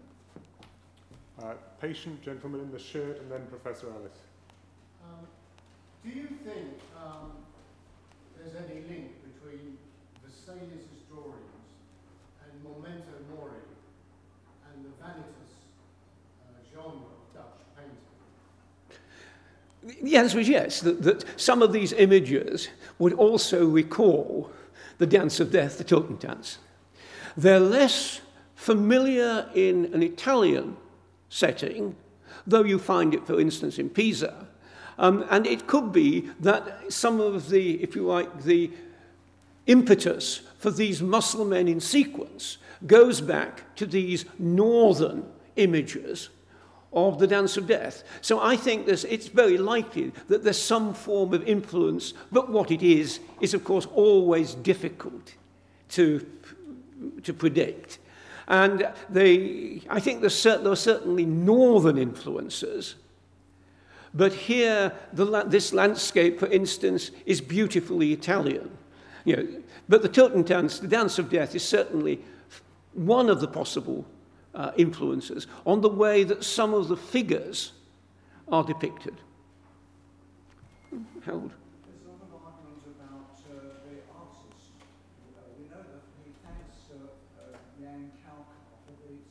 Uh, 1.44 1.56
patient 1.82 2.24
gentleman 2.24 2.62
in 2.62 2.72
the 2.72 2.80
shirt, 2.80 3.20
and 3.20 3.30
then 3.30 3.46
Professor 3.48 3.88
Ellis. 3.88 4.29
Do 6.12 6.20
you 6.20 6.28
think 6.44 6.80
um, 6.98 7.32
there's 8.36 8.56
any 8.56 8.82
link 8.88 9.12
between 9.32 9.78
Vesalius' 10.26 11.06
drawings 11.08 11.36
and 12.44 12.52
Memento 12.64 13.14
Mori 13.36 13.62
and 14.66 14.86
the 14.86 14.90
Vanitas 15.04 15.52
uh, 16.48 16.54
genre 16.74 17.06
of 17.06 17.34
Dutch 17.36 17.62
painting? 19.84 20.04
The 20.04 20.18
answer 20.18 20.40
is 20.40 20.50
yes, 20.50 20.82
that, 20.82 21.04
that 21.04 21.26
some 21.40 21.62
of 21.62 21.74
these 21.74 21.94
images 21.94 22.70
would 22.98 23.14
also 23.14 23.68
recall 23.68 24.50
the 24.98 25.06
Dance 25.06 25.40
of 25.40 25.52
Death, 25.52 25.78
the 25.78 25.84
Totentanz. 25.84 26.58
They're 27.38 27.60
less 27.60 28.22
familiar 28.56 29.48
in 29.54 29.94
an 29.94 30.02
Italian 30.02 30.76
setting, 31.30 31.96
though 32.48 32.64
you 32.64 32.80
find 32.80 33.14
it, 33.14 33.28
for 33.28 33.40
instance, 33.40 33.78
in 33.78 33.92
Pisa. 33.92 34.49
Um, 35.00 35.26
and 35.30 35.48
it 35.48 35.66
could 35.66 35.94
be 35.94 36.30
that 36.42 36.92
some 36.92 37.22
of 37.22 37.50
the, 37.50 37.82
if 37.82 37.96
you 37.96 38.04
like, 38.04 38.44
the 38.44 38.70
impetus 39.66 40.42
for 40.58 40.72
these 40.72 41.02
muscle 41.02 41.46
men 41.46 41.70
in 41.70 41.80
sequence 41.80 42.58
goes 42.86 43.22
back 43.22 43.74
to 43.78 43.86
these 43.86 44.26
northern 44.38 45.26
images 45.56 46.30
of 46.92 47.18
the 47.18 47.28
Dance 47.28 47.56
of 47.56 47.66
Death. 47.66 48.04
So 48.20 48.42
I 48.42 48.58
think 48.58 48.88
there's, 48.88 49.06
it's 49.06 49.28
very 49.28 49.58
likely 49.58 50.12
that 50.28 50.44
there's 50.44 50.62
some 50.62 50.94
form 50.94 51.34
of 51.34 51.48
influence, 51.48 52.14
but 52.30 52.50
what 52.50 52.70
it 52.70 52.84
is, 52.84 53.22
is 53.40 53.54
of 53.54 53.64
course 53.64 53.86
always 53.94 54.54
difficult 54.56 55.36
to, 55.90 56.26
to 57.24 57.34
predict. 57.34 58.00
And 58.50 58.92
they, 59.10 59.82
I 59.90 60.02
think 60.02 60.20
there's 60.20 60.34
cert, 60.34 60.64
there 60.64 60.74
are 60.74 60.76
certainly 60.76 61.26
northern 61.26 61.98
influences, 61.98 62.96
but 64.14 64.34
here, 64.34 64.92
the, 65.14 65.44
this 65.44 65.74
landscape, 65.74 66.40
for 66.40 66.48
instance, 66.48 67.12
is 67.26 67.42
beautifully 67.42 68.12
Italian. 68.14 68.70
You 69.26 69.36
know, 69.36 69.48
but 69.88 70.02
the 70.02 70.10
Totentanz, 70.10 70.80
the 70.82 70.88
Dance 70.88 71.20
of 71.20 71.30
Death, 71.30 71.56
is 71.56 71.64
certainly 71.64 72.22
one 72.94 73.30
of 73.30 73.40
the 73.40 73.48
possible 73.48 74.06
uh, 74.56 74.72
influences 74.78 75.48
on 75.66 75.82
the 75.82 75.90
way 75.90 76.24
that 76.24 76.44
some 76.44 76.74
of 76.74 76.88
the 76.88 76.98
figures 76.98 77.74
are 78.48 78.64
depicted. 78.64 79.16
Harold. 81.24 81.52
There's 81.86 82.02
a 82.02 82.10
lot 82.10 82.22
of 82.26 82.34
argument 82.34 82.82
about 82.98 83.38
uh, 83.46 83.86
the 83.86 84.02
artist. 84.10 84.74
Uh, 85.38 85.46
we 85.54 85.70
know 85.70 85.86
that 85.86 86.02
he 86.26 86.34
thanks 86.42 86.90
uh, 86.90 87.14
uh, 87.38 87.58
Jan 87.78 88.10
Kalkar 88.26 88.58
for 88.90 88.98
the 89.06 89.22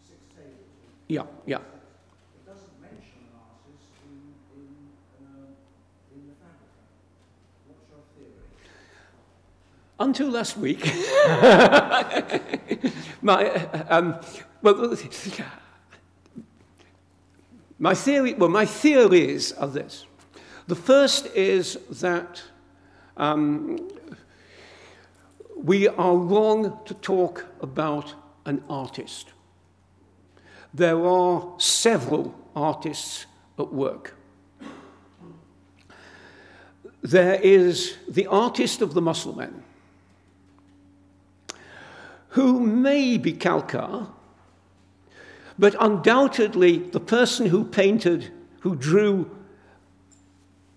six 0.00 0.24
tables. 0.32 0.72
Yeah, 1.08 1.28
yeah. 1.44 1.60
It 1.60 2.46
doesn't 2.48 2.80
mention 2.80 3.28
an 3.28 3.36
artist 3.36 3.92
in, 4.08 4.32
in, 4.56 4.72
uh, 5.20 5.52
in 6.16 6.32
the 6.32 6.36
Fabrica. 6.40 6.80
What's 7.68 7.84
your 7.92 8.00
theory? 8.16 8.40
Until 9.98 10.30
last 10.30 10.56
week, 10.56 10.80
my, 13.22 13.48
um, 13.88 14.18
well, 14.62 14.96
my 17.78 17.94
theory, 17.94 18.34
well, 18.34 18.48
my 18.48 18.66
theories 18.66 19.52
are 19.52 19.68
this. 19.68 20.06
The 20.66 20.76
first 20.76 21.26
is 21.34 21.78
that 21.90 22.42
um, 23.16 23.88
we 25.56 25.88
are 25.88 26.16
wrong 26.16 26.78
to 26.86 26.94
talk 26.94 27.46
about 27.60 28.14
an 28.46 28.62
artist. 28.68 29.28
There 30.74 31.04
are 31.04 31.54
several 31.58 32.34
artists 32.56 33.26
at 33.58 33.72
work. 33.72 34.16
There 37.02 37.34
is 37.34 37.96
the 38.08 38.26
artist 38.28 38.80
of 38.80 38.94
the 38.94 39.02
muscle 39.02 39.36
men, 39.36 39.61
who 42.32 42.60
may 42.60 43.18
be 43.18 43.32
Kalkar, 43.32 44.08
but 45.58 45.74
undoubtedly 45.78 46.78
the 46.78 47.00
person 47.00 47.46
who 47.46 47.62
painted, 47.64 48.30
who 48.60 48.74
drew 48.74 49.30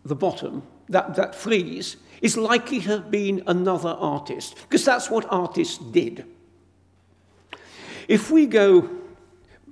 the 0.04 0.16
bottom, 0.16 0.64
that, 0.90 1.16
that 1.16 1.34
frieze, 1.34 1.96
is 2.22 2.36
likely 2.36 2.82
to 2.82 2.90
have 2.90 3.10
been 3.10 3.42
another 3.48 3.90
artist, 3.90 4.56
because 4.64 4.84
that's 4.84 5.10
what 5.10 5.26
artists 5.30 5.78
did. 5.78 6.26
If 8.10 8.30
we 8.30 8.48
go 8.48 8.90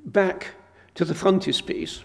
back 0.05 0.51
to 0.95 1.03
the 1.03 1.13
frontispiece, 1.13 2.01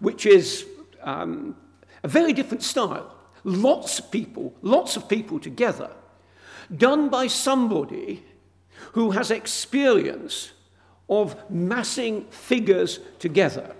which 0.00 0.26
is 0.26 0.66
um, 1.02 1.56
a 2.02 2.08
very 2.08 2.32
different 2.32 2.64
style, 2.64 3.14
lots 3.44 4.00
of 4.00 4.10
people, 4.10 4.52
lots 4.62 4.96
of 4.96 5.08
people 5.08 5.38
together, 5.38 5.90
done 6.76 7.08
by 7.08 7.26
somebody 7.26 8.22
who 8.92 9.10
has 9.10 9.30
experience 9.30 10.52
of 11.08 11.36
massing 11.50 12.24
figures 12.26 13.00
together. 13.18 13.74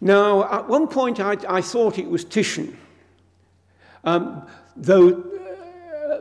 Now, 0.00 0.50
at 0.50 0.68
one 0.68 0.88
point 0.88 1.20
I, 1.20 1.36
I 1.48 1.60
thought 1.60 1.98
it 1.98 2.08
was 2.08 2.24
Titian, 2.24 2.78
um, 4.04 4.46
though 4.74 5.10
uh, 5.10 6.20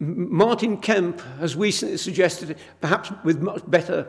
Martin 0.00 0.78
Kemp 0.78 1.20
has 1.38 1.54
recently 1.54 1.98
suggested, 1.98 2.58
perhaps 2.80 3.12
with 3.24 3.40
much 3.40 3.62
better 3.70 4.08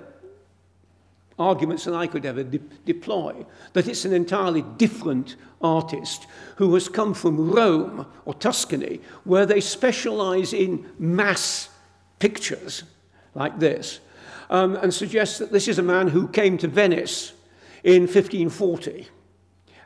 arguments 1.39 1.85
than 1.85 1.93
I 1.93 2.07
could 2.07 2.25
ever 2.25 2.43
de 2.43 2.59
deploy, 2.85 3.45
that 3.73 3.87
it's 3.87 4.05
an 4.05 4.13
entirely 4.13 4.63
different 4.77 5.35
artist 5.61 6.27
who 6.57 6.73
has 6.73 6.89
come 6.89 7.13
from 7.13 7.51
Rome 7.51 8.05
or 8.25 8.33
Tuscany, 8.33 9.01
where 9.23 9.45
they 9.45 9.61
specialize 9.61 10.53
in 10.53 10.89
mass 10.97 11.69
pictures 12.19 12.83
like 13.35 13.59
this, 13.59 13.99
um, 14.49 14.75
and 14.77 14.93
suggests 14.93 15.37
that 15.37 15.51
this 15.51 15.67
is 15.67 15.79
a 15.79 15.83
man 15.83 16.07
who 16.07 16.27
came 16.27 16.57
to 16.57 16.67
Venice 16.67 17.33
in 17.83 18.03
1540 18.03 19.07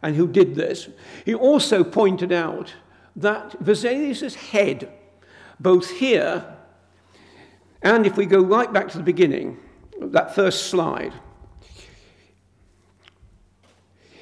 and 0.02 0.16
who 0.16 0.28
did 0.28 0.56
this. 0.56 0.90
He 1.26 1.34
also 1.34 1.84
pointed 1.84 2.32
out 2.32 2.74
that 3.16 3.52
Vesalius's 3.64 4.36
head, 4.36 4.90
both 5.60 5.90
here 5.92 6.58
and 7.82 8.06
if 8.06 8.18
we 8.18 8.26
go 8.26 8.42
right 8.42 8.72
back 8.72 8.90
to 8.90 8.98
the 8.98 9.04
beginning, 9.04 9.58
that 10.00 10.36
first 10.36 10.68
slide, 10.68 11.14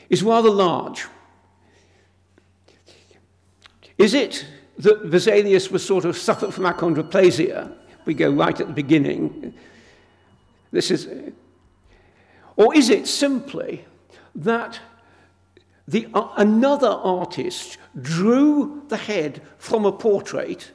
is 0.09 0.23
rather 0.23 0.49
large. 0.49 1.05
Is 3.97 4.13
it 4.13 4.45
that 4.77 5.03
Vesalius 5.03 5.69
was 5.69 5.85
sort 5.85 6.05
of 6.05 6.17
suffered 6.17 6.53
from 6.53 6.63
achondroplasia? 6.63 7.73
We 8.05 8.13
go 8.13 8.29
right 8.29 8.59
at 8.59 8.67
the 8.67 8.73
beginning. 8.73 9.53
This 10.71 10.89
is, 10.89 11.07
or 12.55 12.75
is 12.75 12.89
it 12.89 13.07
simply 13.07 13.85
that 14.35 14.79
the, 15.87 16.07
uh, 16.13 16.29
another 16.37 16.87
artist 16.87 17.77
drew 18.01 18.83
the 18.87 18.97
head 18.97 19.41
from 19.57 19.85
a 19.85 19.91
portrait 19.91 20.71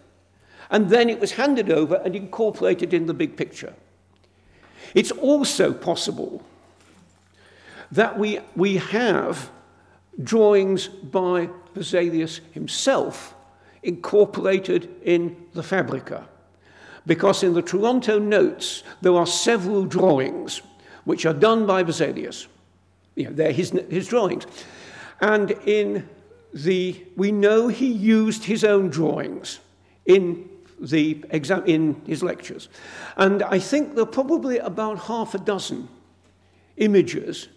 and 0.70 0.90
then 0.90 1.08
it 1.08 1.20
was 1.20 1.32
handed 1.32 1.70
over 1.70 1.96
and 2.04 2.14
incorporated 2.14 2.92
in 2.92 3.06
the 3.06 3.14
big 3.14 3.36
picture? 3.36 3.74
It's 4.94 5.12
also 5.12 5.72
possible 5.72 6.42
that 7.92 8.18
we, 8.18 8.40
we 8.56 8.76
have 8.76 9.50
drawings 10.22 10.88
by 10.88 11.48
Vesalius 11.74 12.40
himself 12.52 13.34
incorporated 13.82 14.88
in 15.02 15.36
the 15.52 15.62
Fabrica. 15.62 16.26
Because 17.06 17.42
in 17.42 17.52
the 17.52 17.62
Toronto 17.62 18.18
notes, 18.18 18.82
there 19.02 19.14
are 19.14 19.26
several 19.26 19.84
drawings 19.84 20.62
which 21.04 21.26
are 21.26 21.34
done 21.34 21.66
by 21.66 21.84
Vesalius. 21.84 22.46
You 23.14 23.26
know, 23.26 23.32
they're 23.32 23.52
his, 23.52 23.70
his 23.90 24.08
drawings. 24.08 24.46
And 25.20 25.50
in 25.66 26.08
the, 26.52 27.04
we 27.16 27.30
know 27.30 27.68
he 27.68 27.92
used 27.92 28.44
his 28.44 28.64
own 28.64 28.88
drawings 28.88 29.60
in, 30.06 30.48
the 30.80 31.24
exam, 31.30 31.64
in 31.66 32.00
his 32.06 32.22
lectures. 32.22 32.68
And 33.16 33.42
I 33.42 33.58
think 33.58 33.94
there 33.94 34.04
are 34.04 34.06
probably 34.06 34.58
about 34.58 34.98
half 35.00 35.34
a 35.34 35.38
dozen 35.38 35.88
images 36.76 37.48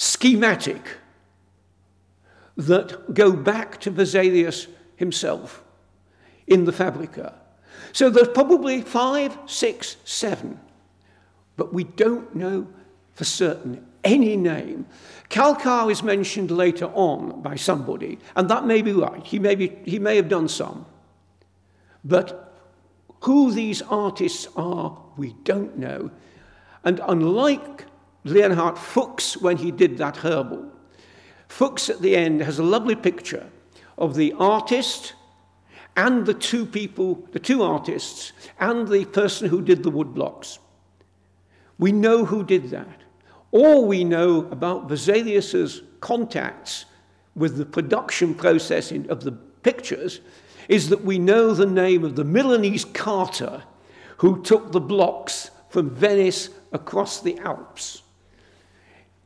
schematic 0.00 0.96
that 2.56 3.12
go 3.12 3.32
back 3.32 3.80
to 3.80 3.90
Vesalius 3.90 4.68
himself 4.94 5.64
in 6.46 6.66
the 6.66 6.72
Fabrica. 6.72 7.34
So 7.92 8.08
there's 8.08 8.28
probably 8.28 8.80
five, 8.80 9.36
six, 9.46 9.96
seven, 10.04 10.60
but 11.56 11.74
we 11.74 11.82
don't 11.82 12.32
know 12.32 12.68
for 13.14 13.24
certain 13.24 13.84
any 14.04 14.36
name. 14.36 14.86
Kalkar 15.30 15.90
is 15.90 16.04
mentioned 16.04 16.52
later 16.52 16.86
on 16.94 17.42
by 17.42 17.56
somebody, 17.56 18.20
and 18.36 18.48
that 18.48 18.66
may 18.66 18.82
be 18.82 18.92
right. 18.92 19.26
He 19.26 19.40
may, 19.40 19.56
be, 19.56 19.76
he 19.84 19.98
may 19.98 20.14
have 20.14 20.28
done 20.28 20.46
some. 20.46 20.86
But 22.04 22.54
who 23.22 23.50
these 23.50 23.82
artists 23.82 24.46
are, 24.54 24.96
we 25.16 25.34
don't 25.42 25.76
know. 25.76 26.12
And 26.84 27.00
unlike 27.00 27.84
Leonhard 28.24 28.78
Fuchs 28.78 29.36
when 29.36 29.56
he 29.58 29.70
did 29.70 29.98
that 29.98 30.18
herbal. 30.18 30.70
Fuchs 31.48 31.88
at 31.88 32.00
the 32.00 32.16
end 32.16 32.42
has 32.42 32.58
a 32.58 32.62
lovely 32.62 32.94
picture 32.94 33.48
of 33.96 34.14
the 34.14 34.32
artist 34.38 35.14
and 35.96 36.26
the 36.26 36.34
two 36.34 36.64
people, 36.64 37.26
the 37.32 37.38
two 37.38 37.62
artists, 37.62 38.32
and 38.60 38.86
the 38.88 39.04
person 39.06 39.48
who 39.48 39.62
did 39.62 39.82
the 39.82 39.90
wood 39.90 40.14
blocks. 40.14 40.58
We 41.78 41.92
know 41.92 42.24
who 42.24 42.44
did 42.44 42.70
that. 42.70 43.02
All 43.50 43.86
we 43.86 44.04
know 44.04 44.46
about 44.50 44.88
Vesalius's 44.88 45.82
contacts 46.00 46.84
with 47.34 47.56
the 47.56 47.64
production 47.64 48.34
process 48.34 48.92
of 48.92 49.24
the 49.24 49.32
pictures 49.32 50.20
is 50.68 50.90
that 50.90 51.04
we 51.04 51.18
know 51.18 51.54
the 51.54 51.66
name 51.66 52.04
of 52.04 52.14
the 52.14 52.24
Milanese 52.24 52.84
carter 52.84 53.62
who 54.18 54.42
took 54.42 54.72
the 54.72 54.80
blocks 54.80 55.50
from 55.70 55.90
Venice 55.90 56.50
across 56.72 57.20
the 57.20 57.38
Alps 57.38 58.02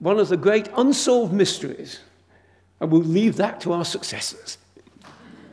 one 0.03 0.18
of 0.18 0.28
the 0.28 0.36
great 0.36 0.68
unsolved 0.76 1.32
mysteries, 1.32 2.00
and 2.80 2.90
we'll 2.90 3.03
leave 3.03 3.36
that 3.36 3.61
to 3.61 3.72
our 3.72 3.84
successors. 3.84 4.59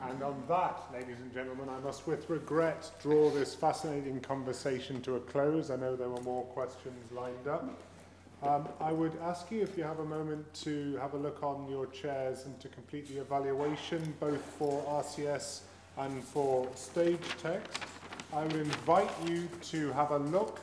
And 0.02 0.24
on 0.24 0.42
that, 0.48 0.86
ladies 0.92 1.18
and 1.22 1.32
gentlemen, 1.32 1.70
I 1.70 1.80
must 1.86 2.08
with 2.08 2.28
regret 2.32 2.90
draw 3.00 3.30
this 3.30 3.54
fascinating 3.54 4.20
conversation 4.22 5.04
to 5.04 5.18
a 5.18 5.20
close. 5.20 5.70
I 5.70 5.76
know 5.76 5.96
there 5.96 6.10
were 6.10 6.22
more 6.22 6.46
questions 6.46 7.12
lined 7.12 7.48
up. 7.48 7.70
Um, 8.42 8.68
I 8.80 8.92
would 8.92 9.16
ask 9.22 9.52
you 9.52 9.62
if 9.62 9.78
you 9.78 9.84
have 9.84 10.00
a 10.00 10.06
moment 10.06 10.52
to 10.64 10.98
have 10.98 11.14
a 11.14 11.18
look 11.18 11.44
on 11.44 11.70
your 11.70 11.86
chairs 11.86 12.46
and 12.46 12.60
to 12.60 12.70
complete 12.70 13.08
the 13.08 13.22
evaluation, 13.22 14.16
both 14.20 14.42
for 14.58 14.82
RCS 15.04 15.60
and 16.00 16.24
for 16.24 16.68
stage 16.74 17.20
text. 17.40 17.84
I 18.34 18.46
would 18.46 18.56
invite 18.56 19.12
you 19.28 19.48
to 19.70 19.92
have 19.92 20.10
a 20.10 20.18
look 20.18 20.60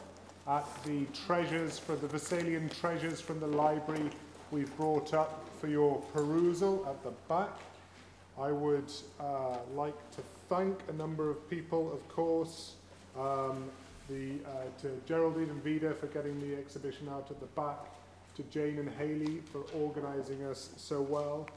at 0.49 0.84
the 0.84 1.05
treasures 1.26 1.78
for 1.78 1.97
the 1.97 2.07
Vesalian 2.07 2.70
treasures 2.80 3.20
from 3.20 3.40
the 3.40 3.47
library 3.47 4.11
we've 4.53 4.74
brought 4.76 5.12
up 5.12 5.44
for 5.61 5.66
your 5.66 6.01
perusal 6.12 6.86
at 6.88 7.03
the 7.03 7.11
back. 7.28 7.59
I 8.38 8.53
would 8.53 8.92
uh, 9.18 9.57
like 9.74 9.99
to 10.12 10.22
thank 10.49 10.78
a 10.88 10.92
number 10.92 11.30
of 11.30 11.49
people, 11.51 11.92
of 11.92 12.07
course, 12.09 12.74
um, 13.18 13.64
the, 14.09 14.34
uh, 14.47 14.82
to 14.82 15.01
Geraldine 15.07 15.51
and 15.51 15.64
Vida 15.64 15.94
for 15.94 16.07
getting 16.09 16.38
the 16.40 16.55
exhibition 16.57 17.09
out 17.09 17.26
at 17.30 17.40
the 17.40 17.47
back, 17.47 17.78
to 18.36 18.42
Jane 18.44 18.78
and 18.78 18.90
Haley 18.90 19.40
for 19.51 19.62
organising 19.74 20.44
us 20.44 20.70
so 20.76 21.01
well, 21.01 21.49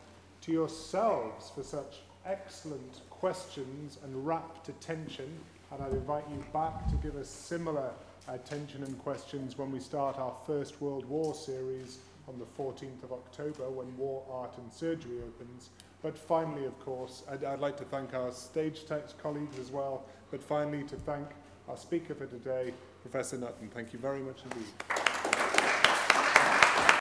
to 0.42 0.52
yourselves 0.52 1.52
for 1.54 1.62
such 1.62 1.98
excellent 2.26 3.02
questions 3.10 3.98
and 4.04 4.26
rapt 4.26 4.70
attention, 4.70 5.30
and 5.72 5.84
I'd 5.84 5.92
invite 5.92 6.24
you 6.32 6.44
back 6.54 6.88
to 6.90 6.96
give 6.96 7.18
us 7.18 7.30
similar 7.30 7.92
attention 8.28 8.84
and 8.84 8.98
questions 9.00 9.58
when 9.58 9.72
we 9.72 9.80
start 9.80 10.18
our 10.18 10.36
First 10.46 10.82
World 10.82 11.06
War 11.06 11.34
series 11.34 12.00
on 12.28 12.38
the 12.38 12.46
14th 12.46 13.04
of 13.04 13.12
October 13.12 13.70
when 13.70 13.96
War, 13.98 14.24
Art 14.30 14.58
and 14.58 14.72
Surgery 14.72 15.18
opens. 15.26 15.70
But 16.02 16.18
finally, 16.18 16.66
of 16.66 16.80
course, 16.80 17.24
I'd, 17.30 17.44
I'd 17.44 17.60
like 17.60 17.78
to 17.78 17.86
thank 17.86 18.14
our 18.14 18.30
Stagetext 18.30 19.18
colleagues 19.22 19.58
as 19.58 19.72
well, 19.72 20.06
but 20.32 20.42
finally 20.42 20.84
to 20.84 20.96
thank 20.96 21.28
our 21.68 21.78
speaker 21.78 22.16
for 22.16 22.26
today, 22.26 22.74
Professor 23.02 23.38
Nutton. 23.38 23.70
Thank 23.70 23.94
you 23.94 24.00
very 24.00 24.20
much 24.20 24.40
indeed. 24.44 25.09